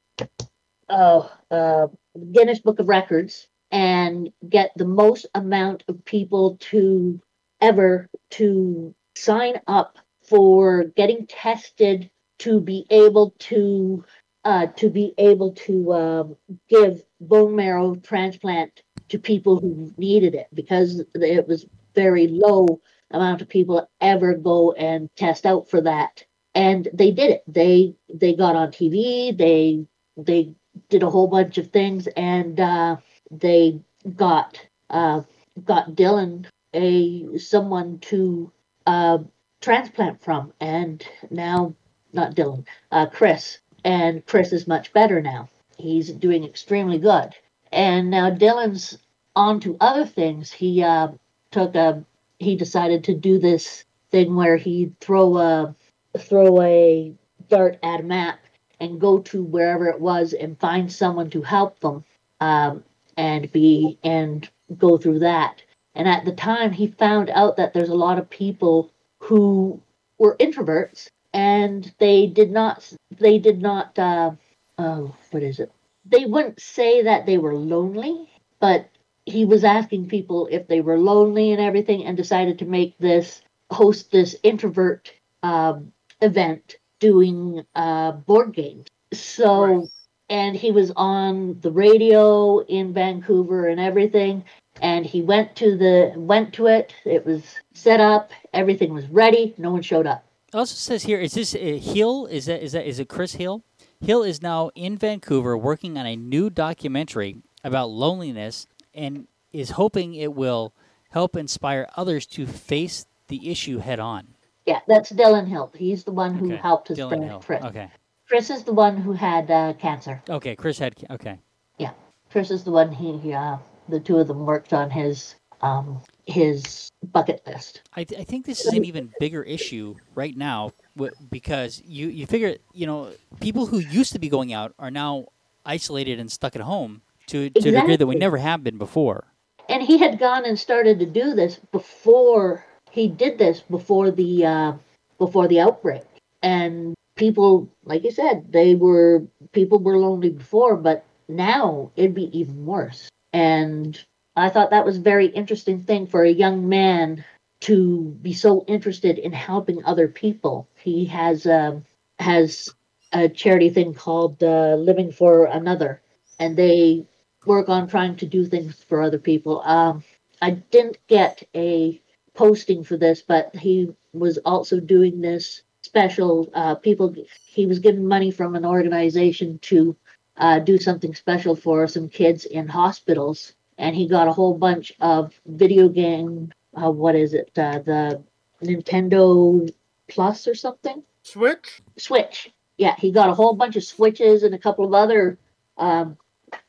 uh, 0.90 1.28
uh, 1.50 1.86
Guinness 2.32 2.60
Book 2.60 2.80
of 2.80 2.88
Records 2.88 3.48
and 3.70 4.30
get 4.46 4.72
the 4.76 4.84
most 4.84 5.24
amount 5.34 5.84
of 5.88 6.04
people 6.04 6.58
to 6.60 7.18
ever 7.62 8.10
to 8.32 8.94
sign 9.14 9.60
up 9.66 9.98
for 10.28 10.84
getting 10.96 11.26
tested 11.26 12.10
to 12.40 12.60
be 12.60 12.86
able 12.90 13.34
to 13.38 14.04
uh, 14.44 14.66
to 14.76 14.88
be 14.90 15.12
able 15.18 15.52
to 15.52 15.92
um, 15.92 16.36
give 16.68 17.02
bone 17.20 17.56
marrow 17.56 17.96
transplant 17.96 18.82
to 19.08 19.18
people 19.18 19.58
who 19.58 19.92
needed 19.96 20.34
it 20.34 20.46
because 20.54 21.02
it 21.14 21.48
was 21.48 21.66
very 21.94 22.28
low 22.28 22.80
amount 23.10 23.42
of 23.42 23.48
people 23.48 23.88
ever 24.00 24.34
go 24.34 24.72
and 24.72 25.08
test 25.16 25.46
out 25.46 25.68
for 25.68 25.80
that. 25.80 26.24
And 26.54 26.88
they 26.92 27.10
did 27.10 27.30
it. 27.30 27.42
They 27.48 27.96
they 28.12 28.34
got 28.34 28.56
on 28.56 28.68
tv 28.70 29.36
they 29.36 29.86
they 30.16 30.54
did 30.88 31.02
a 31.02 31.10
whole 31.10 31.28
bunch 31.28 31.58
of 31.58 31.70
things 31.70 32.06
and 32.16 32.58
uh, 32.60 32.96
they 33.30 33.80
got 34.14 34.60
uh, 34.90 35.22
got 35.64 35.90
dylan 35.90 36.46
a 36.74 37.38
someone 37.38 37.98
to 37.98 38.52
uh, 38.86 39.18
transplant 39.66 40.22
from 40.22 40.52
and 40.60 41.04
now 41.28 41.74
not 42.12 42.36
dylan 42.36 42.64
uh, 42.92 43.04
chris. 43.06 43.58
And 43.84 44.24
chris 44.24 44.52
is 44.52 44.68
much 44.68 44.92
better 44.92 45.20
now. 45.20 45.48
He's 45.76 46.12
doing 46.12 46.44
extremely 46.44 46.98
good. 46.98 47.34
And 47.72 48.08
now 48.08 48.30
dylan's 48.30 48.96
on 49.34 49.58
to 49.60 49.76
other 49.80 50.06
things. 50.06 50.52
He 50.52 50.84
uh, 50.84 51.08
took 51.50 51.74
a 51.74 52.04
he 52.38 52.54
decided 52.54 53.02
to 53.04 53.14
do 53.14 53.40
this 53.40 53.84
thing 54.12 54.36
where 54.36 54.56
he'd 54.56 55.00
throw 55.00 55.36
a 55.36 55.74
throw 56.16 56.62
a 56.62 57.12
dart 57.48 57.80
at 57.82 57.98
a 57.98 58.04
map 58.04 58.38
and 58.78 59.00
go 59.00 59.18
to 59.18 59.42
wherever 59.42 59.88
it 59.88 60.00
was 60.00 60.32
and 60.32 60.60
find 60.60 60.92
someone 60.92 61.28
to 61.30 61.42
help 61.42 61.80
them 61.80 62.04
um, 62.40 62.84
and 63.16 63.50
be 63.50 63.98
and 64.04 64.48
go 64.78 64.96
through 64.96 65.18
that. 65.18 65.60
And 65.96 66.06
at 66.06 66.24
the 66.24 66.36
time 66.36 66.70
he 66.70 66.86
found 66.86 67.30
out 67.30 67.56
that 67.56 67.74
there's 67.74 67.88
a 67.88 68.04
lot 68.06 68.20
of 68.20 68.30
people 68.30 68.92
who 69.26 69.80
were 70.18 70.36
introverts 70.38 71.08
and 71.32 71.92
they 71.98 72.26
did 72.26 72.50
not 72.50 72.92
they 73.18 73.38
did 73.38 73.60
not 73.60 73.98
uh, 73.98 74.30
oh 74.78 75.14
what 75.30 75.42
is 75.42 75.58
it 75.60 75.70
they 76.04 76.24
wouldn't 76.24 76.60
say 76.60 77.02
that 77.02 77.26
they 77.26 77.38
were 77.38 77.54
lonely 77.54 78.28
but 78.60 78.88
he 79.26 79.44
was 79.44 79.64
asking 79.64 80.08
people 80.08 80.48
if 80.50 80.66
they 80.68 80.80
were 80.80 80.98
lonely 80.98 81.52
and 81.52 81.60
everything 81.60 82.04
and 82.04 82.16
decided 82.16 82.58
to 82.58 82.64
make 82.64 82.96
this 82.98 83.42
host 83.70 84.10
this 84.12 84.36
introvert 84.42 85.12
um, 85.42 85.92
event 86.20 86.76
doing 87.00 87.64
uh, 87.74 88.12
board 88.12 88.52
games 88.54 88.86
so 89.12 89.64
Right. 89.64 89.88
and 90.30 90.56
he 90.56 90.72
was 90.72 90.92
on 90.96 91.60
the 91.60 91.70
radio 91.70 92.60
in 92.60 92.92
vancouver 92.92 93.68
and 93.68 93.80
everything 93.80 94.44
and 94.82 95.06
he 95.06 95.22
went 95.22 95.54
to 95.56 95.76
the 95.76 96.12
went 96.16 96.52
to 96.54 96.66
it 96.66 96.94
it 97.04 97.24
was 97.26 97.42
set 97.74 98.00
up 98.00 98.30
everything 98.52 98.92
was 98.92 99.06
ready 99.08 99.54
no 99.58 99.70
one 99.70 99.82
showed 99.82 100.06
up 100.06 100.24
It 100.48 100.54
also 100.56 100.74
says 100.74 101.02
here, 101.04 101.18
is 101.20 101.34
this 101.34 101.54
uh, 101.54 101.58
Hill? 101.58 102.26
Is 102.26 102.46
that 102.46 102.62
is 102.62 102.72
that 102.72 102.86
is 102.86 102.98
it 103.00 103.08
Chris 103.08 103.34
Hill? 103.34 103.62
Hill 104.00 104.22
is 104.22 104.40
now 104.42 104.70
in 104.74 104.96
Vancouver 104.98 105.56
working 105.56 105.96
on 105.98 106.06
a 106.06 106.16
new 106.16 106.50
documentary 106.50 107.36
about 107.64 107.90
loneliness 107.90 108.66
and 108.94 109.26
is 109.52 109.70
hoping 109.70 110.14
it 110.14 110.34
will 110.34 110.72
help 111.10 111.34
inspire 111.36 111.88
others 111.96 112.26
to 112.26 112.46
face 112.46 113.06
the 113.28 113.50
issue 113.50 113.78
head 113.78 113.98
on. 113.98 114.28
yeah 114.66 114.80
that's 114.86 115.10
dylan 115.12 115.46
hill 115.48 115.70
he's 115.74 116.04
the 116.04 116.12
one 116.12 116.34
who 116.34 116.46
Okay, 116.52 116.62
helped 116.62 116.88
his 116.88 116.98
Dylan 116.98 117.08
friend 117.10 117.24
Hill. 117.24 117.40
chris 117.40 117.64
Okay. 117.64 117.88
chris 118.28 118.50
is 118.50 118.62
the 118.64 118.72
one 118.72 118.96
who 118.96 119.12
had 119.12 119.50
uh, 119.50 119.72
cancer 119.74 120.22
Okay. 120.28 120.54
Chris 120.56 120.78
had. 120.78 120.92
Okay. 121.10 121.38
Yeah, 121.78 121.92
Chris 122.30 122.50
is 122.50 122.62
the 122.64 122.70
one 122.70 122.90
he, 122.92 123.32
uh, 123.32 123.56
the 123.88 124.00
two 124.00 124.18
of 124.18 124.28
them 124.28 124.46
worked 124.46 124.72
on 124.72 124.90
his, 124.90 125.34
um, 125.62 126.00
his 126.26 126.90
bucket 127.12 127.42
list. 127.46 127.82
I, 127.94 128.04
th- 128.04 128.20
I 128.20 128.24
think 128.24 128.46
this 128.46 128.64
is 128.64 128.72
an 128.72 128.84
even 128.84 129.14
bigger 129.18 129.42
issue 129.42 129.96
right 130.14 130.36
now 130.36 130.72
w- 130.96 131.14
because 131.30 131.82
you, 131.86 132.08
you 132.08 132.26
figure, 132.26 132.56
you 132.72 132.86
know, 132.86 133.12
people 133.40 133.66
who 133.66 133.78
used 133.78 134.12
to 134.12 134.18
be 134.18 134.28
going 134.28 134.52
out 134.52 134.74
are 134.78 134.90
now 134.90 135.26
isolated 135.64 136.18
and 136.18 136.30
stuck 136.30 136.56
at 136.56 136.62
home 136.62 137.02
to, 137.28 137.50
to 137.50 137.68
a 137.68 137.72
degree 137.72 137.96
that 137.96 138.06
we 138.06 138.16
never 138.16 138.36
have 138.36 138.62
been 138.62 138.78
before. 138.78 139.24
And 139.68 139.82
he 139.82 139.98
had 139.98 140.18
gone 140.18 140.44
and 140.44 140.58
started 140.58 140.98
to 141.00 141.06
do 141.06 141.34
this 141.34 141.58
before 141.72 142.64
he 142.90 143.08
did 143.08 143.38
this 143.38 143.60
before 143.60 144.10
the, 144.10 144.46
uh, 144.46 144.72
before 145.18 145.48
the 145.48 145.60
outbreak. 145.60 146.02
And 146.42 146.94
people, 147.16 147.68
like 147.84 148.04
you 148.04 148.10
said, 148.12 148.52
they 148.52 148.74
were, 148.74 149.24
people 149.52 149.78
were 149.78 149.98
lonely 149.98 150.30
before, 150.30 150.76
but 150.76 151.04
now 151.28 151.90
it'd 151.96 152.14
be 152.14 152.38
even 152.38 152.64
worse. 152.64 153.08
And 153.36 154.02
I 154.34 154.48
thought 154.48 154.70
that 154.70 154.86
was 154.86 154.96
a 154.96 155.12
very 155.12 155.26
interesting 155.26 155.82
thing 155.84 156.06
for 156.06 156.24
a 156.24 156.30
young 156.30 156.70
man 156.70 157.22
to 157.60 158.16
be 158.22 158.32
so 158.32 158.64
interested 158.66 159.18
in 159.18 159.30
helping 159.30 159.84
other 159.84 160.08
people. 160.08 160.70
He 160.74 161.04
has 161.04 161.46
um, 161.46 161.84
has 162.18 162.70
a 163.12 163.28
charity 163.28 163.68
thing 163.68 163.92
called 163.92 164.42
uh, 164.42 164.76
Living 164.76 165.12
for 165.12 165.44
Another, 165.44 166.00
and 166.40 166.56
they 166.56 167.04
work 167.44 167.68
on 167.68 167.88
trying 167.88 168.16
to 168.16 168.26
do 168.26 168.46
things 168.46 168.82
for 168.82 169.02
other 169.02 169.18
people. 169.18 169.60
Um, 169.60 170.02
I 170.40 170.52
didn't 170.52 170.96
get 171.06 171.42
a 171.54 172.00
posting 172.32 172.84
for 172.84 172.96
this, 172.96 173.20
but 173.20 173.54
he 173.54 173.94
was 174.14 174.38
also 174.46 174.80
doing 174.80 175.20
this 175.20 175.60
special. 175.82 176.48
Uh, 176.54 176.74
people, 176.74 177.14
he 177.44 177.66
was 177.66 177.80
given 177.80 178.08
money 178.08 178.30
from 178.30 178.56
an 178.56 178.64
organization 178.64 179.58
to 179.58 179.94
uh, 180.38 180.58
do 180.58 180.78
something 180.78 181.14
special 181.14 181.56
for 181.56 181.86
some 181.86 182.08
kids 182.08 182.44
in 182.44 182.68
hospitals, 182.68 183.54
and 183.78 183.94
he 183.96 184.08
got 184.08 184.28
a 184.28 184.32
whole 184.32 184.54
bunch 184.54 184.92
of 185.00 185.32
video 185.46 185.88
game. 185.88 186.52
Uh, 186.74 186.90
what 186.90 187.14
is 187.14 187.34
it? 187.34 187.50
Uh, 187.56 187.78
the 187.80 188.22
Nintendo 188.62 189.70
Plus 190.08 190.46
or 190.46 190.54
something? 190.54 191.02
Switch? 191.22 191.82
Switch. 191.96 192.52
Yeah, 192.78 192.94
he 192.98 193.10
got 193.10 193.30
a 193.30 193.34
whole 193.34 193.54
bunch 193.54 193.76
of 193.76 193.84
switches 193.84 194.42
and 194.42 194.54
a 194.54 194.58
couple 194.58 194.84
of 194.84 194.94
other 194.94 195.38
um, 195.78 196.16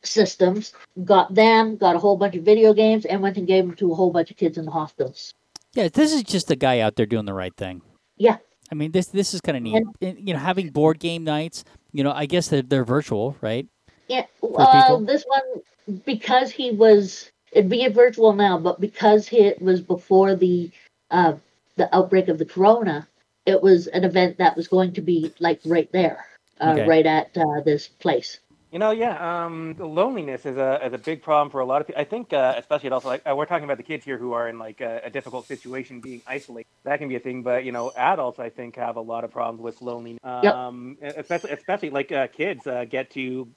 systems. 0.02 0.74
Got 1.04 1.36
them, 1.36 1.76
got 1.78 1.96
a 1.96 2.00
whole 2.00 2.18
bunch 2.18 2.36
of 2.36 2.44
video 2.44 2.74
games, 2.74 3.06
and 3.06 3.22
went 3.22 3.38
and 3.38 3.46
gave 3.46 3.66
them 3.66 3.76
to 3.76 3.92
a 3.92 3.96
whole 3.96 4.12
bunch 4.12 4.32
of 4.32 4.38
kids 4.38 4.58
in 4.58 4.66
the 4.66 4.72
hospitals. 4.72 5.34
Yeah, 5.74 5.90
this 5.90 6.14
is 6.14 6.24
just 6.24 6.50
a 6.50 6.56
guy 6.56 6.80
out 6.80 6.96
there 6.96 7.06
doing 7.06 7.26
the 7.26 7.34
right 7.34 7.56
thing. 7.56 7.82
Yeah. 8.16 8.38
I 8.72 8.76
mean, 8.76 8.92
this 8.92 9.08
this 9.08 9.34
is 9.34 9.42
kind 9.42 9.58
of 9.58 9.64
neat. 9.64 9.84
And, 10.02 10.28
you 10.28 10.34
know, 10.34 10.40
having 10.40 10.70
board 10.70 11.00
game 11.00 11.24
nights, 11.24 11.64
you 11.98 12.04
know, 12.04 12.12
I 12.12 12.28
guess 12.28 12.50
they're, 12.50 12.62
they're 12.62 12.86
virtual, 12.86 13.36
right? 13.42 13.68
Yeah, 14.08 14.26
uh, 14.56 14.98
this 15.00 15.26
one 15.26 16.00
because 16.06 16.52
he 16.52 16.70
was 16.70 17.32
it'd 17.52 17.72
be 17.72 17.86
a 17.86 17.90
virtual 17.90 18.34
now, 18.34 18.60
but 18.60 18.80
because 18.80 19.28
he, 19.28 19.40
it 19.40 19.60
was 19.60 19.82
before 19.82 20.36
the 20.36 20.70
uh, 21.10 21.34
the 21.76 21.94
outbreak 21.96 22.28
of 22.28 22.38
the 22.38 22.46
corona, 22.46 23.08
it 23.48 23.64
was 23.64 23.88
an 23.88 24.04
event 24.04 24.38
that 24.38 24.56
was 24.56 24.68
going 24.68 24.94
to 24.94 25.02
be 25.02 25.34
like 25.40 25.60
right 25.66 25.92
there, 25.92 26.24
uh, 26.62 26.74
Okay. 26.74 26.88
right 26.88 27.06
at 27.08 27.36
uh, 27.36 27.62
this 27.66 27.88
place. 27.88 28.40
You 28.78 28.80
know, 28.80 28.92
yeah, 28.92 29.46
um, 29.46 29.76
loneliness 29.80 30.46
is 30.46 30.56
a 30.56 30.80
is 30.86 30.94
a 30.94 31.00
big 31.00 31.24
problem 31.24 31.50
for 31.50 31.62
a 31.62 31.66
lot 31.66 31.82
of 31.82 31.88
people. 31.88 32.00
I 32.00 32.04
think, 32.04 32.32
uh, 32.32 32.54
especially 32.58 32.92
also 32.92 33.08
like 33.08 33.24
uh, 33.28 33.36
we're 33.36 33.48
talking 33.48 33.64
about 33.64 33.78
the 33.78 33.84
kids 33.84 34.06
here 34.06 34.20
who 34.20 34.34
are 34.34 34.48
in 34.48 34.60
like 34.60 34.82
a, 34.82 35.02
a 35.04 35.10
difficult 35.10 35.48
situation, 35.48 36.00
being 36.00 36.22
isolated. 36.28 36.68
That 36.84 37.00
can 37.00 37.10
be 37.10 37.16
a 37.16 37.20
thing, 37.20 37.42
but 37.42 37.66
you 37.66 37.72
know, 37.72 37.92
adults 37.98 38.38
I 38.38 38.52
think 38.52 38.76
have 38.76 38.96
a 38.96 39.02
lot 39.02 39.24
of 39.24 39.32
problems 39.32 39.62
with 39.62 39.82
loneliness. 39.82 40.20
Yep. 40.24 40.54
Um, 40.54 40.96
especially 41.02 41.50
especially 41.54 41.90
like 41.90 42.12
uh, 42.12 42.28
kids 42.28 42.68
uh, 42.68 42.86
get 42.88 43.10
to 43.14 43.48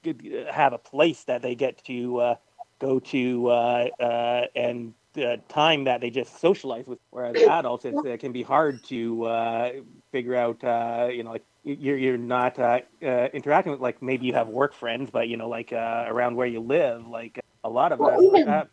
have 0.51 0.73
a 0.73 0.79
place 0.79 1.25
that 1.25 1.43
they 1.43 1.55
get 1.55 1.85
to 1.85 2.17
uh, 2.17 2.35
go 2.79 2.99
to 2.99 3.49
uh, 3.49 3.89
uh, 4.01 4.47
and 4.57 4.95
uh, 5.19 5.37
time 5.51 5.85
that 5.85 6.01
they 6.01 6.09
just 6.09 6.41
socialize 6.41 6.87
with. 6.87 6.99
Whereas 7.11 7.37
adults, 7.47 7.85
it's, 7.85 8.03
it 8.07 8.21
can 8.21 8.33
be 8.33 8.43
hard 8.43 8.83
to 8.85 9.25
uh, 9.25 9.73
figure 10.13 10.35
out. 10.37 10.63
Uh, 10.65 11.09
you 11.13 11.23
know 11.23 11.33
like 11.33 11.45
you're 11.65 11.97
you're 11.97 12.19
not 12.19 12.59
uh, 12.59 12.81
uh, 13.03 13.29
interacting 13.33 13.73
with 13.73 13.81
like 13.81 14.03
maybe 14.03 14.27
you 14.27 14.35
have 14.35 14.49
work 14.49 14.75
friends, 14.75 15.11
but 15.11 15.29
you 15.29 15.37
know, 15.37 15.49
like 15.49 15.73
uh, 15.73 16.05
around 16.09 16.37
where 16.37 16.47
you 16.47 16.61
live, 16.61 17.07
like 17.07 17.39
a 17.65 17.71
lot 17.71 17.93
of 17.93 18.01
Well, 18.01 18.19
us. 18.19 18.25
even- 18.39 18.69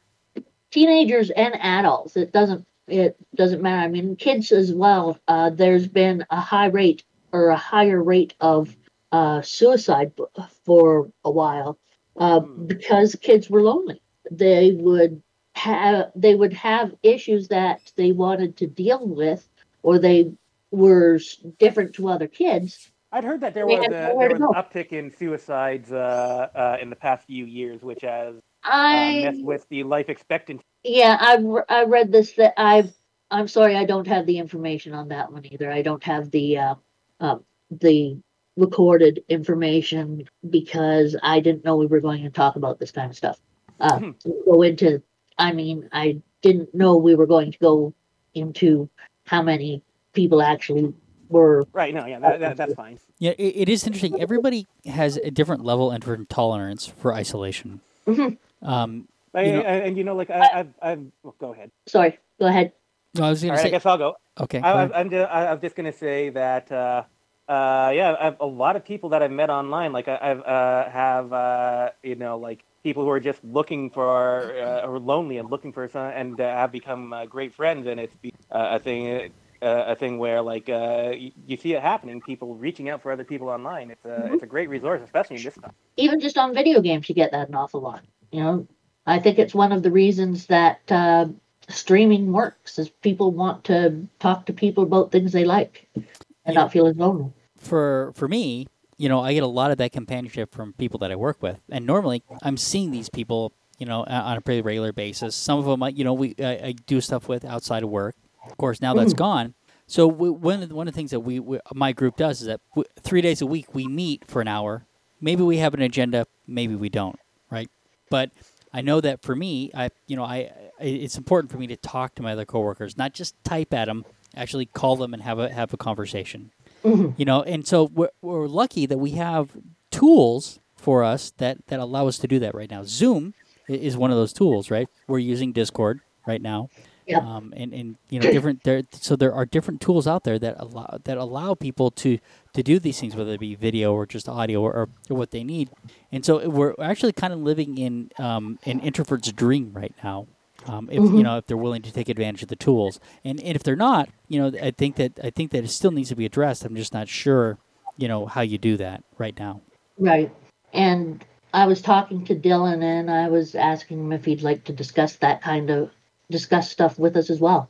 Teenagers 0.71 1.29
and 1.31 1.55
adults, 1.55 2.17
it 2.17 2.31
doesn't 2.33 2.65
it 2.87 3.15
doesn't 3.35 3.61
matter. 3.61 3.81
I 3.83 3.87
mean, 3.87 4.15
kids 4.15 4.51
as 4.51 4.73
well. 4.73 5.17
Uh, 5.27 5.49
there's 5.49 5.87
been 5.87 6.25
a 6.29 6.39
high 6.39 6.67
rate 6.67 7.03
or 7.31 7.49
a 7.49 7.57
higher 7.57 8.01
rate 8.03 8.33
of 8.41 8.75
uh, 9.11 9.41
suicide 9.41 10.13
b- 10.15 10.25
for 10.65 11.09
a 11.23 11.31
while 11.31 11.77
uh, 12.17 12.41
Hmm. 12.41 12.65
because 12.67 13.15
kids 13.15 13.49
were 13.49 13.61
lonely. 13.61 14.01
They 14.31 14.71
would 14.73 15.21
have 15.55 16.11
they 16.15 16.35
would 16.35 16.53
have 16.53 16.93
issues 17.03 17.47
that 17.49 17.91
they 17.95 18.11
wanted 18.11 18.57
to 18.57 18.67
deal 18.67 19.05
with, 19.07 19.47
or 19.83 19.99
they 19.99 20.31
were 20.71 21.19
different 21.59 21.93
to 21.95 22.09
other 22.09 22.27
kids. 22.27 22.91
I'd 23.11 23.23
heard 23.23 23.41
that 23.41 23.53
there 23.53 23.65
was, 23.65 23.85
a, 23.85 23.89
there 23.89 24.29
was 24.29 24.41
an 24.41 24.47
uptick 24.53 24.89
in 24.91 25.11
suicides 25.15 25.91
uh, 25.91 26.47
uh, 26.53 26.77
in 26.81 26.89
the 26.89 26.95
past 26.95 27.25
few 27.25 27.45
years, 27.45 27.81
which 27.81 28.01
has 28.01 28.35
uh, 28.65 28.69
I 28.69 29.21
messed 29.21 29.43
with 29.45 29.65
the 29.69 29.83
life 29.83 30.09
expectancy. 30.09 30.63
Yeah, 30.83 31.17
I 31.19 31.37
I 31.69 31.83
read 31.85 32.11
this 32.11 32.33
that 32.33 32.53
I've 32.57 32.93
I'm 33.31 33.47
sorry 33.47 33.75
I 33.77 33.85
don't 33.85 34.07
have 34.07 34.25
the 34.25 34.37
information 34.37 34.93
on 34.93 35.07
that 35.09 35.31
one 35.31 35.45
either. 35.45 35.71
I 35.71 35.81
don't 35.81 36.03
have 36.03 36.31
the 36.31 36.57
uh, 36.57 36.75
uh, 37.21 37.37
the 37.71 38.19
recorded 38.57 39.23
information 39.29 40.23
because 40.49 41.15
I 41.23 41.39
didn't 41.39 41.63
know 41.63 41.77
we 41.77 41.85
were 41.85 42.01
going 42.01 42.23
to 42.23 42.29
talk 42.29 42.57
about 42.57 42.79
this 42.79 42.91
kind 42.91 43.09
of 43.09 43.15
stuff. 43.15 43.39
Uh, 43.79 43.99
Hmm. 43.99 44.11
go 44.45 44.63
into 44.63 45.01
I 45.37 45.53
mean 45.53 45.87
I 45.93 46.21
didn't 46.41 46.73
know 46.73 46.97
we 46.97 47.15
were 47.15 47.27
going 47.27 47.51
to 47.53 47.57
go 47.59 47.93
into 48.33 48.89
how 49.25 49.41
many 49.41 49.81
people 50.17 50.41
actually 50.41 50.93
were. 51.29 51.63
Right? 51.71 51.93
No, 51.93 52.05
yeah, 52.05 52.19
that, 52.19 52.39
that, 52.41 52.57
that's 52.57 52.73
fine. 52.73 52.99
Yeah, 53.19 53.31
it, 53.37 53.53
it 53.63 53.69
is 53.69 53.85
interesting. 53.85 54.19
Everybody 54.19 54.67
has 54.85 55.17
a 55.17 55.31
different 55.31 55.63
level 55.63 55.91
and 55.91 56.01
different 56.01 56.29
tolerance 56.29 56.85
for 56.87 57.13
isolation. 57.13 57.79
Mhm. 58.07 58.37
Um, 58.63 59.07
I, 59.33 59.41
You 59.43 59.51
know- 59.53 59.59
I- 59.61 59.81
and 59.85 59.97
you 59.97 60.03
know, 60.03 60.15
like 60.15 60.29
I, 60.31 60.49
I've, 60.59 60.69
I've 60.81 61.03
well, 61.23 61.35
go 61.39 61.53
ahead. 61.53 61.69
Sorry, 61.85 62.17
go 62.39 62.47
ahead. 62.47 62.73
no, 63.13 63.25
I 63.25 63.29
was 63.29 63.43
All 63.43 63.47
going 63.49 63.55
right, 63.57 63.61
to 63.61 63.61
I 63.61 63.63
say. 63.67 63.71
guess 63.71 63.85
I'll 63.85 63.97
go. 63.97 64.15
Okay. 64.41 64.59
go 64.59 64.67
I, 64.67 64.71
ahead. 64.71 64.91
I- 64.93 64.99
I'm 64.99 65.09
just, 65.11 65.31
I, 65.31 65.47
I'm 65.47 65.61
just 65.61 65.75
gonna 65.75 65.91
say 65.93 66.29
that 66.29 66.71
uh, 66.71 67.03
uh, 67.47 67.91
yeah, 67.93 68.15
I've, 68.19 68.39
a 68.39 68.45
lot 68.45 68.75
of 68.75 68.83
people 68.83 69.09
that 69.09 69.21
I've 69.21 69.31
met 69.31 69.49
online, 69.49 69.93
like 69.93 70.07
I, 70.07 70.17
I've 70.21 70.41
uh, 70.41 70.89
have 70.89 71.31
uh, 71.33 71.91
you 72.01 72.15
know 72.15 72.37
like 72.39 72.63
people 72.83 73.03
who 73.03 73.09
are 73.09 73.19
just 73.19 73.43
looking 73.43 73.89
for 73.91 74.53
uh, 74.59 74.87
or 74.87 74.97
lonely 74.99 75.37
and 75.37 75.49
looking 75.51 75.71
for 75.73 75.87
some, 75.87 76.07
and 76.07 76.39
uh, 76.41 76.43
have 76.43 76.71
become 76.71 77.13
uh, 77.13 77.25
great 77.25 77.53
friends, 77.53 77.85
and 77.87 77.99
it's 77.99 78.15
be, 78.21 78.33
uh, 78.51 78.77
a 78.77 78.79
thing. 78.79 79.31
Uh, 79.61 79.85
a 79.87 79.95
thing 79.95 80.19
where 80.19 80.41
like 80.41 80.69
uh, 80.69 81.11
you, 81.15 81.31
you 81.47 81.57
see 81.57 81.73
it 81.73 81.81
happening, 81.81 82.21
people 82.21 82.55
reaching 82.55 82.89
out 82.89 83.01
for 83.01 83.11
other 83.11 83.23
people 83.23 83.49
online. 83.49 83.89
It's 83.91 84.05
a 84.05 84.29
it's 84.31 84.43
a 84.43 84.45
great 84.45 84.69
resource, 84.69 85.01
especially 85.03 85.37
in 85.37 85.43
this 85.43 85.55
time. 85.57 85.71
even 85.97 86.19
just 86.19 86.37
on 86.37 86.53
video 86.53 86.79
games, 86.81 87.09
you 87.09 87.15
get 87.15 87.31
that 87.31 87.49
an 87.49 87.55
awful 87.55 87.81
lot. 87.81 88.03
You 88.31 88.43
know, 88.43 88.67
I 89.07 89.19
think 89.19 89.39
it's 89.39 89.55
one 89.55 89.71
of 89.71 89.81
the 89.81 89.89
reasons 89.91 90.45
that 90.47 90.81
uh, 90.91 91.25
streaming 91.69 92.31
works 92.31 92.77
is 92.77 92.89
people 92.89 93.31
want 93.31 93.63
to 93.65 94.07
talk 94.19 94.45
to 94.45 94.53
people 94.53 94.83
about 94.83 95.11
things 95.11 95.31
they 95.31 95.45
like 95.45 95.87
and 95.95 96.05
Yeah. 96.45 96.53
not 96.53 96.71
feel 96.71 96.87
as 96.87 96.95
lonely. 96.97 97.31
for 97.57 98.11
for 98.15 98.27
me, 98.27 98.67
you 98.97 99.09
know, 99.09 99.19
I 99.21 99.33
get 99.33 99.43
a 99.43 99.47
lot 99.47 99.71
of 99.71 99.77
that 99.79 99.91
companionship 99.91 100.53
from 100.53 100.73
people 100.73 100.99
that 100.99 101.11
I 101.11 101.15
work 101.15 101.41
with, 101.41 101.59
and 101.69 101.85
normally 101.85 102.23
I'm 102.43 102.57
seeing 102.57 102.91
these 102.91 103.09
people, 103.09 103.53
you 103.79 103.85
know, 103.87 104.03
on 104.03 104.37
a 104.37 104.41
pretty 104.41 104.61
regular 104.61 104.93
basis. 104.93 105.35
Some 105.35 105.57
of 105.57 105.65
them, 105.65 105.81
I, 105.81 105.89
you 105.89 106.03
know, 106.03 106.13
we 106.13 106.35
I, 106.39 106.67
I 106.67 106.71
do 106.85 107.01
stuff 107.01 107.27
with 107.27 107.43
outside 107.43 107.81
of 107.83 107.89
work. 107.89 108.15
Of 108.49 108.57
course, 108.57 108.81
now 108.81 108.93
that's 108.93 109.11
hmm. 109.11 109.17
gone. 109.17 109.53
So 109.89 110.05
we, 110.05 110.29
one 110.29 110.63
of 110.63 110.69
the, 110.69 110.75
one 110.75 110.87
of 110.87 110.93
the 110.93 110.97
things 110.97 111.11
that 111.11 111.21
we, 111.21 111.39
we 111.39 111.59
my 111.73 111.93
group 111.93 112.17
does 112.17 112.41
is 112.41 112.47
that 112.47 112.59
w 112.75 112.85
three 113.01 113.21
days 113.21 113.41
a 113.41 113.45
week 113.45 113.73
we 113.73 113.87
meet 113.87 114.25
for 114.25 114.41
an 114.41 114.47
hour. 114.47 114.85
Maybe 115.21 115.43
we 115.43 115.57
have 115.57 115.73
an 115.73 115.81
agenda, 115.81 116.27
maybe 116.45 116.75
we 116.75 116.89
don't, 116.89 117.19
right? 117.49 117.69
But 118.09 118.31
I 118.73 118.81
know 118.81 119.01
that 119.01 119.21
for 119.21 119.35
me, 119.35 119.71
I 119.73 119.89
you 120.07 120.15
know, 120.15 120.25
I 120.25 120.51
it's 120.79 121.17
important 121.17 121.51
for 121.51 121.57
me 121.57 121.67
to 121.67 121.77
talk 121.77 122.15
to 122.15 122.21
my 122.21 122.33
other 122.33 122.45
coworkers, 122.45 122.97
not 122.97 123.13
just 123.13 123.41
type 123.43 123.73
at 123.73 123.85
them, 123.85 124.05
actually 124.37 124.65
call 124.65 124.95
them 124.95 125.13
and 125.13 125.23
have 125.23 125.39
a 125.39 125.49
have 125.49 125.73
a 125.73 125.77
conversation 125.77 126.51
mm-hmm. 126.83 127.11
you 127.17 127.25
know 127.25 127.41
and 127.43 127.67
so 127.67 127.85
we're, 127.93 128.09
we're 128.21 128.47
lucky 128.47 128.85
that 128.85 128.97
we 128.97 129.11
have 129.11 129.51
tools 129.91 130.59
for 130.75 131.03
us 131.03 131.31
that 131.37 131.65
that 131.67 131.79
allow 131.79 132.07
us 132.07 132.17
to 132.17 132.27
do 132.27 132.39
that 132.39 132.53
right 132.53 132.69
now 132.69 132.83
zoom 132.83 133.33
is 133.67 133.97
one 133.97 134.11
of 134.11 134.17
those 134.17 134.33
tools 134.33 134.69
right 134.69 134.87
we're 135.07 135.17
using 135.17 135.51
discord 135.51 135.99
right 136.25 136.41
now 136.41 136.69
Yep. 137.07 137.23
um, 137.23 137.53
and 137.55 137.73
and 137.73 137.95
you 138.09 138.19
know 138.19 138.29
different 138.29 138.63
there 138.63 138.83
so 138.91 139.15
there 139.15 139.33
are 139.33 139.45
different 139.45 139.79
tools 139.79 140.07
out 140.07 140.25
there 140.25 140.37
that 140.39 140.55
allow 140.59 140.97
that 141.05 141.17
allow 141.17 141.53
people 141.53 141.89
to 141.91 142.19
to 142.53 142.61
do 142.61 142.79
these 142.79 142.99
things 142.99 143.15
whether 143.15 143.31
it 143.31 143.39
be 143.39 143.55
video 143.55 143.93
or 143.93 144.05
just 144.05 144.27
audio 144.27 144.61
or, 144.61 144.73
or, 144.73 144.89
or 145.09 145.15
what 145.15 145.31
they 145.31 145.43
need. 145.43 145.69
And 146.11 146.25
so 146.25 146.49
we're 146.49 146.75
actually 146.81 147.13
kind 147.13 147.31
of 147.31 147.39
living 147.39 147.77
in 147.77 148.11
um, 148.17 148.59
an 148.65 148.81
introvert's 148.81 149.31
dream 149.31 149.71
right 149.73 149.93
now 150.03 150.27
um, 150.65 150.89
if 150.91 150.97
you 150.97 151.23
know 151.23 151.37
if 151.37 151.47
they're 151.47 151.55
willing 151.55 151.81
to 151.83 151.93
take 151.93 152.09
advantage 152.09 152.43
of 152.43 152.49
the 152.49 152.57
tools. 152.57 152.99
And, 153.23 153.39
and 153.39 153.55
if 153.55 153.63
they're 153.63 153.77
not 153.77 154.09
you 154.27 154.41
know 154.41 154.59
i 154.61 154.71
think 154.71 154.97
that 154.97 155.13
i 155.23 155.29
think 155.29 155.51
that 155.51 155.63
it 155.63 155.69
still 155.69 155.91
needs 155.91 156.09
to 156.09 156.15
be 156.15 156.25
addressed. 156.25 156.65
I'm 156.65 156.75
just 156.75 156.93
not 156.93 157.07
sure 157.07 157.57
you 157.95 158.09
know 158.09 158.25
how 158.25 158.41
you 158.41 158.57
do 158.57 158.75
that 158.77 159.03
right 159.17 159.37
now. 159.39 159.61
Right. 159.97 160.31
And 160.73 161.23
I 161.53 161.65
was 161.65 161.81
talking 161.81 162.25
to 162.25 162.35
Dylan 162.35 162.83
and 162.83 163.09
I 163.09 163.29
was 163.29 163.55
asking 163.55 163.99
him 163.99 164.11
if 164.11 164.25
he'd 164.25 164.43
like 164.43 164.65
to 164.65 164.73
discuss 164.73 165.15
that 165.17 165.41
kind 165.41 165.69
of 165.69 165.89
discuss 166.29 166.69
stuff 166.69 166.99
with 166.99 167.15
us 167.17 167.29
as 167.29 167.39
well. 167.39 167.69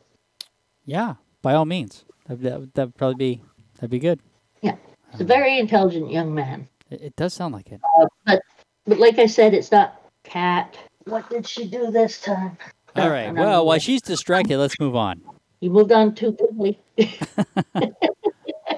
yeah 0.85 1.15
by 1.41 1.53
all 1.53 1.65
means 1.65 2.05
that 2.27 2.41
that 2.41 2.73
that 2.73 2.85
would 2.87 2.95
probably 2.97 3.15
be 3.37 3.41
that'd 3.75 3.89
be 3.89 3.99
good 3.99 4.19
Yeah, 4.61 4.75
He's 5.11 5.21
a 5.21 5.23
um, 5.23 5.27
very 5.27 5.59
intelligent 5.59 6.11
young 6.11 6.33
man. 6.33 6.67
it, 6.89 7.01
it 7.01 7.15
does 7.15 7.33
sound 7.33 7.53
like 7.53 7.71
it 7.71 7.81
uh, 7.99 8.05
But 8.25 8.41
but 8.85 8.99
like 8.99 9.19
I 9.19 9.25
said, 9.27 9.53
it's 9.53 9.71
not 9.71 10.01
cat. 10.23 10.77
What 11.05 11.29
did 11.29 11.45
she 11.47 11.67
do 11.67 11.91
this 11.91 12.19
time? 12.21 12.57
all 12.95 13.09
right 13.09 13.27
And 13.29 13.37
I'm- 13.37 13.47
well 13.47 13.65
while 13.65 13.79
she's 13.79 14.01
distracted 14.01 14.57
let's 14.57 14.79
move 14.79 14.95
on 14.95 15.21
You 15.59 15.69
moved 15.69 15.91
on 15.91 16.15
too 16.15 16.33
quickly. 16.33 16.79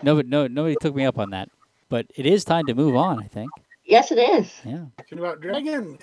no 0.04 0.16
but 0.16 0.26
no 0.28 0.48
nobody 0.48 0.76
took 0.82 0.96
me 0.96 1.06
up 1.06 1.18
on 1.18 1.30
that 1.32 1.50
but 1.90 2.06
it 2.16 2.26
is 2.26 2.44
time 2.44 2.66
to 2.68 2.74
move 2.76 2.96
on 2.96 3.20
i 3.24 3.28
think 3.28 3.50
yes, 3.86 4.12
it 4.12 4.20
is. 4.20 4.52
yeah 4.66 4.86
Talking 4.98 5.20
about 5.20 5.40
dragons. 5.42 6.00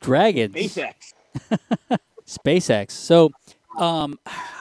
dragons 0.00 0.54
SpaceX. 0.54 0.94
SpaceX. 2.26 2.92
So, 2.92 3.30
um, 3.78 4.18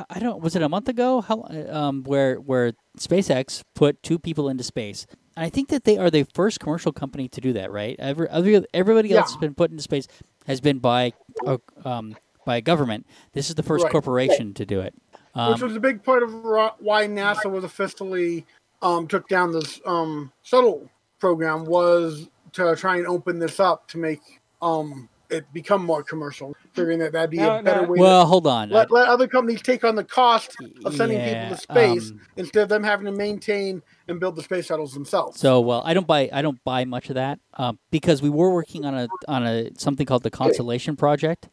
I 0.10 0.20
don't. 0.20 0.42
Was 0.42 0.56
it 0.56 0.62
a 0.62 0.70
month 0.70 0.88
ago? 0.90 1.22
How 1.22 1.44
um, 1.70 2.04
where 2.04 2.36
where 2.36 2.74
SpaceX 2.98 3.62
put 3.76 4.02
two 4.04 4.20
people 4.20 4.50
into 4.50 4.64
space? 4.64 5.06
And 5.36 5.46
I 5.46 5.50
think 5.50 5.70
that 5.70 5.84
they 5.86 5.98
are 5.98 6.10
the 6.10 6.24
first 6.34 6.60
commercial 6.60 6.92
company 6.92 7.28
to 7.30 7.42
do 7.42 7.54
that. 7.54 7.72
Right? 7.72 7.96
Every, 8.00 8.28
every 8.30 8.66
everybody 8.74 9.10
Yeah. 9.10 9.18
else 9.20 9.32
has 9.32 9.38
been 9.38 9.54
put 9.56 9.72
into 9.72 9.84
space 9.84 10.08
has 10.48 10.60
been 10.62 10.80
by 10.80 11.14
a, 11.46 11.60
um, 11.86 12.16
by 12.46 12.58
a 12.58 12.62
government. 12.62 13.06
This 13.34 13.50
is 13.50 13.56
the 13.56 13.64
first 13.64 13.84
Right. 13.84 13.92
corporation 13.92 14.54
to 14.56 14.66
do 14.66 14.80
it. 14.82 14.94
which 15.34 15.36
Um, 15.36 15.62
was 15.62 15.76
a 15.76 15.80
big 15.80 16.04
part 16.04 16.24
of 16.24 16.34
why 16.80 17.08
NASA 17.08 17.50
was 17.50 17.64
officially 17.64 18.46
um, 18.82 19.08
took 19.08 19.28
down 19.30 19.52
this 19.52 19.80
um, 19.86 20.32
shuttle 20.42 20.90
program 21.20 21.66
was 21.66 22.28
to 22.54 22.76
try 22.76 22.98
and 22.98 23.08
open 23.08 23.40
this 23.40 23.60
up 23.60 23.88
to 23.90 23.98
make 23.98 24.42
um, 24.62 25.08
it 25.32 25.52
become 25.54 25.84
more 25.86 26.04
commercial, 26.04 26.56
figuring 26.74 27.00
that 27.00 27.14
that'd 27.14 27.30
be 27.30 27.38
No, 27.38 27.58
a 27.58 27.64
better 27.64 27.82
no. 27.82 27.88
way 27.88 28.00
well, 28.00 28.26
hold 28.26 28.46
on. 28.48 28.70
let, 28.70 28.92
let 28.92 29.08
other 29.08 29.28
companies 29.28 29.62
take 29.62 29.84
on 29.84 29.96
the 29.96 30.04
cost 30.04 30.58
of 30.86 30.94
sending 30.94 31.20
Yeah, 31.20 31.34
people 31.34 31.56
to 31.56 31.62
space 31.62 32.12
um, 32.12 32.22
instead 32.38 32.64
of 32.64 32.70
them 32.70 32.84
having 32.84 33.06
to 33.06 33.12
maintain 33.12 33.82
and 34.08 34.20
build 34.20 34.36
the 34.36 34.44
space 34.44 34.66
shuttles 34.66 34.94
themselves. 34.94 35.40
So 35.40 35.62
well, 35.62 35.82
I 35.86 35.94
don't 35.94 36.08
buy 36.08 36.30
I 36.32 36.42
don't 36.42 36.62
buy 36.64 36.86
much 36.86 37.10
of 37.10 37.16
that 37.16 37.40
um, 37.54 37.80
because 37.90 38.22
we 38.22 38.30
were 38.30 38.54
working 38.54 38.86
on 38.86 38.94
a 38.94 39.08
on 39.28 39.46
a 39.46 39.70
something 39.78 40.06
called 40.06 40.24
the 40.24 40.32
Constellation 40.32 40.96
Project, 40.96 41.50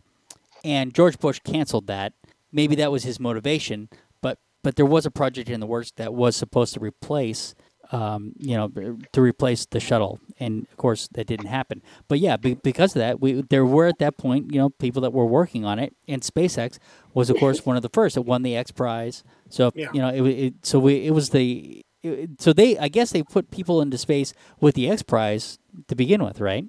and 0.65 0.93
George 0.93 1.19
Bush 1.19 1.41
canceled 1.45 1.87
that. 1.87 2.13
Maybe 2.53 2.75
that 2.77 2.91
was 2.91 3.05
his 3.05 3.21
motivation, 3.21 3.89
but 4.21 4.39
but 4.65 4.77
there 4.77 4.87
was 4.87 5.07
a 5.07 5.11
project 5.11 5.49
in 5.49 5.61
the 5.61 5.67
works 5.67 5.93
that 5.97 6.15
was 6.15 6.35
supposed 6.35 6.75
to 6.75 6.81
replace 6.81 7.55
um, 7.93 8.33
you 8.39 8.57
know, 8.57 8.69
to 9.13 9.21
replace 9.21 9.67
the 9.67 9.81
shuttle, 9.81 10.21
and 10.39 10.67
of 10.71 10.77
course 10.77 11.09
that 11.13 11.27
didn't 11.27 11.47
happen. 11.47 11.83
But 12.09 12.19
yeah, 12.19 12.37
be, 12.37 12.55
because 12.55 12.95
of 12.95 13.01
that, 13.01 13.21
we 13.21 13.43
there 13.49 13.65
were 13.65 13.87
at 13.87 13.99
that 13.99 14.17
point, 14.19 14.53
you 14.53 14.59
know, 14.61 14.71
people 14.71 15.03
that 15.03 15.13
were 15.13 15.27
working 15.27 15.65
on 15.65 15.79
it, 15.79 15.95
and 16.07 16.23
SpaceX 16.23 16.79
was 17.15 17.31
of 17.31 17.37
course 17.39 17.65
one 17.65 17.77
of 17.77 17.83
the 17.83 17.89
first. 17.89 18.17
It 18.17 18.25
won 18.25 18.43
the 18.43 18.57
X 18.57 18.71
Prize, 18.71 19.25
so 19.49 19.71
Yeah. 19.75 19.89
you 19.93 20.01
know, 20.01 20.09
it, 20.09 20.23
it 20.27 20.55
so 20.63 20.79
we 20.79 21.07
it 21.07 21.13
was 21.13 21.31
the 21.31 21.83
it, 22.03 22.41
so 22.41 22.53
they 22.53 22.79
I 22.79 22.89
guess 22.89 23.11
they 23.11 23.23
put 23.23 23.51
people 23.51 23.81
into 23.81 23.99
space 23.99 24.33
with 24.61 24.75
the 24.75 24.89
X 24.91 25.03
Prize 25.03 25.59
to 25.89 25.95
begin 25.97 26.23
with, 26.23 26.41
right? 26.41 26.67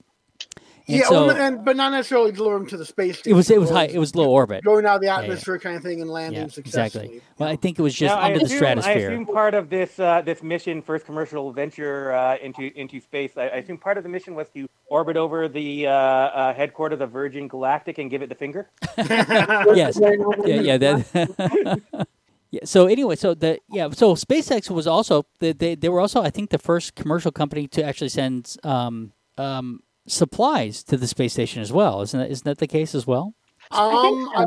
And 0.90 0.98
yeah, 0.98 1.06
so 1.08 1.28
well, 1.28 1.38
and 1.38 1.64
but 1.64 1.76
not 1.76 1.92
necessarily 1.92 2.32
deliver 2.32 2.58
them 2.58 2.68
to 2.68 2.78
the 2.78 2.86
space 2.86 3.22
it 3.26 3.34
was 3.34 3.50
it 3.52 3.60
was 3.60 3.70
high 3.70 3.86
it 3.86 4.00
was 4.00 4.16
low 4.16 4.30
orbit. 4.32 4.64
going 4.64 4.86
out 4.88 4.96
of 4.96 5.02
the 5.02 5.08
yeah. 5.08 5.20
atmosphere 5.20 5.60
kind 5.60 5.76
of 5.78 5.84
thing 5.84 6.02
and 6.02 6.10
landing 6.10 6.42
Yeah, 6.42 6.48
successfully. 6.48 7.06
exactly. 7.06 7.22
Well, 7.38 7.50
I 7.50 7.56
think 7.56 7.78
it 7.78 7.84
was 7.84 7.94
just 7.94 8.16
Now, 8.16 8.20
I 8.22 8.26
under 8.28 8.40
the 8.40 8.46
assume- 8.46 8.58
stratosphere. 8.58 8.94
I 8.94 9.14
assume 9.14 9.26
part 9.28 9.54
of 9.54 9.70
this 9.70 10.00
uh, 10.00 10.22
this 10.22 10.42
mission, 10.42 10.82
first 10.82 11.06
commercial 11.06 11.52
venture 11.54 12.12
uh, 12.12 12.38
into 12.42 12.72
into 12.76 13.00
space. 13.00 13.34
I, 13.38 13.44
I 13.44 13.56
assume 13.58 13.78
part 13.78 13.98
of 13.98 14.04
the 14.04 14.10
mission 14.10 14.34
was 14.34 14.50
to 14.56 14.68
orbit 14.88 15.16
over 15.16 15.48
the 15.48 15.86
uh, 15.86 15.92
uh, 15.92 16.54
headquarters 16.56 17.00
of 17.02 17.12
Virgin 17.12 17.48
Galactic 17.48 18.00
and 18.00 18.10
give 18.10 18.24
it 18.24 18.30
the 18.30 18.36
finger. 18.36 18.70
yes. 18.98 20.00
yeah, 20.02 20.16
yeah, 20.46 20.78
that. 20.78 22.08
yeah. 22.52 22.60
So 22.64 22.88
anyway, 22.88 23.16
so 23.16 23.34
the 23.34 23.60
yeah, 23.70 23.90
so 23.92 24.16
SpaceX 24.16 24.70
was 24.72 24.88
also 24.88 25.26
they, 25.40 25.54
they 25.54 25.76
they 25.76 25.90
were 25.90 26.00
also 26.00 26.22
I 26.24 26.30
think 26.32 26.50
the 26.50 26.58
first 26.58 26.96
commercial 26.96 27.32
company 27.32 27.68
to 27.68 27.84
actually 27.84 28.10
send 28.10 28.56
um 28.64 29.14
um 29.38 29.82
supplies 30.10 30.84
to 30.84 30.98
the 30.98 31.08
space 31.08 31.34
station 31.34 31.62
as 31.62 31.72
well. 31.72 32.02
Isn't 32.02 32.20
that 32.20 32.30
isn't 32.32 32.46
that 32.46 32.58
the 32.58 32.68
case 32.68 32.94
as 32.96 33.06
well? 33.08 33.34
Um, 33.72 34.30
I, 34.36 34.46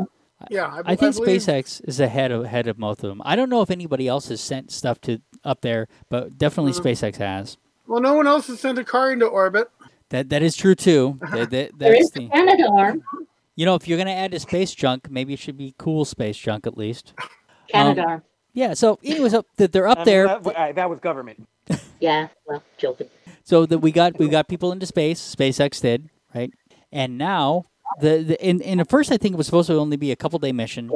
yeah, 0.49 0.65
I, 0.67 0.81
I 0.91 0.95
think 0.95 1.15
believe- 1.15 1.41
SpaceX 1.41 1.81
is 1.87 1.99
ahead 1.99 2.31
of 2.31 2.43
ahead 2.43 2.67
of 2.67 2.77
most 2.77 3.03
of 3.03 3.09
them. 3.09 3.21
I 3.25 3.35
don't 3.35 3.49
know 3.49 3.61
if 3.61 3.71
anybody 3.71 4.07
else 4.07 4.27
has 4.29 4.41
sent 4.41 4.71
stuff 4.71 4.99
to 5.01 5.19
up 5.43 5.61
there, 5.61 5.87
but 6.09 6.37
definitely 6.37 6.73
Mm. 6.73 6.83
SpaceX 6.83 7.15
has. 7.17 7.57
Well, 7.87 8.01
no 8.01 8.13
one 8.13 8.27
else 8.27 8.47
has 8.47 8.59
sent 8.59 8.77
a 8.77 8.83
car 8.83 9.11
into 9.11 9.25
orbit. 9.25 9.69
That 10.09 10.29
that 10.29 10.41
is 10.43 10.55
true 10.55 10.75
too. 10.75 11.19
That, 11.31 11.49
that, 11.51 11.71
There 11.77 11.91
that's 11.93 12.03
is 12.05 12.11
the 12.11 12.27
the 12.27 12.29
Canadarm. 12.29 13.01
you 13.55 13.65
know 13.65 13.75
if 13.75 13.87
you're 13.87 13.97
gonna 13.97 14.11
add 14.11 14.31
to 14.31 14.39
space 14.39 14.73
junk, 14.75 15.09
maybe 15.09 15.33
it 15.33 15.39
should 15.39 15.57
be 15.57 15.73
cool 15.77 16.05
space 16.05 16.37
junk 16.37 16.67
at 16.67 16.77
least. 16.77 17.13
Canada 17.69 18.05
Um. 18.07 18.21
Yeah. 18.53 18.73
So 18.75 18.99
anyways, 19.03 19.31
so 19.31 19.45
that 19.57 19.71
they're 19.71 19.87
up 19.87 19.99
Um, 19.99 20.05
there. 20.05 20.27
that, 20.27 20.45
uh, 20.45 20.71
that 20.73 20.89
was 20.89 20.99
government. 20.99 21.47
Yeah, 21.99 22.27
well, 22.45 22.61
joking. 22.77 23.07
So 23.43 23.65
that 23.65 23.79
we 23.79 23.91
got 23.91 24.17
we 24.17 24.29
got 24.29 24.47
people 24.47 24.71
into 24.71 24.85
space. 24.85 25.35
SpaceX 25.35 25.81
did 25.81 26.09
right, 26.33 26.51
and 26.91 27.17
now 27.17 27.63
the, 27.99 28.23
the 28.23 28.45
in 28.45 28.61
in 28.61 28.79
at 28.79 28.89
first 28.89 29.11
I 29.11 29.17
think 29.17 29.33
it 29.33 29.37
was 29.37 29.45
supposed 29.47 29.67
to 29.67 29.75
only 29.77 29.97
be 29.97 30.11
a 30.11 30.15
couple 30.15 30.39
day 30.39 30.51
mission, 30.53 30.89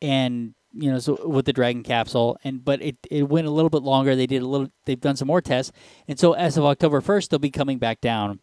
and 0.00 0.54
you 0.72 0.90
know 0.92 0.98
so 0.98 1.18
with 1.26 1.46
the 1.46 1.52
Dragon 1.52 1.82
capsule, 1.82 2.38
and 2.44 2.64
but 2.64 2.80
it 2.82 2.96
it 3.10 3.28
went 3.28 3.46
a 3.46 3.50
little 3.50 3.70
bit 3.70 3.82
longer. 3.82 4.14
They 4.14 4.26
did 4.26 4.42
a 4.42 4.46
little. 4.46 4.68
They've 4.84 5.00
done 5.00 5.16
some 5.16 5.28
more 5.28 5.40
tests, 5.40 5.72
and 6.06 6.18
so 6.18 6.32
as 6.34 6.56
of 6.56 6.64
October 6.64 7.00
first, 7.00 7.30
they'll 7.30 7.38
be 7.38 7.50
coming 7.50 7.78
back 7.78 8.00
down, 8.00 8.40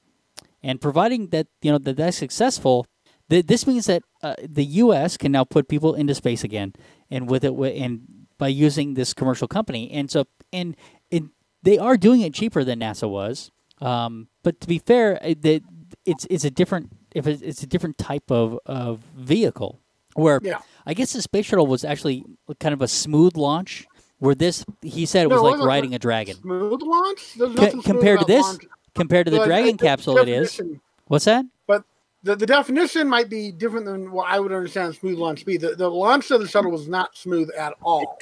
and 0.62 0.82
providing 0.82 1.28
that 1.30 1.48
you 1.62 1.72
know 1.72 1.78
that 1.78 1.98
that's 1.98 2.18
successful. 2.18 2.86
th- 3.30 3.46
This 3.48 3.66
means 3.68 3.86
that 3.86 4.04
uh, 4.22 4.36
the 4.44 4.66
U.S. 4.84 5.16
can 5.18 5.32
now 5.32 5.44
put 5.44 5.68
people 5.68 5.94
into 5.94 6.14
space 6.16 6.44
again, 6.44 6.74
and 7.10 7.30
with 7.30 7.44
it, 7.44 7.54
and 7.54 8.02
by 8.38 8.48
using 8.48 8.96
this 8.96 9.14
commercial 9.14 9.48
company, 9.48 9.92
and 9.92 10.10
so 10.12 10.26
and 10.52 10.76
they 11.64 11.78
are 11.78 11.98
doing 11.98 12.22
it 12.22 12.34
cheaper 12.34 12.64
than 12.64 12.80
NASA 12.80 13.10
was. 13.10 13.52
Um, 13.82 14.28
but 14.44 14.62
to 14.62 14.68
be 14.68 14.80
fair, 14.80 15.20
it, 15.22 15.64
it's 16.06 16.26
it's 16.30 16.44
a 16.46 16.52
different 16.52 16.92
if 17.16 17.28
it's, 17.28 17.42
it's 17.42 17.64
a 17.64 17.68
different 17.68 17.98
type 17.98 18.32
of, 18.32 18.60
of 18.66 19.00
vehicle. 19.16 19.80
Where 20.16 20.40
Yeah. 20.44 20.60
I 20.86 20.94
guess 20.94 21.14
the 21.14 21.22
space 21.22 21.46
shuttle 21.48 21.66
was 21.68 21.84
actually 21.84 22.24
kind 22.60 22.74
of 22.74 22.82
a 22.82 22.88
smooth 22.88 23.36
launch. 23.36 23.86
Where 24.20 24.36
this 24.36 24.64
he 24.82 25.06
said 25.06 25.26
it 25.26 25.30
No, 25.30 25.42
was 25.42 25.60
like 25.60 25.68
riding 25.68 25.94
a 25.96 26.00
dragon. 26.00 26.36
Smooth 26.36 26.82
launch? 26.82 27.34
There's 27.36 27.56
Co- 27.56 27.70
smooth 27.70 27.84
compared 27.84 28.20
to 28.20 28.26
this, 28.26 28.44
launch. 28.46 28.64
compared 28.96 29.26
to 29.26 29.32
the 29.32 29.44
Dragon 29.44 29.76
capsule, 29.78 30.18
it 30.18 30.30
is. 30.30 30.62
What's 31.08 31.26
that? 31.26 31.46
But 31.68 31.84
the, 32.24 32.38
the 32.38 32.46
definition 32.46 33.10
might 33.10 33.28
be 33.30 33.52
different 33.52 33.86
than 33.86 34.12
what 34.14 34.30
I 34.30 34.40
would 34.40 34.54
understand 34.54 34.96
smooth 34.96 35.18
launch 35.18 35.46
be. 35.46 35.58
The, 35.58 35.76
the 35.76 35.90
launch 35.90 36.32
of 36.32 36.40
the 36.40 36.48
shuttle 36.48 36.72
was 36.72 36.88
not 36.88 37.18
smooth 37.18 37.50
at 37.58 37.74
all. 37.82 38.18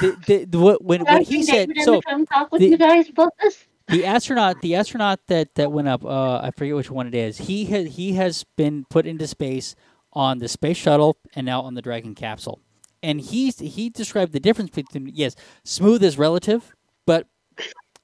The, 0.00 0.16
the, 0.26 0.44
the, 0.44 0.58
what, 0.58 0.84
when, 0.84 1.04
when 1.04 1.22
he 1.22 1.42
said 1.42 1.70
so, 1.82 2.00
ever 2.08 2.24
talk 2.24 2.52
with 2.52 2.60
the- 2.60 2.68
you 2.68 2.78
guys 2.78 3.08
about 3.08 3.32
this? 3.42 3.64
the 3.88 4.04
astronaut 4.06 4.60
the 4.62 4.76
astronaut 4.76 5.18
that 5.26 5.54
that 5.56 5.72
went 5.72 5.88
up 5.88 6.04
uh, 6.04 6.36
i 6.38 6.52
forget 6.56 6.76
which 6.76 6.90
one 6.92 7.08
it 7.08 7.14
is 7.14 7.38
he 7.38 7.64
has 7.64 7.96
he 7.96 8.12
has 8.12 8.44
been 8.56 8.84
put 8.88 9.04
into 9.04 9.26
space 9.26 9.74
on 10.12 10.38
the 10.38 10.48
space 10.48 10.76
shuttle 10.76 11.16
and 11.34 11.44
now 11.46 11.60
on 11.62 11.74
the 11.74 11.82
dragon 11.82 12.14
capsule. 12.14 12.60
And 13.02 13.20
he 13.20 13.50
he 13.50 13.88
described 13.88 14.32
the 14.32 14.40
difference 14.40 14.70
between 14.70 15.10
yes 15.14 15.34
smooth 15.64 16.02
is 16.04 16.18
relative 16.18 16.74
but 17.06 17.28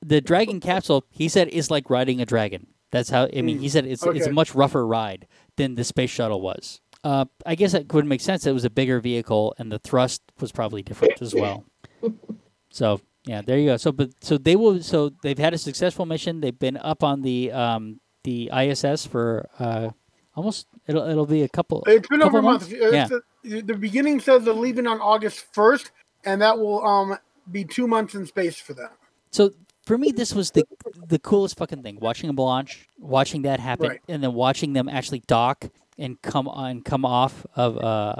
the 0.00 0.20
dragon 0.20 0.60
capsule 0.60 1.04
he 1.10 1.28
said 1.28 1.48
is 1.48 1.70
like 1.70 1.90
riding 1.90 2.20
a 2.20 2.26
dragon. 2.26 2.68
That's 2.90 3.10
how 3.10 3.28
i 3.36 3.42
mean 3.42 3.58
he 3.58 3.68
said 3.68 3.86
it's 3.86 4.04
it's 4.04 4.26
a 4.26 4.32
much 4.32 4.54
rougher 4.54 4.86
ride 4.86 5.26
than 5.56 5.74
the 5.74 5.84
space 5.84 6.10
shuttle 6.10 6.40
was. 6.40 6.80
Uh, 7.04 7.26
i 7.44 7.54
guess 7.54 7.72
that 7.72 7.92
would 7.92 8.06
make 8.06 8.20
sense. 8.20 8.46
It 8.46 8.52
was 8.52 8.64
a 8.64 8.70
bigger 8.70 9.00
vehicle 9.00 9.54
and 9.58 9.70
the 9.70 9.78
thrust 9.78 10.22
was 10.40 10.50
probably 10.52 10.82
different 10.82 11.20
as 11.20 11.34
well 11.42 11.64
so 12.70 13.00
yeah, 13.26 13.42
there 13.42 13.58
you 13.58 13.66
go. 13.66 13.76
So 13.76 13.92
but 13.92 14.10
so 14.20 14.38
they 14.38 14.56
will. 14.56 14.82
So 14.82 15.10
they've 15.22 15.38
had 15.38 15.54
a 15.54 15.58
successful 15.58 16.06
mission. 16.06 16.40
They've 16.40 16.58
been 16.58 16.76
up 16.76 17.02
on 17.02 17.22
the 17.22 17.52
um 17.52 18.00
the 18.24 18.50
ISS 18.56 19.06
for 19.06 19.48
uh 19.58 19.90
almost 20.34 20.66
it'll 20.86 21.08
it'll 21.08 21.26
be 21.26 21.42
a 21.42 21.48
couple. 21.48 21.82
It's 21.86 22.08
been 22.08 22.20
couple 22.20 22.38
over 22.38 22.38
a 22.38 22.42
month. 22.42 22.70
months? 22.70 22.92
Yeah. 22.92 23.08
The, 23.44 23.60
the 23.62 23.74
beginning 23.74 24.20
says 24.20 24.44
they're 24.44 24.54
leaving 24.54 24.86
on 24.88 25.00
August 25.00 25.52
1st, 25.54 25.90
and 26.24 26.42
that 26.42 26.58
will 26.58 26.84
um 26.84 27.18
be 27.50 27.64
two 27.64 27.86
months 27.86 28.14
in 28.14 28.26
space 28.26 28.56
for 28.56 28.74
them. 28.74 28.90
So 29.30 29.52
for 29.84 29.96
me, 29.98 30.12
this 30.12 30.34
was 30.34 30.50
the 30.52 30.64
the 31.06 31.18
coolest 31.18 31.56
fucking 31.58 31.82
thing. 31.82 31.98
Watching 32.00 32.28
them 32.28 32.36
launch, 32.36 32.88
watching 32.98 33.42
that 33.42 33.60
happen, 33.60 33.88
Right. 33.88 34.00
and 34.08 34.22
then 34.22 34.34
watching 34.34 34.72
them 34.72 34.88
actually 34.88 35.20
dock 35.26 35.66
and 35.98 36.20
come 36.22 36.48
on, 36.48 36.82
come 36.82 37.04
off 37.04 37.46
of 37.56 37.78
uh 37.78 38.16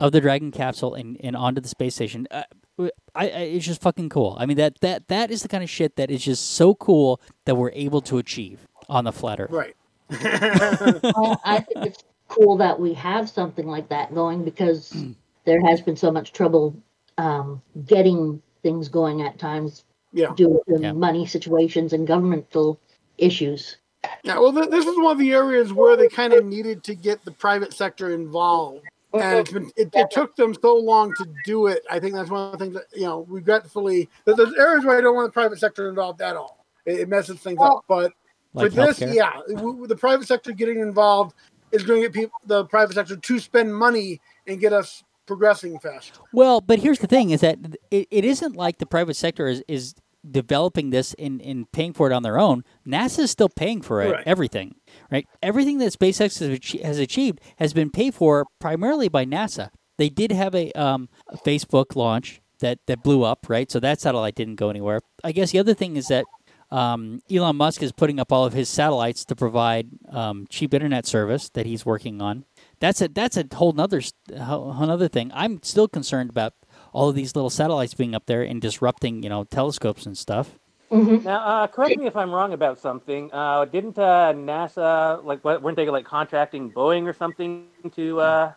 of 0.00 0.12
the 0.12 0.20
Dragon 0.20 0.52
capsule 0.52 0.94
and, 0.94 1.16
and 1.22 1.36
onto 1.36 1.60
the 1.60 1.68
space 1.68 1.94
station. 1.96 2.26
Uh, 2.30 2.44
I, 2.78 2.90
I 3.14 3.24
it's 3.24 3.64
just 3.66 3.80
fucking 3.82 4.08
cool. 4.08 4.36
I 4.38 4.46
mean 4.46 4.56
that 4.58 4.80
that 4.80 5.08
that 5.08 5.30
is 5.30 5.42
the 5.42 5.48
kind 5.48 5.62
of 5.64 5.70
shit 5.70 5.96
that 5.96 6.10
is 6.10 6.24
just 6.24 6.52
so 6.52 6.74
cool 6.74 7.20
that 7.44 7.54
we're 7.56 7.72
able 7.72 8.00
to 8.02 8.18
achieve 8.18 8.60
on 8.88 9.04
the 9.04 9.12
flat 9.12 9.40
Earth. 9.40 9.50
Right. 9.50 9.74
well, 10.10 11.40
I 11.44 11.60
think 11.60 11.86
it's 11.86 12.04
cool 12.28 12.56
that 12.58 12.78
we 12.78 12.94
have 12.94 13.28
something 13.28 13.66
like 13.66 13.88
that 13.88 14.14
going 14.14 14.44
because 14.44 14.92
Mm. 14.92 15.14
there 15.44 15.60
has 15.66 15.80
been 15.80 15.96
so 15.96 16.10
much 16.10 16.32
trouble 16.32 16.74
um, 17.18 17.60
getting 17.86 18.40
things 18.62 18.88
going 18.88 19.22
at 19.22 19.38
times 19.38 19.84
Yeah. 20.12 20.32
due 20.34 20.60
to 20.68 20.80
Yeah. 20.80 20.92
money 20.92 21.26
situations 21.26 21.92
and 21.92 22.06
governmental 22.06 22.78
issues. 23.18 23.76
Yeah, 24.22 24.38
well, 24.38 24.52
th- 24.52 24.70
this 24.70 24.86
is 24.86 24.96
one 24.96 25.12
of 25.12 25.18
the 25.18 25.32
areas 25.32 25.72
where 25.72 25.96
they 25.96 26.08
kind 26.08 26.32
of 26.32 26.44
needed 26.44 26.84
to 26.84 26.94
get 26.94 27.24
the 27.24 27.32
private 27.32 27.72
sector 27.72 28.10
involved, 28.10 28.84
and 29.14 29.38
it's 29.38 29.52
been 29.52 29.70
it, 29.76 29.88
it 29.94 30.10
took 30.10 30.36
them 30.36 30.54
so 30.60 30.74
long 30.76 31.14
to 31.14 31.26
do 31.44 31.66
it. 31.66 31.82
I 31.90 31.98
think 31.98 32.14
that's 32.14 32.30
one 32.30 32.52
of 32.52 32.58
the 32.58 32.58
things 32.58 32.74
that 32.74 32.84
you 32.94 33.06
know, 33.06 33.24
regretfully, 33.28 34.08
that 34.24 34.36
there's 34.36 34.54
areas 34.54 34.84
where 34.84 34.98
I 34.98 35.00
don't 35.00 35.14
want 35.14 35.28
the 35.28 35.32
private 35.32 35.58
sector 35.58 35.88
involved 35.88 36.20
at 36.20 36.36
all. 36.36 36.64
It, 36.84 37.00
it 37.00 37.08
messes 37.08 37.38
things 37.38 37.58
up. 37.60 37.84
But 37.88 38.12
Like 38.54 38.72
for 38.72 38.86
this, 38.86 39.00
yeah, 39.00 39.32
w- 39.48 39.56
w- 39.56 39.86
the 39.86 39.96
private 39.96 40.26
sector 40.26 40.52
getting 40.52 40.80
involved 40.80 41.34
is 41.72 41.82
going 41.84 42.02
to 42.02 42.08
get 42.08 42.14
people, 42.14 42.38
the 42.46 42.64
private 42.66 42.94
sector, 42.94 43.16
to 43.16 43.38
spend 43.38 43.74
money 43.74 44.20
and 44.46 44.60
get 44.60 44.72
us 44.72 45.04
progressing 45.26 45.78
faster. 45.78 46.20
Well, 46.32 46.60
but 46.60 46.78
here's 46.78 46.98
the 46.98 47.06
thing: 47.06 47.30
is 47.30 47.40
that 47.40 47.58
it, 47.90 48.08
it 48.10 48.24
isn't 48.24 48.56
like 48.56 48.78
the 48.78 48.86
private 48.86 49.14
sector 49.14 49.46
is, 49.46 49.62
is 49.68 49.94
developing 50.32 50.90
this 50.90 51.14
and, 51.18 51.40
and 51.42 51.70
paying 51.72 51.92
for 51.92 52.10
it 52.10 52.12
on 52.14 52.22
their 52.22 52.38
own. 52.38 52.64
NASA 52.86 53.20
is 53.20 53.30
still 53.30 53.48
paying 53.48 53.80
for 53.82 54.02
it, 54.02 54.12
Right. 54.12 54.22
everything, 54.26 54.74
right? 55.10 55.26
Everything 55.42 55.78
that 55.78 55.92
SpaceX 55.92 56.38
has, 56.40 56.48
achi- 56.50 56.82
has 56.82 56.98
achieved 56.98 57.40
has 57.58 57.72
been 57.72 57.90
paid 57.90 58.14
for 58.14 58.46
primarily 58.60 59.08
by 59.08 59.24
NASA. 59.24 59.70
They 59.96 60.08
did 60.08 60.30
have 60.32 60.54
a, 60.54 60.70
um, 60.72 61.08
a 61.28 61.36
Facebook 61.38 61.96
launch 61.96 62.40
that, 62.60 62.78
that 62.86 63.02
blew 63.02 63.24
up, 63.24 63.46
right? 63.48 63.70
So 63.70 63.80
that 63.80 64.00
satellite 64.00 64.34
didn't 64.34 64.56
go 64.56 64.70
anywhere. 64.70 65.00
I 65.24 65.32
guess 65.32 65.50
the 65.52 65.58
other 65.58 65.74
thing 65.74 65.96
is 65.96 66.06
that 66.08 66.24
um, 66.70 67.20
Elon 67.30 67.56
Musk 67.56 67.82
is 67.82 67.92
putting 67.92 68.20
up 68.20 68.30
all 68.30 68.44
of 68.44 68.52
his 68.52 68.68
satellites 68.68 69.24
to 69.24 69.34
provide 69.34 69.88
um, 70.10 70.46
cheap 70.50 70.74
internet 70.74 71.06
service 71.06 71.48
that 71.54 71.64
he's 71.64 71.86
working 71.86 72.20
on. 72.20 72.44
That's 72.78 73.00
a 73.00 73.08
that's 73.08 73.38
a 73.38 73.44
whole 73.54 73.72
nother 73.72 73.98
s- 73.98 74.12
whole 74.38 74.72
whole 74.72 74.86
nother 74.86 75.08
thing. 75.08 75.30
I'm 75.34 75.62
still 75.62 75.88
concerned 75.88 76.28
about 76.28 76.52
all 76.92 77.08
of 77.08 77.14
these 77.14 77.34
little 77.34 77.50
satellites 77.50 77.94
being 77.94 78.14
up 78.14 78.26
there 78.26 78.42
and 78.42 78.60
disrupting, 78.60 79.22
you 79.22 79.28
know, 79.28 79.44
telescopes 79.44 80.06
and 80.06 80.16
stuff. 80.16 80.58
Now, 80.90 81.44
uh, 81.44 81.66
correct 81.66 81.98
me 81.98 82.06
if 82.06 82.16
I'm 82.16 82.30
wrong 82.30 82.54
about 82.54 82.78
something. 82.78 83.30
Uh, 83.32 83.66
didn't 83.66 83.98
uh, 83.98 84.32
NASA 84.34 85.22
like 85.22 85.44
what, 85.44 85.62
weren't 85.62 85.76
they 85.76 85.88
like 85.88 86.06
contracting 86.06 86.70
Boeing 86.70 87.06
or 87.06 87.12
something 87.12 87.66
to? 87.94 88.20
Uh, 88.20 88.52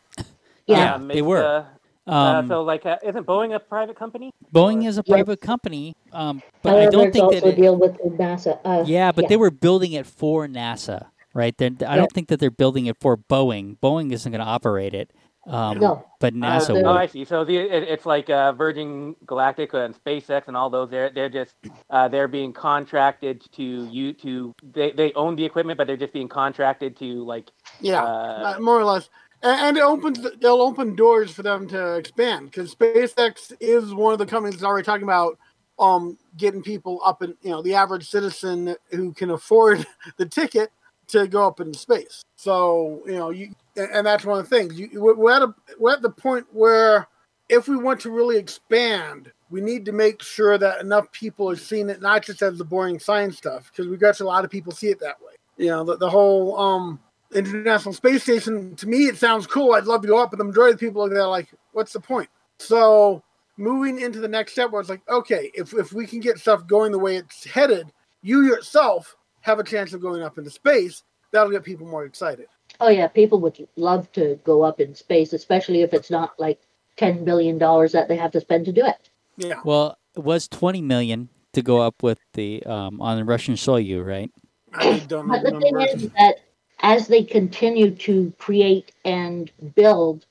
Yeah. 0.66 0.96
uh, 0.96 1.08
they 1.08 1.22
were. 1.22 1.44
Uh, 1.46 1.66
Um, 2.08 2.46
uh, 2.46 2.56
so 2.56 2.64
like, 2.64 2.86
uh, 2.86 2.98
isn't 3.04 3.26
Boeing 3.28 3.54
a 3.54 3.60
private 3.60 3.96
company? 3.96 4.32
Boeing 4.54 4.88
is 4.88 4.98
a 4.98 5.04
Yes. 5.06 5.18
private 5.18 5.40
company, 5.42 5.94
um, 6.12 6.42
but 6.64 6.76
I 6.76 6.86
don't 6.88 7.12
think 7.12 7.26
also 7.26 7.40
that. 7.42 7.48
It, 7.48 7.56
deal 7.56 7.78
with 7.78 7.98
NASA. 8.02 8.60
Uh, 8.66 8.84
yeah, 8.86 9.12
but 9.12 9.28
they 9.28 9.38
were 9.38 9.52
building 9.52 9.92
it 9.94 10.08
for 10.08 10.48
NASA, 10.48 11.08
right? 11.34 11.56
They're, 11.58 11.70
I 11.70 11.74
Yeah. 11.74 11.96
don't 11.98 12.12
think 12.12 12.28
that 12.30 12.40
they're 12.40 12.50
building 12.52 12.88
it 12.88 12.98
for 13.00 13.16
Boeing. 13.18 13.78
Boeing 13.80 14.12
isn't 14.12 14.32
going 14.32 14.44
to 14.44 14.48
operate 14.48 14.94
it. 14.94 15.12
Um, 15.48 15.80
No. 15.80 16.06
But 16.20 16.34
Uh, 16.34 16.38
NASA 16.38 16.74
they're- 16.76 16.86
oh. 16.86 16.92
I 16.94 17.08
see. 17.08 17.26
So 17.26 17.44
the 17.44 17.58
it, 17.58 17.84
it's 17.84 18.06
like 18.06 18.30
uh, 18.30 18.52
Virgin 18.54 19.16
Galactic 19.26 19.74
and 19.74 19.96
SpaceX 20.04 20.48
and 20.48 20.56
all 20.56 20.70
those. 20.70 20.90
They're 20.90 21.10
they're 21.10 21.30
just 21.30 21.56
uh, 21.90 22.08
they're 22.08 22.28
being 22.28 22.54
contracted 22.54 23.44
to 23.54 23.64
you 23.90 24.14
to 24.14 24.54
they, 24.64 24.92
they 24.92 25.12
own 25.14 25.36
the 25.36 25.44
equipment, 25.46 25.78
but 25.78 25.88
they're 25.88 25.98
just 25.98 26.14
being 26.14 26.28
contracted 26.30 26.96
to 26.98 27.24
like 27.26 27.50
Yeah, 27.80 28.04
uh, 28.04 28.56
uh, 28.58 28.60
more 28.60 28.80
or 28.80 28.84
less. 28.86 29.10
And, 29.42 29.60
and 29.60 29.78
it 29.78 29.84
opens 29.84 30.20
they'll 30.40 30.62
open 30.62 30.96
doors 30.96 31.32
for 31.32 31.42
them 31.42 31.68
to 31.70 31.96
expand 31.96 32.52
because 32.52 32.76
SpaceX 32.76 33.52
is 33.60 33.94
one 33.96 34.14
of 34.14 34.20
the 34.20 34.28
companies 34.28 34.56
that's 34.58 34.64
already 34.66 34.86
talking 34.86 35.04
about 35.04 35.40
um 35.80 36.20
getting 36.38 36.62
people 36.62 37.02
up 37.04 37.24
in 37.24 37.34
you 37.42 37.50
know 37.50 37.64
the 37.64 37.74
average 37.74 38.08
citizen 38.08 38.76
who 38.92 39.12
can 39.14 39.32
afford 39.32 39.88
the 40.18 40.26
ticket 40.28 40.70
to 41.08 41.28
go 41.28 41.48
up 41.48 41.60
into 41.60 41.80
space. 41.80 42.22
So 42.36 43.02
you 43.08 43.14
know 43.14 43.32
you 43.32 43.56
and 43.76 43.90
and 43.92 44.08
that's 44.08 44.26
one 44.26 44.40
of 44.40 44.50
the 44.50 44.56
things. 44.56 44.80
You, 44.80 44.90
we're 44.94 45.32
at 45.32 45.42
a 45.42 45.54
we're 45.80 45.94
at 45.94 46.02
the 46.02 46.10
point 46.10 46.46
where 46.52 47.08
if 47.50 47.68
we 47.68 47.76
want 47.76 48.00
to 48.02 48.12
really 48.12 48.38
expand, 48.38 49.32
we 49.50 49.62
need 49.62 49.86
to 49.86 49.92
make 49.92 50.22
sure 50.22 50.58
that 50.58 50.82
enough 50.82 51.12
people 51.12 51.50
are 51.50 51.56
seeing 51.56 51.90
it 51.90 52.02
not 52.02 52.24
just 52.24 52.42
as 52.42 52.58
the 52.58 52.66
boring 52.66 53.00
science 53.00 53.38
stuff 53.38 53.70
because 53.72 53.88
we've 53.88 54.00
got 54.00 54.20
a 54.20 54.26
lot 54.26 54.46
of 54.46 54.52
people 54.52 54.72
see 54.72 54.88
it 54.88 55.00
that 55.00 55.20
way. 55.22 55.34
You 55.58 55.68
know 55.68 55.84
the, 55.84 55.98
the 55.98 56.10
whole 56.10 56.58
um 56.58 57.00
International 57.34 57.94
Space 57.94 58.24
Station, 58.24 58.76
to 58.76 58.88
me, 58.88 59.06
it 59.06 59.18
sounds 59.18 59.48
cool. 59.48 59.74
I'd 59.74 59.86
love 59.86 60.02
to 60.02 60.08
go 60.08 60.22
up, 60.22 60.32
but 60.32 60.38
the 60.38 60.44
majority 60.44 60.74
of 60.74 60.80
the 60.80 60.86
people 60.86 61.06
are 61.06 61.10
there 61.10 61.28
like, 61.28 61.50
what's 61.72 61.94
the 61.94 62.00
point? 62.00 62.30
So 62.60 63.24
moving 63.58 64.00
into 64.00 64.20
the 64.20 64.28
next 64.28 64.54
step 64.54 64.72
where 64.72 64.82
it's 64.82 64.90
like, 64.90 65.08
okay, 65.10 65.52
if, 65.54 65.74
if 65.74 65.94
we 65.94 66.06
can 66.06 66.20
get 66.20 66.40
stuff 66.40 66.68
going 66.68 66.92
the 66.92 67.00
way 67.00 67.16
it's 67.16 67.46
headed, 67.46 67.92
you 68.22 68.42
yourself 68.42 69.16
have 69.42 69.60
a 69.60 69.64
chance 69.64 69.94
of 69.94 70.02
going 70.02 70.22
up 70.22 70.38
into 70.38 70.50
space. 70.50 71.04
That'll 71.32 71.52
get 71.52 71.64
people 71.64 71.88
more 71.88 72.06
excited. 72.06 72.48
Oh 72.82 72.90
yeah, 72.90 73.08
people 73.08 73.40
would 73.42 73.68
love 73.76 74.12
to 74.14 74.40
go 74.44 74.64
up 74.64 74.80
in 74.82 74.96
space, 74.96 75.34
especially 75.34 75.84
if 75.84 75.94
it's 75.94 76.10
not 76.10 76.40
like 76.40 76.60
ten 76.98 77.24
billion 77.24 77.60
dollars 77.60 77.92
that 77.92 78.08
they 78.08 78.18
have 78.18 78.32
to 78.32 78.42
spend 78.42 78.66
to 78.66 78.72
do 78.72 78.86
it. 78.86 79.10
Yeah. 79.38 79.62
Well, 79.64 79.98
it 80.16 80.24
was 80.24 80.48
20 80.48 80.82
million 80.82 81.30
to 81.54 81.62
go 81.62 81.80
up 81.80 82.04
with 82.04 82.20
the 82.34 82.64
um, 82.66 83.00
on 83.00 83.18
the 83.18 83.24
Russian 83.24 83.56
Soyuz, 83.56 84.06
right? 84.06 84.32
I 84.74 85.00
don't 85.08 85.28
But 85.28 85.44
the 85.44 85.52
the 85.52 85.60
thing 85.60 85.82
is 85.82 86.10
that 86.12 86.38
as 86.82 87.08
they 87.08 87.24
continue 87.24 87.92
to 87.92 88.34
create 88.40 88.92
and 89.06 89.52
build 89.76 90.26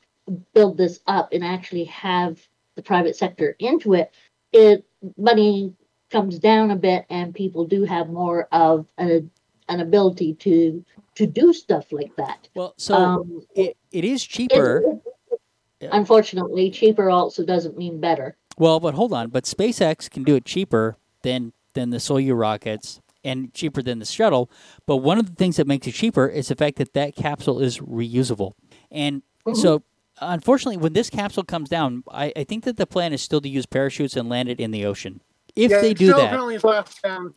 build 0.53 0.77
this 0.77 1.01
up 1.07 1.33
and 1.33 1.45
actually 1.45 1.85
have 1.85 2.41
the 2.77 2.83
private 2.83 3.17
sector 3.17 3.57
into 3.59 3.95
it, 3.95 4.13
it 4.53 4.85
money 5.17 5.75
comes 6.11 6.39
down 6.39 6.71
a 6.71 6.77
bit 6.77 7.05
and 7.11 7.35
people 7.35 7.65
do 7.65 7.85
have 7.85 8.09
more 8.09 8.49
of 8.53 8.87
a, 8.99 9.23
an 9.69 9.81
ability 9.81 10.35
to 10.35 10.85
to 11.21 11.27
do 11.27 11.53
stuff 11.53 11.93
like 11.93 12.17
that. 12.17 12.49
Well, 12.55 12.73
so 12.79 12.95
um, 12.95 13.43
it, 13.55 13.77
it 13.93 14.05
is 14.05 14.25
it- 14.25 14.29
cheaper. 14.29 14.83
Yeah. 15.83 15.89
unfortunately, 15.93 16.71
cheaper 16.71 17.09
also 17.09 17.43
doesn't 17.45 17.79
mean 17.79 18.01
better. 18.01 18.37
Well, 18.59 18.81
but 18.81 18.93
hold 18.95 19.15
on. 19.15 19.31
But 19.31 19.45
SpaceX 19.45 20.11
can 20.11 20.25
do 20.25 20.35
it 20.35 20.45
cheaper 20.45 20.99
than 21.23 21.53
than 21.73 21.89
the 21.91 21.97
Soyuz 21.99 22.39
rockets 22.39 23.01
and 23.25 23.53
cheaper 23.55 23.83
than 23.83 23.99
the 23.99 24.05
shuttle. 24.05 24.51
But 24.87 24.97
one 24.99 25.19
of 25.19 25.27
the 25.27 25.35
things 25.35 25.57
that 25.57 25.67
makes 25.67 25.87
it 25.87 25.93
cheaper 25.93 26.27
is 26.27 26.49
the 26.49 26.57
fact 26.57 26.77
that 26.79 26.93
that 26.95 27.17
capsule 27.17 27.61
is 27.61 27.79
reusable. 27.79 28.53
And 28.91 29.23
so, 29.55 29.83
unfortunately, 30.21 30.77
when 30.77 30.93
this 30.93 31.09
capsule 31.09 31.45
comes 31.45 31.69
down, 31.71 32.03
I, 32.11 32.33
I 32.37 32.45
think 32.45 32.65
that 32.65 32.77
the 32.77 32.87
plan 32.87 33.13
is 33.15 33.23
still 33.23 33.41
to 33.41 33.49
use 33.49 33.65
parachutes 33.65 34.17
and 34.17 34.29
land 34.29 34.49
it 34.51 34.61
in 34.61 34.73
the 34.73 34.85
ocean. 34.85 35.23
If 35.57 35.71
yeah, 35.71 35.81
they 35.81 35.95
do 35.95 36.09
that, 36.09 36.31
Currently 36.31 36.59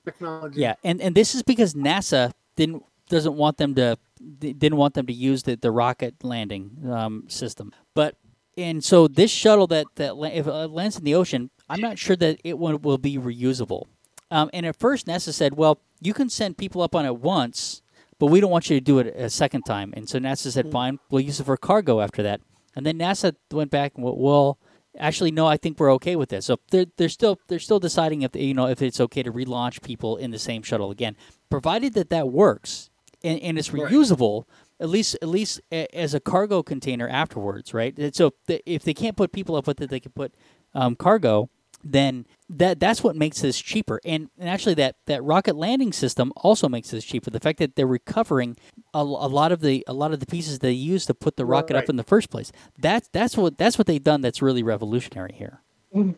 technology. 0.05 0.59
yeah, 0.59 0.75
and 0.83 1.01
and 1.01 1.15
this 1.15 1.33
is 1.33 1.43
because 1.43 1.73
NASA 1.73 2.31
didn't 2.55 2.83
doesn't 3.09 3.35
want 3.35 3.57
them 3.57 3.75
to 3.75 3.97
didn't 4.39 4.77
want 4.77 4.93
them 4.93 5.05
to 5.07 5.13
use 5.13 5.43
the, 5.43 5.55
the 5.55 5.71
rocket 5.71 6.23
landing 6.23 6.71
um, 6.89 7.25
system. 7.27 7.71
But 7.93 8.15
and 8.57 8.83
so 8.83 9.07
this 9.07 9.31
shuttle 9.31 9.67
that 9.67 9.87
that 9.95 10.15
if 10.33 10.47
it 10.47 10.51
lands 10.51 10.97
in 10.97 11.03
the 11.03 11.15
ocean, 11.15 11.49
I'm 11.69 11.81
not 11.81 11.97
sure 11.97 12.15
that 12.15 12.39
it 12.43 12.57
will, 12.57 12.77
will 12.77 12.97
be 12.97 13.17
reusable. 13.17 13.85
Um, 14.31 14.49
and 14.53 14.65
at 14.65 14.79
first, 14.79 15.07
NASA 15.07 15.33
said, 15.33 15.55
"Well, 15.55 15.79
you 16.01 16.13
can 16.13 16.29
send 16.29 16.57
people 16.57 16.81
up 16.81 16.95
on 16.95 17.05
it 17.05 17.17
once, 17.17 17.81
but 18.19 18.27
we 18.27 18.39
don't 18.39 18.51
want 18.51 18.69
you 18.69 18.77
to 18.77 18.83
do 18.83 18.99
it 18.99 19.07
a 19.15 19.29
second 19.29 19.63
time." 19.63 19.93
And 19.95 20.07
so 20.07 20.19
NASA 20.19 20.51
said, 20.51 20.71
"Fine, 20.71 20.99
we'll 21.09 21.21
use 21.21 21.39
it 21.39 21.45
for 21.45 21.57
cargo 21.57 21.99
after 21.99 22.23
that." 22.23 22.41
And 22.75 22.85
then 22.85 22.97
NASA 22.97 23.35
went 23.51 23.71
back 23.71 23.93
and 23.95 24.03
went, 24.03 24.17
"Well." 24.17 24.57
Actually, 24.99 25.31
no. 25.31 25.47
I 25.47 25.57
think 25.57 25.79
we're 25.79 25.91
okay 25.93 26.15
with 26.15 26.29
this. 26.29 26.45
So 26.45 26.59
they're, 26.69 26.85
they're 26.97 27.09
still 27.09 27.39
they're 27.47 27.57
still 27.57 27.79
deciding 27.79 28.21
if 28.21 28.35
you 28.35 28.53
know 28.53 28.67
if 28.67 28.79
it's 28.79 29.01
okay 29.01 29.23
to 29.23 29.31
relaunch 29.31 29.81
people 29.81 30.17
in 30.17 30.29
the 30.29 30.37
same 30.37 30.61
shuttle 30.61 30.91
again, 30.91 31.17
provided 31.49 31.95
that 31.95 32.11
that 32.11 32.29
works 32.29 32.91
and, 33.23 33.39
and 33.39 33.57
it's 33.57 33.71
Right. 33.73 33.91
reusable. 33.91 34.45
At 34.79 34.89
least 34.89 35.15
at 35.21 35.29
least 35.29 35.61
a, 35.71 35.87
as 35.95 36.13
a 36.13 36.19
cargo 36.19 36.61
container 36.63 37.07
afterwards, 37.07 37.73
right? 37.73 37.97
And 37.97 38.13
So 38.13 38.33
the, 38.47 38.61
if 38.69 38.83
they 38.83 38.93
can't 38.93 39.15
put 39.15 39.31
people 39.31 39.55
up 39.55 39.67
with 39.67 39.79
it, 39.81 39.89
they 39.89 39.99
can 39.99 40.11
put 40.11 40.33
um, 40.73 40.95
cargo. 40.95 41.49
Then 41.85 42.25
that 42.49 42.79
that's 42.79 43.03
what 43.03 43.15
makes 43.17 43.41
this 43.41 43.59
cheaper. 43.59 43.99
And, 44.05 44.29
and 44.39 44.47
actually, 44.49 44.73
that, 44.75 44.95
that 45.05 45.21
rocket 45.23 45.55
landing 45.57 45.91
system 45.91 46.31
also 46.37 46.69
makes 46.69 46.91
this 46.91 47.03
cheaper. 47.03 47.29
The 47.29 47.41
fact 47.41 47.59
that 47.59 47.75
they're 47.75 47.85
recovering 47.85 48.55
a, 48.93 48.99
a 48.99 49.01
lot 49.03 49.51
of 49.51 49.59
the 49.59 49.83
a 49.87 49.93
lot 49.93 50.13
of 50.13 50.19
the 50.21 50.25
pieces 50.25 50.59
they 50.59 50.71
used 50.71 51.07
to 51.07 51.13
put 51.13 51.35
the 51.35 51.45
rocket 51.45 51.73
Right. 51.75 51.83
up 51.83 51.89
in 51.89 51.97
the 51.97 52.03
first 52.03 52.29
place. 52.29 52.51
That's 52.79 53.09
that's 53.09 53.35
what 53.37 53.57
that's 53.57 53.77
what 53.77 53.85
they've 53.87 54.03
done. 54.03 54.21
That's 54.21 54.41
really 54.41 54.63
revolutionary 54.63 55.33
here. 55.33 55.59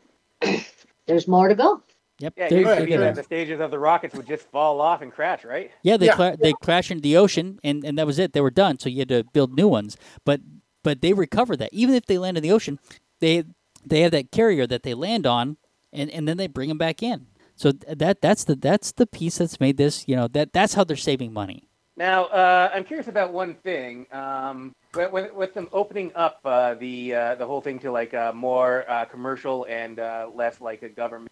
There's 1.07 1.27
more 1.27 1.47
to 1.49 1.55
go. 1.55 1.81
Yep. 2.19 2.33
yeah, 2.37 2.49
they're- 2.49 2.57
it 2.57 2.61
used 2.61 2.69
they're 2.69 2.79
to 2.79 3.11
be 3.11 3.15
the 3.15 3.23
stages 3.23 3.59
of 3.59 3.71
the 3.71 3.79
rockets 3.79 4.15
would 4.15 4.25
just 4.27 4.47
fall 4.49 4.79
off 4.79 5.01
and 5.01 5.11
crash, 5.11 5.43
right? 5.43 5.71
Yeah, 5.83 5.97
they 5.97 6.05
Yeah. 6.07 6.15
cla- 6.15 6.37
they 6.37 6.53
crash 6.53 6.89
into 6.89 7.01
the 7.01 7.17
ocean, 7.17 7.59
and, 7.63 7.83
and 7.83 7.97
that 7.97 8.05
was 8.07 8.19
it. 8.19 8.33
They 8.33 8.41
were 8.41 8.51
done. 8.51 8.79
So 8.79 8.87
you 8.89 8.99
had 8.99 9.09
to 9.09 9.23
build 9.33 9.55
new 9.55 9.67
ones. 9.67 9.97
But 10.23 10.41
but 10.83 11.01
they 11.01 11.13
recover 11.13 11.57
that. 11.57 11.73
Even 11.73 11.95
if 11.95 12.05
they 12.05 12.17
land 12.17 12.37
in 12.37 12.43
the 12.43 12.51
ocean, 12.51 12.79
they 13.19 13.43
they 13.85 14.01
have 14.01 14.11
that 14.11 14.31
carrier 14.31 14.65
that 14.67 14.83
they 14.83 14.93
land 14.93 15.25
on, 15.25 15.57
and, 15.91 16.09
and 16.09 16.27
then 16.27 16.37
they 16.37 16.47
bring 16.47 16.69
them 16.69 16.77
back 16.77 17.03
in. 17.03 17.27
So 17.55 17.71
that 17.71 18.21
that's 18.21 18.43
the 18.45 18.55
that's 18.55 18.91
the 18.93 19.05
piece 19.07 19.37
that's 19.39 19.59
made 19.59 19.77
this. 19.77 20.07
You 20.07 20.15
know 20.15 20.27
that 20.29 20.53
that's 20.53 20.73
how 20.75 20.83
they're 20.85 20.95
saving 20.97 21.33
money. 21.33 21.67
Now, 21.97 22.25
uh, 22.25 22.71
I'm 22.73 22.83
curious 22.83 23.07
about 23.07 23.31
one 23.31 23.53
thing. 23.55 24.05
Um, 24.11 24.73
with, 24.93 25.11
with, 25.13 25.33
with 25.33 25.53
them 25.53 25.69
opening 25.71 26.11
up 26.15 26.39
uh, 26.45 26.73
the 26.75 27.13
uh, 27.15 27.35
the 27.35 27.45
whole 27.45 27.61
thing 27.61 27.79
to 27.79 27.91
like 27.91 28.13
uh, 28.13 28.31
more 28.33 28.85
uh, 28.89 29.05
commercial 29.05 29.65
and 29.69 29.99
uh, 29.99 30.29
less 30.33 30.61
like 30.61 30.81
a 30.83 30.89
government 30.89 31.31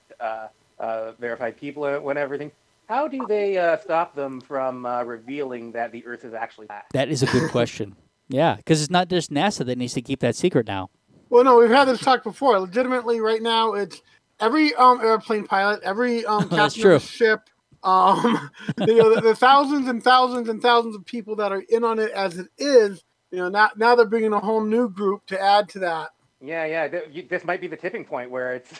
uh, 0.83 1.13
verified 1.19 1.57
people 1.57 1.85
and 1.85 2.19
everything, 2.19 2.51
how 2.87 3.07
do 3.07 3.25
they 3.27 3.57
uh, 3.57 3.77
stop 3.77 4.15
them 4.15 4.41
from 4.41 4.85
uh, 4.85 5.03
revealing 5.03 5.71
that 5.71 5.91
the 5.91 6.05
Earth 6.05 6.25
is 6.25 6.33
actually 6.33 6.67
flat? 6.67 6.85
That 6.93 7.09
is 7.09 7.23
a 7.23 7.27
good 7.27 7.49
question. 7.51 7.95
Yeah, 8.27 8.55
because 8.55 8.81
it's 8.81 8.91
not 8.91 9.07
just 9.07 9.31
NASA 9.31 9.65
that 9.65 9.77
needs 9.77 9.93
to 9.93 10.01
keep 10.01 10.19
that 10.19 10.35
secret 10.35 10.67
now. 10.67 10.89
Well, 11.29 11.43
no, 11.43 11.57
we've 11.57 11.69
had 11.69 11.85
this 11.85 11.99
talk 11.99 12.23
before. 12.23 12.59
Legitimately, 12.59 13.19
right 13.19 13.41
now, 13.41 13.73
it's 13.73 14.01
every 14.39 14.73
um, 14.75 15.01
airplane 15.01 15.45
pilot, 15.45 15.81
every 15.83 16.25
um, 16.25 16.49
captain 16.49 16.85
of 16.91 17.03
a 17.03 17.05
ship, 17.05 17.49
um, 17.83 18.49
you 18.79 18.95
know, 18.95 19.15
the, 19.15 19.21
the 19.21 19.35
thousands 19.35 19.87
and 19.87 20.03
thousands 20.03 20.49
and 20.49 20.61
thousands 20.61 20.95
of 20.95 21.05
people 21.05 21.35
that 21.37 21.51
are 21.51 21.63
in 21.69 21.83
on 21.83 21.99
it 21.99 22.11
as 22.11 22.37
it 22.37 22.47
is. 22.57 23.03
You 23.31 23.39
know, 23.39 23.49
now 23.49 23.69
now 23.75 23.95
they're 23.95 24.05
bringing 24.05 24.33
a 24.33 24.39
whole 24.39 24.63
new 24.63 24.89
group 24.89 25.25
to 25.27 25.41
add 25.41 25.69
to 25.69 25.79
that. 25.79 26.09
Yeah, 26.39 26.65
yeah. 26.65 26.87
Th- 26.87 27.03
you, 27.11 27.23
this 27.27 27.45
might 27.45 27.61
be 27.61 27.67
the 27.67 27.77
tipping 27.77 28.05
point 28.05 28.29
where 28.29 28.55
it's, 28.55 28.71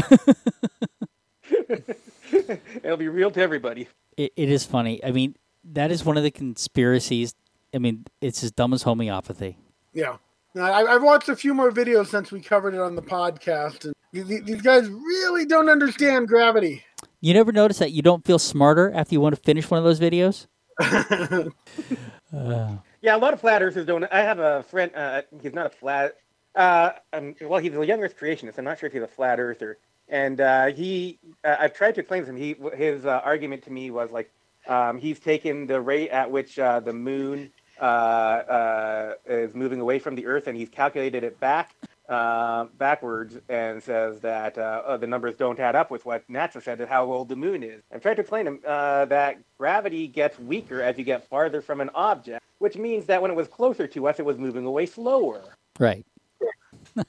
It'll 2.83 2.97
be 2.97 3.09
real 3.09 3.31
to 3.31 3.41
everybody. 3.41 3.89
It, 4.17 4.33
it 4.37 4.49
is 4.49 4.65
funny. 4.65 5.03
I 5.05 5.13
mean, 5.13 5.37
that 5.65 5.91
is 5.91 6.05
one 6.05 6.17
of 6.17 6.23
the 6.23 6.31
conspiracies. 6.31 7.35
I 7.75 7.79
mean, 7.79 8.07
it's 8.21 8.43
as 8.43 8.51
dumb 8.51 8.73
as 8.73 8.83
homeopathy. 8.83 9.59
Yeah. 9.93 10.17
Now, 10.55 10.65
I, 10.65 10.95
I've 10.95 11.03
watched 11.03 11.29
a 11.29 11.37
few 11.37 11.55
more 11.55 11.71
videos 11.71 12.09
since 12.09 12.33
we 12.33 12.41
covered 12.41 12.75
it 12.75 12.81
on 12.81 12.97
the 12.97 13.03
podcast, 13.03 13.85
and 13.85 13.95
these, 14.13 14.43
these 14.43 14.63
guys 14.63 14.89
really 14.89 15.47
don't 15.47 15.69
understand 15.69 16.27
gravity. 16.27 16.85
You 17.21 17.35
never 17.35 17.53
notice 17.53 17.79
that 17.79 17.93
you 17.93 18.03
don't 18.03 18.25
feel 18.25 18.39
smarter 18.39 18.91
after 18.93 19.15
you 19.15 19.21
want 19.21 19.37
to 19.37 19.41
finish 19.41 19.71
one 19.71 19.79
of 19.79 19.85
those 19.85 20.01
videos? 20.01 20.47
Uh, 22.33 22.77
Yeah, 23.03 23.17
a 23.17 23.19
lot 23.19 23.33
of 23.33 23.41
flat 23.41 23.63
earthers 23.63 23.87
don't. 23.87 24.05
I 24.13 24.23
have 24.23 24.39
a 24.39 24.63
friend. 24.65 24.93
Uh, 24.95 25.23
he's 25.41 25.55
not 25.55 25.67
a 25.67 25.71
flat. 25.71 26.17
Uh, 26.55 26.91
um, 27.13 27.35
well, 27.41 27.61
he's 27.61 27.75
a 27.75 27.87
young 27.87 28.03
Earth 28.03 28.19
creationist. 28.19 28.59
I'm 28.59 28.65
not 28.65 28.79
sure 28.79 28.89
if 28.89 28.93
he's 28.93 29.03
a 29.03 29.09
flat 29.09 29.41
earther. 29.41 29.79
And 30.09 30.41
uh, 30.41 30.67
he, 30.67 31.19
uh, 31.45 31.57
I've 31.61 31.73
tried 31.73 31.95
to 31.95 32.01
explain 32.01 32.25
to 32.25 32.31
him. 32.31 32.37
He, 32.37 32.57
his 32.75 33.07
uh, 33.07 33.21
argument 33.25 33.63
to 33.65 33.73
me 33.73 33.91
was 33.91 34.11
like, 34.11 34.31
um, 34.67 34.99
he's 34.99 35.19
taken 35.21 35.67
the 35.67 35.81
rate 35.81 36.11
at 36.11 36.31
which 36.31 36.59
uh, 36.59 36.81
the 36.81 36.93
moon 36.93 37.53
is 37.81 39.55
moving 39.55 39.81
away 39.81 39.99
from 39.99 40.15
the 40.17 40.27
Earth, 40.27 40.49
and 40.49 40.57
he's 40.57 40.69
calculated 40.69 41.25
it 41.25 41.41
back 41.41 41.75
uh, 42.11 42.67
backwards, 42.77 43.39
and 43.49 43.83
says 43.83 44.21
that 44.21 44.59
uh, 44.59 44.83
uh, 44.85 44.97
the 44.97 45.07
numbers 45.07 45.37
don't 45.37 45.59
add 45.61 45.77
up 45.77 45.91
with 45.91 46.05
what 46.05 46.27
NASA 46.29 46.63
said 46.63 46.81
of 46.81 46.89
how 46.89 47.11
old 47.11 47.29
the 47.29 47.37
moon 47.37 47.63
is. 47.63 47.83
I'm 47.93 48.01
trying 48.01 48.17
to 48.17 48.21
explain 48.23 48.45
to 48.47 48.51
him 48.53 48.61
uh, 48.67 49.05
that 49.07 49.39
gravity 49.57 50.09
gets 50.09 50.39
weaker 50.39 50.83
as 50.83 50.99
you 50.99 51.05
get 51.05 51.27
farther 51.29 51.63
from 51.63 51.81
an 51.81 51.91
object, 51.95 52.45
which 52.59 52.77
means 52.77 53.07
that 53.07 53.23
when 53.23 53.31
it 53.31 53.35
was 53.35 53.49
closer 53.49 53.87
to 53.87 54.09
us, 54.09 54.19
it 54.19 54.25
was 54.25 54.37
moving 54.39 54.67
away 54.67 54.87
slower. 54.87 55.41
Right. 55.79 56.05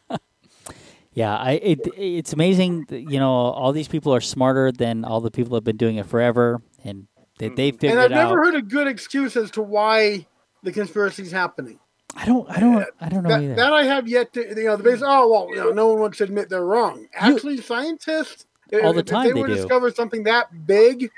Yeah, 1.14 1.36
I 1.36 1.52
it, 1.54 1.80
it's 1.98 2.32
amazing. 2.32 2.86
that, 2.88 3.02
You 3.02 3.20
know, 3.20 3.32
all 3.32 3.74
these 3.74 3.90
people 3.90 4.16
are 4.16 4.22
smarter 4.22 4.72
than 4.72 5.04
all 5.04 5.20
the 5.20 5.30
people 5.30 5.50
that 5.52 5.58
have 5.58 5.64
been 5.66 5.76
doing 5.76 5.98
it 5.98 6.06
forever, 6.06 6.62
and 6.86 7.08
they 7.38 7.50
they 7.50 7.72
figured 7.72 7.92
and 7.92 8.00
I've 8.00 8.12
it 8.12 8.18
out. 8.18 8.30
never 8.30 8.44
heard 8.44 8.56
a 8.56 8.62
good 8.62 8.88
excuse 8.88 9.36
as 9.36 9.52
to 9.52 9.62
why 9.62 10.26
the 10.64 10.72
conspiracy 10.72 11.24
is 11.24 11.32
happening. 11.34 11.80
I 12.16 12.26
don't, 12.26 12.50
I 12.50 12.60
don't, 12.60 12.86
I 13.00 13.10
don't 13.10 13.24
know 13.24 13.30
That, 13.30 13.42
either. 13.42 13.56
that 13.56 13.74
I 13.74 13.84
have 13.84 14.08
yet 14.08 14.34
to, 14.34 14.48
you 14.48 14.66
know, 14.66 14.76
the 14.76 14.84
base. 14.84 15.02
Oh 15.04 15.30
well, 15.32 15.48
you 15.50 15.56
know, 15.56 15.72
no 15.72 15.88
one 15.88 16.00
wants 16.02 16.18
to 16.20 16.26
admit 16.26 16.50
they're 16.50 16.66
wrong. 16.66 17.08
Actually, 17.16 17.58
scientists 17.62 18.46
if- 18.72 18.84
All 18.84 18.94
the 18.94 19.00
if 19.00 19.06
time 19.06 19.26
they 19.28 19.34
they 19.34 19.42
were 19.42 19.48
to 19.48 19.56
discover 19.56 19.92
something 19.92 20.24
that 20.24 20.68
big, 20.68 21.10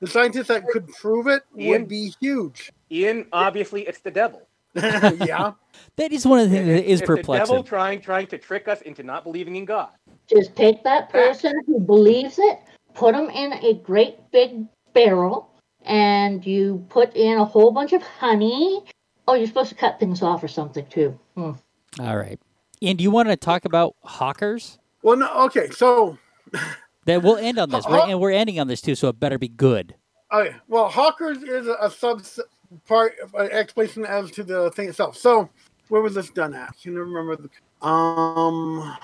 the 0.00 0.06
scientists 0.06 0.48
that 0.48 0.66
could 0.68 0.86
prove 0.88 1.26
it 1.26 1.42
Ian? 1.58 1.68
would 1.82 1.88
be 1.88 2.12
huge. 2.20 2.72
Ian, 2.90 3.26
obviously, 3.32 3.82
it's 3.86 4.00
the 4.00 4.10
devil. 4.10 4.46
yeah, 4.74 5.52
that 5.96 6.12
is 6.12 6.26
one 6.26 6.38
of 6.38 6.50
the 6.50 6.56
things 6.56 6.66
that 6.68 6.84
is 6.84 7.00
it's 7.00 7.08
the 7.08 7.16
perplexing. 7.16 7.46
devil 7.46 7.64
trying 7.64 8.00
trying 8.00 8.26
to 8.26 8.36
trick 8.36 8.68
us 8.68 8.82
into 8.82 9.02
not 9.02 9.24
believing 9.24 9.56
in 9.56 9.64
God. 9.64 9.88
Just 10.28 10.54
take 10.54 10.84
that 10.84 11.08
person 11.08 11.52
who 11.66 11.80
believes 11.80 12.38
it, 12.38 12.60
put 12.94 13.14
them 13.14 13.30
in 13.30 13.54
a 13.54 13.74
great 13.74 14.18
big 14.32 14.66
barrel, 14.92 15.50
and 15.86 16.44
you 16.44 16.84
put 16.90 17.14
in 17.16 17.38
a 17.38 17.44
whole 17.44 17.70
bunch 17.70 17.94
of 17.94 18.02
honey. 18.02 18.84
Oh, 19.28 19.34
you're 19.34 19.46
supposed 19.46 19.70
to 19.70 19.74
cut 19.74 19.98
things 19.98 20.22
off 20.22 20.42
or 20.42 20.48
something 20.48 20.86
too. 20.86 21.18
Hmm. 21.34 21.52
All 22.00 22.16
right, 22.16 22.38
and 22.82 22.98
do 22.98 23.04
you 23.04 23.10
want 23.10 23.28
to 23.28 23.36
talk 23.36 23.64
about 23.64 23.94
hawkers? 24.04 24.78
Well, 25.02 25.16
no, 25.16 25.28
okay, 25.46 25.70
so 25.70 26.18
That 27.06 27.22
we'll 27.22 27.36
end 27.36 27.58
on 27.58 27.70
this, 27.70 27.84
Haw- 27.84 27.94
right? 27.94 28.08
and 28.10 28.20
we're 28.20 28.32
ending 28.32 28.58
on 28.60 28.66
this 28.66 28.80
too, 28.80 28.94
so 28.96 29.08
it 29.08 29.20
better 29.20 29.38
be 29.38 29.48
good. 29.48 29.94
Okay. 30.32 30.56
Well, 30.66 30.88
Hawkers 30.88 31.40
is 31.44 31.68
a, 31.68 31.76
a 31.80 31.88
sub 31.90 32.24
part 32.88 33.14
of 33.22 33.32
an 33.34 33.48
explanation 33.52 34.04
as 34.04 34.30
to 34.32 34.42
the 34.42 34.72
thing 34.72 34.88
itself. 34.88 35.16
So, 35.16 35.48
where 35.88 36.02
was 36.02 36.16
this 36.16 36.30
done 36.30 36.52
at? 36.52 36.74
Can 36.82 36.94
you 36.94 37.00
remember 37.04 37.36
the 37.36 37.86
um? 37.86 38.96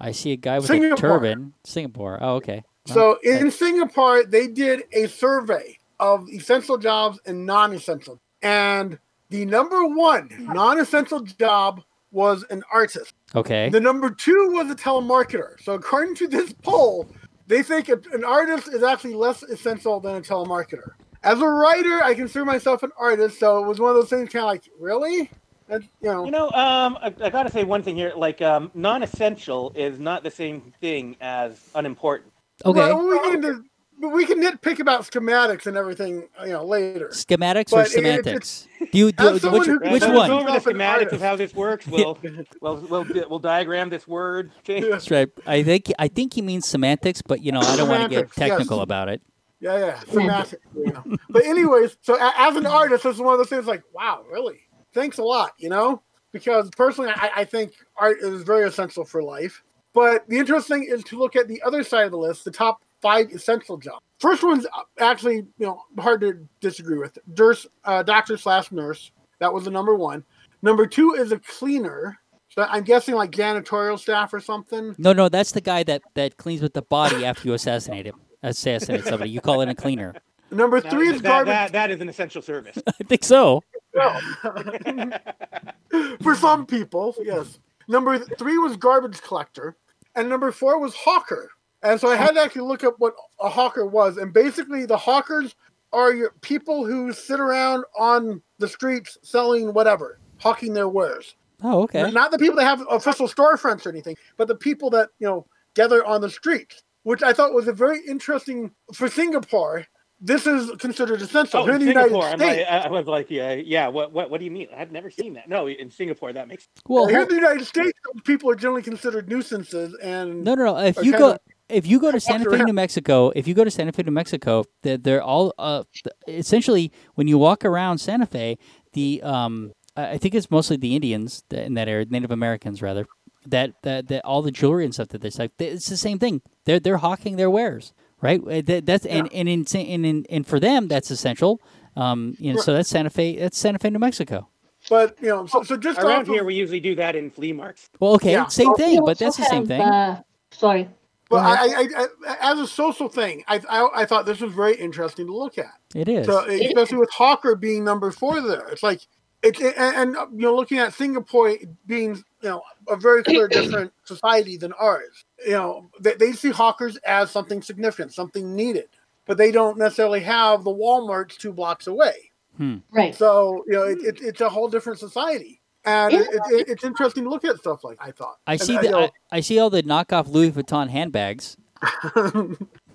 I 0.00 0.10
see 0.10 0.32
a 0.32 0.36
guy 0.36 0.58
with 0.58 0.68
a 0.68 0.96
turban. 0.96 1.54
Singapore. 1.64 2.18
Oh, 2.20 2.34
okay. 2.36 2.64
Well, 2.88 2.94
So 2.94 3.18
in 3.22 3.52
Singapore, 3.52 4.24
they 4.24 4.48
did 4.48 4.82
a 4.92 5.06
survey 5.06 5.78
of 6.00 6.28
essential 6.28 6.76
jobs 6.76 7.20
and 7.24 7.46
non-essential, 7.46 8.20
and 8.42 8.98
the 9.34 9.44
number 9.44 9.84
one 9.84 10.28
non-essential 10.38 11.20
job 11.20 11.82
was 12.12 12.44
an 12.50 12.62
artist. 12.72 13.14
okay. 13.34 13.68
The 13.68 13.80
number 13.80 14.08
two 14.10 14.50
was 14.52 14.70
a 14.70 14.76
telemarketer. 14.76 15.60
So 15.60 15.72
according 15.72 16.14
to 16.16 16.28
this 16.28 16.52
poll, 16.62 17.08
they 17.48 17.64
think 17.64 17.88
an 17.88 18.22
artist 18.24 18.68
is 18.68 18.84
actually 18.84 19.14
less 19.14 19.42
essential 19.42 19.98
than 19.98 20.14
a 20.14 20.20
telemarketer. 20.20 20.92
As 21.24 21.40
a 21.40 21.48
writer, 21.48 22.00
I 22.04 22.14
consider 22.14 22.44
myself 22.44 22.84
an 22.84 22.92
artist, 22.96 23.40
so 23.40 23.58
it 23.58 23.66
was 23.66 23.80
one 23.80 23.90
of 23.90 23.96
those 23.96 24.08
things 24.10 24.28
kind 24.28 24.44
of 24.44 24.50
like, 24.50 24.70
really? 24.78 25.30
That, 25.66 25.82
you 25.82 26.10
know, 26.12 26.24
You 26.26 26.30
know, 26.30 26.50
um, 26.50 26.96
I, 27.02 27.12
I 27.20 27.30
gotta 27.30 27.50
say 27.50 27.64
one 27.64 27.82
thing 27.82 27.96
here. 27.96 28.12
Like, 28.14 28.40
um, 28.40 28.70
non-essential 28.74 29.72
is 29.74 29.98
not 29.98 30.22
the 30.22 30.30
same 30.30 30.72
thing 30.80 31.16
as 31.20 31.58
unimportant. 31.74 32.30
Okay. 32.64 32.78
Well, 32.78 33.32
we 33.32 33.58
can 34.04 34.16
we 34.16 34.26
can 34.26 34.42
nitpick 34.42 34.80
about 34.80 35.02
schematics 35.02 35.66
and 35.66 35.76
everything, 35.76 36.28
you 36.42 36.52
know, 36.52 36.64
later. 36.64 37.08
Schematics 37.08 37.72
or 37.72 37.76
but 37.76 37.86
it- 37.86 37.90
semantics? 37.90 38.68
Do 38.92 38.98
you 38.98 39.12
do 39.12 39.28
As 39.28 39.40
someone 39.40 39.60
which, 39.60 39.68
who 39.68 39.78
which 39.78 39.90
considers 40.02 40.16
one? 40.16 40.30
Over 40.30 40.44
the 40.44 40.52
an 40.54 40.60
schematics 40.60 40.92
artist. 40.92 41.12
of 41.14 41.20
how 41.20 41.36
this 41.36 41.54
works. 41.54 41.86
We'll, 41.86 42.18
we'll, 42.60 42.76
we'll, 42.76 43.06
we'll 43.28 43.38
diagram 43.38 43.88
this 43.88 44.06
word. 44.06 44.52
Okay? 44.58 44.80
That's 44.88 45.10
right. 45.10 45.28
I 45.46 45.62
think 45.62 45.92
I 45.98 46.08
think 46.08 46.34
he 46.34 46.42
means 46.42 46.66
semantics, 46.66 47.22
but 47.22 47.40
you 47.40 47.52
know 47.52 47.60
I 47.60 47.76
don't 47.76 47.88
want 47.88 48.02
to 48.02 48.08
get 48.08 48.32
Semantics, 48.32 48.38
yes. 48.38 48.48
technical 48.50 48.80
about 48.82 49.08
it. 49.08 49.22
Yeah, 49.60 49.78
yeah, 49.78 49.98
semantic. 50.00 50.60
you 50.76 50.92
know. 50.92 51.16
But 51.30 51.44
anyways, 51.46 51.96
so 52.02 52.18
as 52.20 52.56
an 52.56 52.66
artist, 52.66 53.04
this 53.04 53.14
is 53.14 53.20
one 53.20 53.32
of 53.32 53.38
those 53.38 53.48
things 53.48 53.66
like, 53.66 53.82
wow, 53.94 54.22
really? 54.30 54.60
Thanks 54.92 55.16
a 55.16 55.22
lot, 55.22 55.52
you 55.56 55.70
know? 55.70 56.02
Because 56.32 56.68
personally, 56.76 57.10
I, 57.14 57.30
I 57.36 57.44
think 57.44 57.72
art 57.96 58.18
is 58.20 58.42
very 58.42 58.64
essential 58.64 59.06
for 59.06 59.22
life. 59.22 59.62
But 59.94 60.28
the 60.28 60.36
interesting 60.38 60.80
thing 60.80 60.90
is 60.92 61.02
to 61.04 61.18
look 61.18 61.34
at 61.34 61.48
the 61.48 61.62
other 61.62 61.82
side 61.82 62.04
of 62.04 62.10
the 62.10 62.18
list, 62.18 62.44
the 62.44 62.50
top 62.50 62.83
five 63.04 63.30
essential 63.32 63.76
jobs. 63.76 64.00
First 64.18 64.42
one's 64.42 64.66
actually, 64.98 65.46
you 65.58 65.66
know, 65.66 65.82
hard 65.98 66.22
to 66.22 66.38
disagree 66.60 66.96
with. 66.96 67.18
Nurse, 67.38 67.66
uh, 67.84 68.02
doctor 68.02 68.38
slash 68.38 68.72
nurse. 68.72 69.10
That 69.40 69.52
was 69.52 69.66
the 69.66 69.70
number 69.70 69.94
one. 69.94 70.24
Number 70.62 70.86
two 70.86 71.12
is 71.12 71.30
a 71.30 71.38
cleaner. 71.38 72.18
So 72.48 72.62
I'm 72.62 72.82
guessing 72.82 73.14
like 73.14 73.30
janitorial 73.30 73.98
staff 73.98 74.32
or 74.32 74.40
something. 74.40 74.94
No, 74.96 75.12
no, 75.12 75.28
that's 75.28 75.52
the 75.52 75.60
guy 75.60 75.82
that 75.82 76.00
that 76.14 76.38
cleans 76.38 76.62
with 76.62 76.72
the 76.72 76.80
body 76.80 77.26
after 77.26 77.46
you 77.46 77.52
assassinate 77.52 78.06
him. 78.06 78.14
Assassinate 78.42 79.04
somebody. 79.04 79.30
You 79.30 79.42
call 79.42 79.60
it 79.60 79.68
a 79.68 79.74
cleaner. 79.74 80.14
Number 80.50 80.80
Now, 80.80 80.90
three 80.90 81.08
is 81.08 81.20
that, 81.20 81.28
garbage. 81.28 81.52
that, 81.52 81.72
that 81.72 81.90
is 81.90 82.00
an 82.00 82.08
essential 82.08 82.40
service. 82.40 82.78
I 82.86 83.04
think 83.04 83.24
so. 83.24 83.62
for 86.22 86.34
some 86.34 86.64
people, 86.64 87.14
yes. 87.22 87.58
Number 87.86 88.18
three 88.18 88.56
was 88.56 88.76
garbage 88.76 89.20
collector, 89.20 89.76
and 90.14 90.28
number 90.28 90.52
four 90.52 90.78
was 90.78 90.94
hawker. 90.94 91.50
And 91.84 92.00
so 92.00 92.08
I 92.08 92.16
had 92.16 92.32
to 92.32 92.40
actually 92.40 92.62
look 92.62 92.82
up 92.82 92.94
what 92.98 93.14
a 93.40 93.48
hawker 93.48 93.86
was. 93.86 94.16
And 94.16 94.32
basically, 94.32 94.86
the 94.86 94.96
hawkers 94.96 95.54
are 95.92 96.12
your 96.12 96.32
people 96.40 96.84
who 96.84 97.12
sit 97.12 97.38
around 97.38 97.84
on 97.96 98.42
the 98.58 98.66
streets 98.66 99.18
selling 99.22 99.72
whatever, 99.74 100.18
hawking 100.38 100.72
their 100.72 100.88
wares. 100.88 101.36
Oh, 101.62 101.82
okay. 101.82 102.10
Not 102.10 102.30
the 102.30 102.38
people 102.38 102.56
that 102.56 102.64
have 102.64 102.84
official 102.90 103.28
storefronts 103.28 103.86
or 103.86 103.90
anything, 103.90 104.16
but 104.36 104.48
the 104.48 104.56
people 104.56 104.90
that 104.90 105.10
you 105.18 105.26
know 105.26 105.46
gather 105.74 106.04
on 106.04 106.20
the 106.20 106.30
streets, 106.30 106.82
which 107.04 107.22
I 107.22 107.32
thought 107.32 107.52
was 107.52 107.68
a 107.68 107.72
very 107.72 108.00
interesting 108.06 108.72
for 108.92 109.08
Singapore. 109.08 109.86
This 110.20 110.46
is 110.46 110.70
considered 110.78 111.20
essential. 111.20 111.60
Oh, 111.60 111.64
Here 111.64 111.74
in 111.74 111.82
in 111.82 111.88
United 111.88 112.08
Singapore, 112.08 112.28
I'm 112.30 112.38
States, 112.38 112.70
like, 112.70 112.84
I 112.84 112.86
I 112.86 112.90
was 112.90 113.06
like, 113.06 113.30
yeah, 113.30 113.52
yeah. 113.52 113.88
What, 113.88 114.12
what, 114.12 114.30
what 114.30 114.38
do 114.38 114.46
you 114.46 114.50
mean? 114.50 114.68
I've 114.74 114.92
never 114.92 115.10
seen 115.10 115.34
that. 115.34 115.48
No, 115.48 115.68
in 115.68 115.90
Singapore, 115.90 116.32
that 116.32 116.48
makes. 116.48 116.66
Well, 116.86 117.08
here 117.08 117.22
in 117.22 117.28
the 117.28 117.34
United 117.34 117.66
States, 117.66 117.98
people 118.24 118.48
are 118.50 118.54
generally 118.54 118.80
considered 118.80 119.28
nuisances, 119.28 119.94
and 120.02 120.42
no, 120.44 120.54
no, 120.54 120.64
no. 120.64 120.78
If 120.78 121.04
you 121.04 121.12
go, 121.12 121.32
of 121.32 121.40
if 121.68 121.86
you 121.86 121.98
go 122.00 122.10
to 122.12 122.20
Santa 122.20 122.50
Fe. 122.50 122.62
New 122.62 122.72
Mexico, 122.72 123.32
if 123.34 123.46
you 123.48 123.54
go 123.54 123.64
to 123.64 123.70
Santa 123.70 123.92
Fe, 123.92 124.02
New 124.02 124.12
Mexico, 124.12 124.64
they're, 124.82 124.98
they're 124.98 125.22
all 125.22 125.54
uh, 125.58 125.84
essentially 126.28 126.92
when 127.14 127.28
you 127.28 127.38
walk 127.38 127.64
around 127.64 127.98
Santa 127.98 128.26
Fe, 128.26 128.58
the 128.92 129.22
um, 129.22 129.72
I 129.96 130.12
I 130.12 130.18
think 130.18 130.34
it's 130.34 130.50
mostly 130.50 130.76
the 130.76 130.94
Indians 130.94 131.42
in 131.50 131.74
that 131.74 131.88
area, 131.88 132.06
Native 132.08 132.30
Americans 132.30 132.82
rather. 132.82 133.06
That, 133.46 133.72
that 133.82 134.08
that 134.08 134.24
all 134.24 134.40
the 134.40 134.50
jewelry 134.50 134.86
and 134.86 134.94
stuff 134.94 135.08
that 135.08 135.20
they 135.20 135.28
sell, 135.28 135.48
it's 135.58 135.88
the 135.90 135.98
same 135.98 136.18
thing. 136.18 136.40
They're 136.64 136.80
they're 136.80 136.96
hawking 136.96 137.36
their 137.36 137.50
wares, 137.50 137.92
right? 138.22 138.40
Uh, 138.40 138.62
that- 138.64 138.86
that's 138.86 139.04
and 139.04 139.30
and 139.34 139.48
in, 139.50 139.66
and 139.74 140.06
in, 140.06 140.26
and 140.30 140.46
for 140.46 140.58
them 140.58 140.88
that's 140.88 141.10
essential. 141.10 141.60
Um, 141.94 142.36
you 142.38 142.54
know, 142.54 142.60
so 142.60 142.72
that's 142.72 142.88
Santa 142.88 143.10
Fe. 143.10 143.36
That's 143.36 143.58
Santa 143.58 143.78
Fe, 143.78 143.90
New 143.90 143.98
Mexico. 143.98 144.48
but 144.88 145.16
you 145.20 145.28
know, 145.28 145.44
so, 145.46 145.62
so 145.62 145.76
just 145.76 145.98
Around 146.00 146.10
off 146.12 146.22
of- 146.22 146.28
here, 146.28 146.42
we 146.44 146.54
usually 146.54 146.80
do 146.80 146.94
that 146.94 147.16
in 147.16 147.30
flea 147.30 147.52
markets. 147.52 147.90
Well, 148.00 148.14
okay, 148.14 148.32
Yeah. 148.32 148.46
same 148.46 148.72
thing, 148.76 149.02
but 149.04 149.18
that's 149.18 149.36
the 149.36 149.44
same 149.44 149.66
thing. 149.66 149.82
Uh, 149.82 150.22
sorry. 150.50 150.88
But 151.30 151.38
I, 151.38 151.82
I, 151.82 152.06
I, 152.28 152.52
as 152.52 152.58
a 152.58 152.66
social 152.66 153.08
thing, 153.08 153.44
I, 153.48 153.60
I, 153.68 154.02
I 154.02 154.04
thought 154.04 154.26
this 154.26 154.40
was 154.40 154.52
very 154.52 154.74
interesting 154.74 155.26
to 155.26 155.34
look 155.34 155.56
at. 155.58 155.72
it 155.94 156.08
is. 156.08 156.26
So, 156.26 156.44
especially 156.44 156.98
with 156.98 157.10
Hawker 157.10 157.56
being 157.56 157.82
number 157.82 158.10
four 158.10 158.40
there, 158.40 158.68
it's 158.68 158.82
like 158.82 159.00
it's 159.44 159.60
and, 159.60 160.16
and 160.16 160.40
you 160.40 160.46
know 160.46 160.54
looking 160.56 160.78
at 160.78 160.94
Singapore 160.94 161.54
being 161.86 162.16
you 162.42 162.48
know 162.48 162.62
a 162.88 162.96
very 162.96 163.22
clear 163.22 163.46
different 163.48 163.92
society 164.04 164.56
than 164.56 164.72
ours. 164.74 165.24
You 165.46 165.52
know 165.52 165.90
they, 166.00 166.14
they 166.14 166.32
see 166.32 166.50
hawkers 166.50 166.96
as 166.98 167.30
something 167.30 167.62
significant, 167.62 168.12
something 168.12 168.56
needed, 168.56 168.88
but 169.26 169.36
they 169.36 169.52
don't 169.52 169.78
necessarily 169.78 170.20
have 170.20 170.64
the 170.64 170.74
WalMarts 170.74 171.36
two 171.36 171.52
blocks 171.52 171.86
away. 171.86 172.30
Hmm. 172.56 172.78
Right. 172.90 173.14
So 173.14 173.64
you 173.66 173.74
know 173.74 173.84
it, 173.84 173.98
it, 174.02 174.20
it's 174.22 174.40
a 174.40 174.48
whole 174.48 174.68
different 174.68 174.98
society. 174.98 175.60
And 175.86 176.14
it, 176.14 176.28
it, 176.50 176.68
it's 176.68 176.84
interesting 176.84 177.24
to 177.24 177.30
look 177.30 177.44
at 177.44 177.58
stuff 177.58 177.84
like 177.84 177.98
I 178.00 178.10
thought. 178.10 178.36
I 178.46 178.56
see 178.56 178.76
uh, 178.78 178.82
the 178.82 178.96
I, 178.98 179.10
I 179.32 179.40
see 179.40 179.58
all 179.58 179.70
the 179.70 179.82
knockoff 179.82 180.28
Louis 180.28 180.50
Vuitton 180.50 180.88
handbags. 180.88 181.56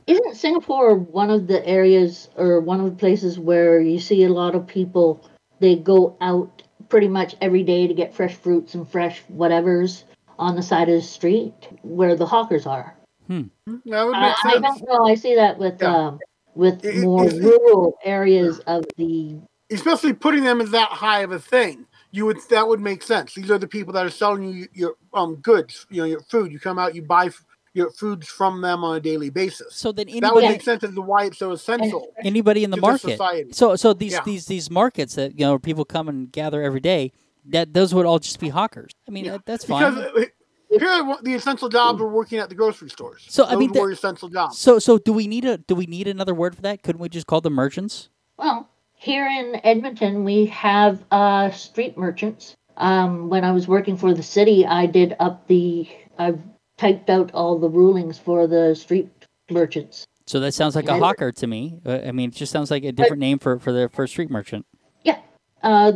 Isn't 0.08 0.36
Singapore 0.36 0.96
one 0.96 1.30
of 1.30 1.46
the 1.48 1.66
areas 1.68 2.30
or 2.36 2.60
one 2.62 2.80
of 2.80 2.86
the 2.88 2.96
places 2.96 3.38
where 3.38 3.80
you 3.80 4.00
see 4.00 4.24
a 4.24 4.30
lot 4.30 4.56
of 4.56 4.66
people? 4.66 5.24
They 5.60 5.76
go 5.76 6.18
out 6.22 6.64
pretty 6.90 7.08
much 7.08 7.36
every 7.42 7.62
day 7.64 7.86
to 7.86 7.94
get 7.94 8.16
fresh 8.16 8.34
fruits 8.36 8.74
and 8.74 8.90
fresh 8.90 9.22
whatevers 9.32 10.04
on 10.40 10.56
the 10.56 10.64
side 10.64 10.90
of 10.90 10.96
the 10.96 11.02
street 11.02 11.54
where 11.84 12.16
the 12.16 12.26
hawkers 12.26 12.66
are. 12.66 12.96
that 13.28 13.46
would 13.68 13.94
I, 13.94 14.30
make 14.30 14.36
I 14.46 14.52
sense. 14.54 14.64
don't 14.64 14.84
know. 14.88 15.06
I 15.08 15.14
see 15.16 15.36
that 15.36 15.60
with 15.60 15.80
Yeah. 15.82 15.96
um, 15.96 16.20
with 16.56 16.84
It- 16.84 16.96
it- 16.96 17.02
more 17.04 17.26
it's- 17.26 17.40
rural 17.40 17.96
areas 18.04 18.60
of 18.66 18.86
the. 18.98 19.38
especially 19.70 20.14
putting 20.14 20.44
them 20.44 20.60
as 20.62 20.72
that 20.72 20.90
high 20.90 21.20
of 21.22 21.32
a 21.32 21.38
thing, 21.40 21.86
you 22.12 22.26
would 22.26 22.38
that 22.50 22.68
would 22.68 22.80
make 22.80 23.04
sense. 23.04 23.34
These 23.34 23.52
are 23.52 23.58
the 23.58 23.68
people 23.68 23.94
that 23.94 24.06
are 24.06 24.10
selling 24.10 24.44
you 24.54 24.68
your 24.74 24.96
um 25.14 25.36
goods, 25.38 25.86
you 25.90 26.02
know, 26.02 26.06
your 26.06 26.22
food. 26.22 26.52
You 26.52 26.60
come 26.60 26.80
out, 26.80 26.96
you 26.96 27.02
buy 27.02 27.28
f- 27.28 27.46
your 27.74 27.92
foods 27.92 28.28
from 28.28 28.62
them 28.62 28.84
on 28.84 28.98
a 28.98 29.00
daily 29.00 29.30
basis. 29.30 29.76
So 29.76 29.92
then 29.92 30.10
anybody, 30.10 30.20
that 30.22 30.34
would 30.34 30.44
anybody 30.44 30.56
make 30.58 30.64
sense 30.64 30.84
as 30.84 30.96
to 30.96 31.02
why 31.02 31.26
it's 31.26 31.38
so 31.38 31.52
essential. 31.52 32.14
anybody 32.24 32.64
in 32.64 32.72
the 32.72 32.78
to 32.78 32.82
the 32.82 32.88
market. 32.88 33.12
society. 33.12 33.52
So 33.54 33.76
so 33.76 33.94
these 33.94 34.14
Yeah. 34.14 34.24
these 34.26 34.46
these 34.48 34.72
markets 34.72 35.16
that 35.16 35.38
you 35.40 35.46
know 35.46 35.60
people 35.60 35.86
come 35.86 36.10
and 36.10 36.32
gather 36.32 36.64
every 36.64 36.80
day. 36.82 37.12
That 37.46 37.74
those 37.74 37.96
would 37.96 38.06
all 38.06 38.20
just 38.20 38.40
be 38.40 38.50
hawkers. 38.50 38.92
I 39.08 39.12
mean 39.12 39.26
that, 39.26 39.46
that's 39.46 39.66
fine. 39.66 39.96
Because 39.96 40.12
uh, 40.14 40.26
here, 40.70 40.88
are 40.88 41.18
the 41.24 41.34
essential 41.34 41.70
jobs 41.70 42.00
were 42.00 42.10
working 42.10 42.38
at 42.38 42.50
the 42.50 42.54
grocery 42.54 42.90
stores. 42.90 43.26
So, 43.28 43.46
I 43.46 43.56
mean, 43.56 43.72
that- 43.72 43.82
were 43.82 43.92
essential 43.92 44.30
jobs. 44.30 44.58
So 44.60 44.78
so 44.78 44.98
do 45.00 45.14
we 45.14 45.26
need 45.26 45.46
a 45.46 45.58
do 45.58 45.74
we 45.74 45.86
need 45.88 46.08
another 46.08 46.34
word 46.36 46.56
for 46.56 46.62
that? 46.64 46.84
Couldn't 46.84 47.02
we 47.02 47.10
just 47.10 47.26
call 47.28 47.42
them 47.42 47.54
merchants? 47.54 48.10
Well, 48.38 48.70
here 49.00 49.28
in 49.28 49.62
Edmonton, 49.64 50.26
we 50.26 50.46
have 50.48 51.04
uh, 51.10 51.50
street 51.52 51.98
merchants. 51.98 52.56
Um, 52.76 53.30
when 53.30 53.46
I 53.46 53.52
was 53.52 53.68
working 53.68 53.96
for 53.96 54.14
the 54.14 54.24
city, 54.24 54.66
I 54.66 54.86
did 54.86 55.16
up 55.20 55.48
the. 55.48 55.88
I 56.18 56.36
typed 56.78 57.10
out 57.10 57.32
all 57.34 57.58
the 57.58 57.70
rulings 57.70 58.18
for 58.18 58.46
the 58.46 58.76
street 58.76 59.10
merchants. 59.50 60.06
So 60.28 60.40
that 60.42 60.54
sounds 60.54 60.76
like 60.76 60.88
a 60.88 60.98
hawker 60.98 61.32
to 61.32 61.48
me. 61.48 61.80
Uh, 61.86 62.00
I 62.06 62.12
mean, 62.12 62.30
it 62.30 62.36
just 62.36 62.52
sounds 62.52 62.70
like 62.70 62.84
a 62.84 62.92
different 62.92 63.22
name 63.22 63.40
for 63.40 63.58
for 63.58 63.72
the 63.72 63.90
for 63.90 64.06
street 64.06 64.30
merchant. 64.30 64.66
Yeah. 65.04 65.20
Uh, 65.64 65.94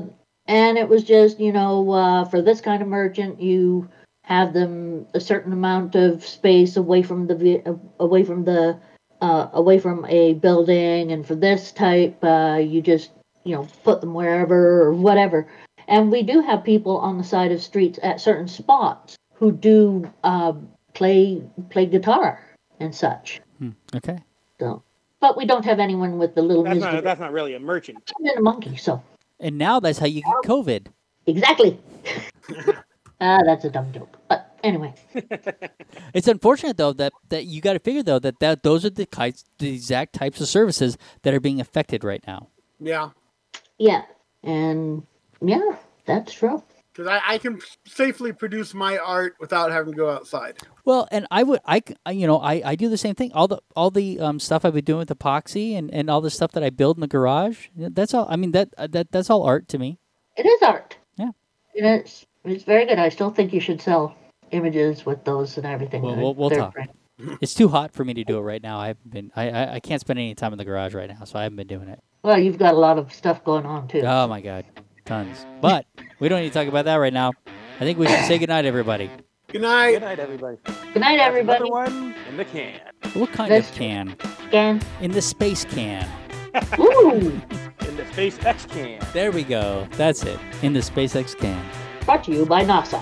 and 0.47 0.77
it 0.77 0.87
was 0.87 1.03
just, 1.03 1.39
you 1.39 1.51
know, 1.51 1.91
uh, 1.91 2.25
for 2.25 2.41
this 2.41 2.61
kind 2.61 2.81
of 2.81 2.87
merchant, 2.87 3.41
you 3.41 3.89
have 4.23 4.53
them 4.53 5.05
a 5.13 5.19
certain 5.19 5.51
amount 5.51 5.95
of 5.95 6.25
space 6.25 6.77
away 6.77 7.03
from 7.03 7.27
the 7.27 7.79
away 7.99 8.23
from 8.23 8.45
the 8.45 8.79
uh, 9.23 9.49
away 9.53 9.79
from 9.79 10.05
a 10.09 10.33
building, 10.33 11.13
and 11.13 11.25
for 11.25 11.33
this 11.33 11.71
type, 11.71 12.21
uh, 12.23 12.59
you 12.61 12.81
just 12.81 13.11
you 13.45 13.55
know 13.55 13.65
put 13.83 14.01
them 14.01 14.13
wherever 14.13 14.81
or 14.83 14.93
whatever. 14.93 15.47
And 15.87 16.11
we 16.11 16.23
do 16.23 16.41
have 16.41 16.63
people 16.63 16.97
on 16.97 17.17
the 17.17 17.23
side 17.23 17.51
of 17.51 17.61
streets 17.61 17.99
at 18.03 18.19
certain 18.19 18.49
spots 18.49 19.15
who 19.33 19.53
do 19.53 20.11
uh, 20.25 20.53
play 20.93 21.41
play 21.69 21.85
guitar 21.85 22.43
and 22.81 22.93
such. 22.93 23.39
Hmm. 23.59 23.71
Okay. 23.95 24.19
So, 24.59 24.83
but 25.21 25.37
we 25.37 25.45
don't 25.45 25.63
have 25.63 25.79
anyone 25.79 26.17
with 26.17 26.35
the 26.35 26.41
little 26.41 26.63
That's 26.63 26.75
musical 26.75 26.95
not 26.95 27.03
that's 27.05 27.21
not 27.21 27.31
really 27.31 27.53
a 27.53 27.59
merchant. 27.59 28.11
and 28.19 28.37
a 28.37 28.41
monkey. 28.41 28.75
So. 28.75 29.01
And 29.39 29.57
now 29.57 29.79
that's 29.79 29.99
how 29.99 30.05
you 30.05 30.21
get 30.21 30.33
COVID. 30.43 30.87
Exactly. 31.27 31.79
ah, 33.21 33.39
that's 33.45 33.63
a 33.63 33.69
dumb 33.69 33.91
joke. 33.93 34.17
But 34.27 34.52
anyway, 34.63 34.93
It's 36.13 36.27
unfortunate 36.27 36.77
though 36.77 36.93
that 36.93 37.13
that 37.29 37.45
you 37.45 37.61
got 37.61 37.73
to 37.73 37.79
figure 37.79 38.03
though 38.03 38.19
that 38.19 38.39
that 38.39 38.63
those 38.63 38.85
are 38.85 38.89
the 38.89 39.05
kinds 39.05 39.45
the 39.59 39.73
exact 39.73 40.13
types 40.13 40.41
of 40.41 40.47
services 40.47 40.97
that 41.23 41.33
are 41.33 41.39
being 41.39 41.59
affected 41.59 42.03
right 42.03 42.23
now. 42.25 42.47
Yeah, 42.79 43.09
yeah, 43.77 44.03
and 44.43 45.03
yeah, 45.41 45.77
that's 46.05 46.33
true. 46.33 46.63
because 46.93 47.07
I, 47.07 47.33
I 47.33 47.37
can 47.37 47.59
safely 47.85 48.31
produce 48.33 48.73
my 48.73 48.97
art 48.97 49.35
without 49.39 49.71
having 49.71 49.93
to 49.93 49.97
go 49.97 50.09
outside. 50.09 50.57
Well, 50.85 51.07
and 51.11 51.25
I 51.31 51.43
would, 51.43 51.59
i 51.65 51.81
you 52.11 52.27
know, 52.27 52.39
I, 52.39 52.61
I 52.63 52.75
do 52.75 52.89
the 52.89 52.97
same 52.97 53.15
thing. 53.15 53.31
All 53.33 53.47
the, 53.47 53.59
all 53.75 53.89
the 53.89 54.19
um, 54.19 54.39
stuff 54.39 54.63
I've 54.63 54.73
been 54.73 54.83
doing 54.83 54.99
with 54.99 55.09
epoxy 55.09 55.75
and, 55.77 55.91
and 55.91 56.09
all 56.09 56.21
the 56.21 56.29
stuff 56.29 56.51
that 56.51 56.63
I 56.63 56.69
build 56.69 56.97
in 56.97 57.01
the 57.01 57.07
garage. 57.07 57.67
That's 57.75 58.13
all. 58.13 58.27
I 58.29 58.35
mean, 58.35 58.51
that, 58.51 58.69
uh, 58.77 58.87
that, 58.87 59.11
that's 59.11 59.29
all 59.29 59.43
art 59.43 59.67
to 59.69 59.79
me. 59.79 59.97
It 60.37 60.45
is 60.45 60.61
art. 60.61 60.97
Yeah. 61.17 61.31
And 61.75 61.85
it's 62.01 62.25
it's 62.43 62.63
very 62.63 62.85
good. 62.85 62.99
I 62.99 63.09
still 63.09 63.31
think 63.31 63.53
you 63.53 63.59
should 63.59 63.81
sell 63.81 64.15
images 64.53 65.05
with 65.05 65.23
those 65.25 65.57
and 65.57 65.65
everything. 65.65 66.01
Well, 66.01 66.13
They're- 66.15 66.23
we'll- 66.23 66.35
we'll 66.35 66.49
talk. 66.49 66.73
great. 66.73 66.89
It's 67.41 67.53
too 67.53 67.67
hot 67.67 67.93
for 67.93 68.03
me 68.03 68.13
to 68.15 68.23
do 68.23 68.37
it 68.37 68.41
right 68.41 68.61
now. 68.61 68.79
I 68.79 68.87
haven't 68.87 69.09
been, 69.11 69.31
I, 69.35 69.49
I, 69.49 69.73
I 69.75 69.79
can't 69.79 70.01
spend 70.01 70.19
any 70.19 70.33
time 70.35 70.51
in 70.51 70.57
the 70.57 70.65
garage 70.65 70.93
right 70.93 71.07
now, 71.09 71.23
so 71.25 71.37
I 71.39 71.43
haven't 71.43 71.55
been 71.57 71.67
doing 71.67 71.87
it. 71.87 71.99
Well, 72.23 72.39
you've 72.39 72.57
got 72.57 72.73
a 72.73 72.77
lot 72.77 72.97
of 72.97 73.13
stuff 73.13 73.43
going 73.43 73.65
on 73.65 73.87
too. 73.87 74.01
Oh 74.01 74.27
my 74.27 74.41
god, 74.41 74.65
tons. 75.05 75.45
But 75.61 75.85
we 76.19 76.27
don't 76.27 76.41
need 76.41 76.49
to 76.51 76.53
talk 76.53 76.67
about 76.67 76.85
that 76.85 76.95
right 76.95 77.13
now. 77.13 77.31
I 77.79 77.79
think 77.83 77.99
we 77.99 78.07
should 78.07 78.25
say 78.25 78.37
goodnight, 78.39 78.65
everybody. 78.65 79.09
Good 79.47 79.61
night. 79.61 79.91
Good 79.93 80.01
night, 80.01 80.19
everybody. 80.19 80.57
Good 80.65 80.99
night, 81.01 81.17
That's 81.17 81.27
everybody. 81.27 81.59
Another 81.69 81.71
one 81.71 82.15
in 82.29 82.37
the 82.37 82.45
can. 82.45 82.79
What 83.13 83.31
kind 83.31 83.51
That's- 83.51 83.69
of 83.69 83.75
can? 83.75 84.15
Again. 84.47 84.81
In 85.01 85.11
the 85.11 85.21
space 85.21 85.65
can. 85.65 86.09
Ooh, 86.79 87.19
In 87.87 87.97
the 87.97 88.03
SpaceX 88.03 88.67
can. 88.69 89.05
There 89.13 89.31
we 89.31 89.43
go. 89.43 89.87
That's 89.91 90.23
it. 90.23 90.39
In 90.61 90.73
the 90.73 90.79
SpaceX 90.79 91.37
can. 91.37 91.63
brought 92.05 92.23
to 92.25 92.31
you 92.31 92.45
by 92.45 92.63
NASA. 92.65 93.01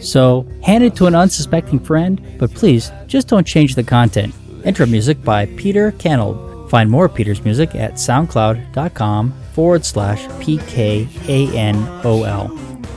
So, 0.00 0.46
hand 0.62 0.84
it 0.84 0.94
to 0.96 1.06
an 1.06 1.14
unsuspecting 1.14 1.80
friend, 1.80 2.20
but 2.38 2.52
please 2.52 2.92
just 3.06 3.28
don't 3.28 3.46
change 3.46 3.74
the 3.74 3.82
content. 3.82 4.34
Intro 4.64 4.86
music 4.86 5.22
by 5.22 5.46
Peter 5.46 5.92
Canold. 5.92 6.70
Find 6.70 6.90
more 6.90 7.08
Peter's 7.08 7.44
music 7.44 7.74
at 7.74 7.94
soundcloud.com 7.94 9.32
forward 9.52 9.84
slash 9.84 10.24
PKANOL. 10.40 11.46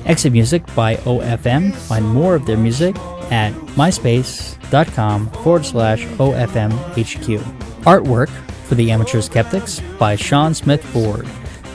Exit 0.06 0.34
music 0.34 0.66
by 0.76 0.96
OFM. 0.96 1.74
Find 1.76 2.06
more 2.08 2.36
of 2.36 2.46
their 2.46 2.58
music 2.58 2.96
at 3.32 3.54
myspace.com 3.76 5.30
forward 5.30 5.66
slash 5.66 6.04
OFMHQ. 6.06 7.40
Artwork 7.84 8.30
for 8.66 8.76
the 8.76 8.92
Amateur 8.92 9.22
Skeptics 9.22 9.80
by 10.00 10.16
Sean 10.16 10.54
Smith 10.54 10.84
Ford. 10.84 11.28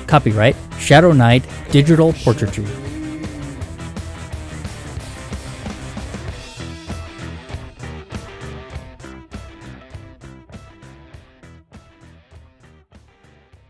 Copyright 0.06 0.56
Shadow 0.78 1.12
Knight 1.12 1.44
Digital 1.70 2.12
Portraiture. 2.12 2.83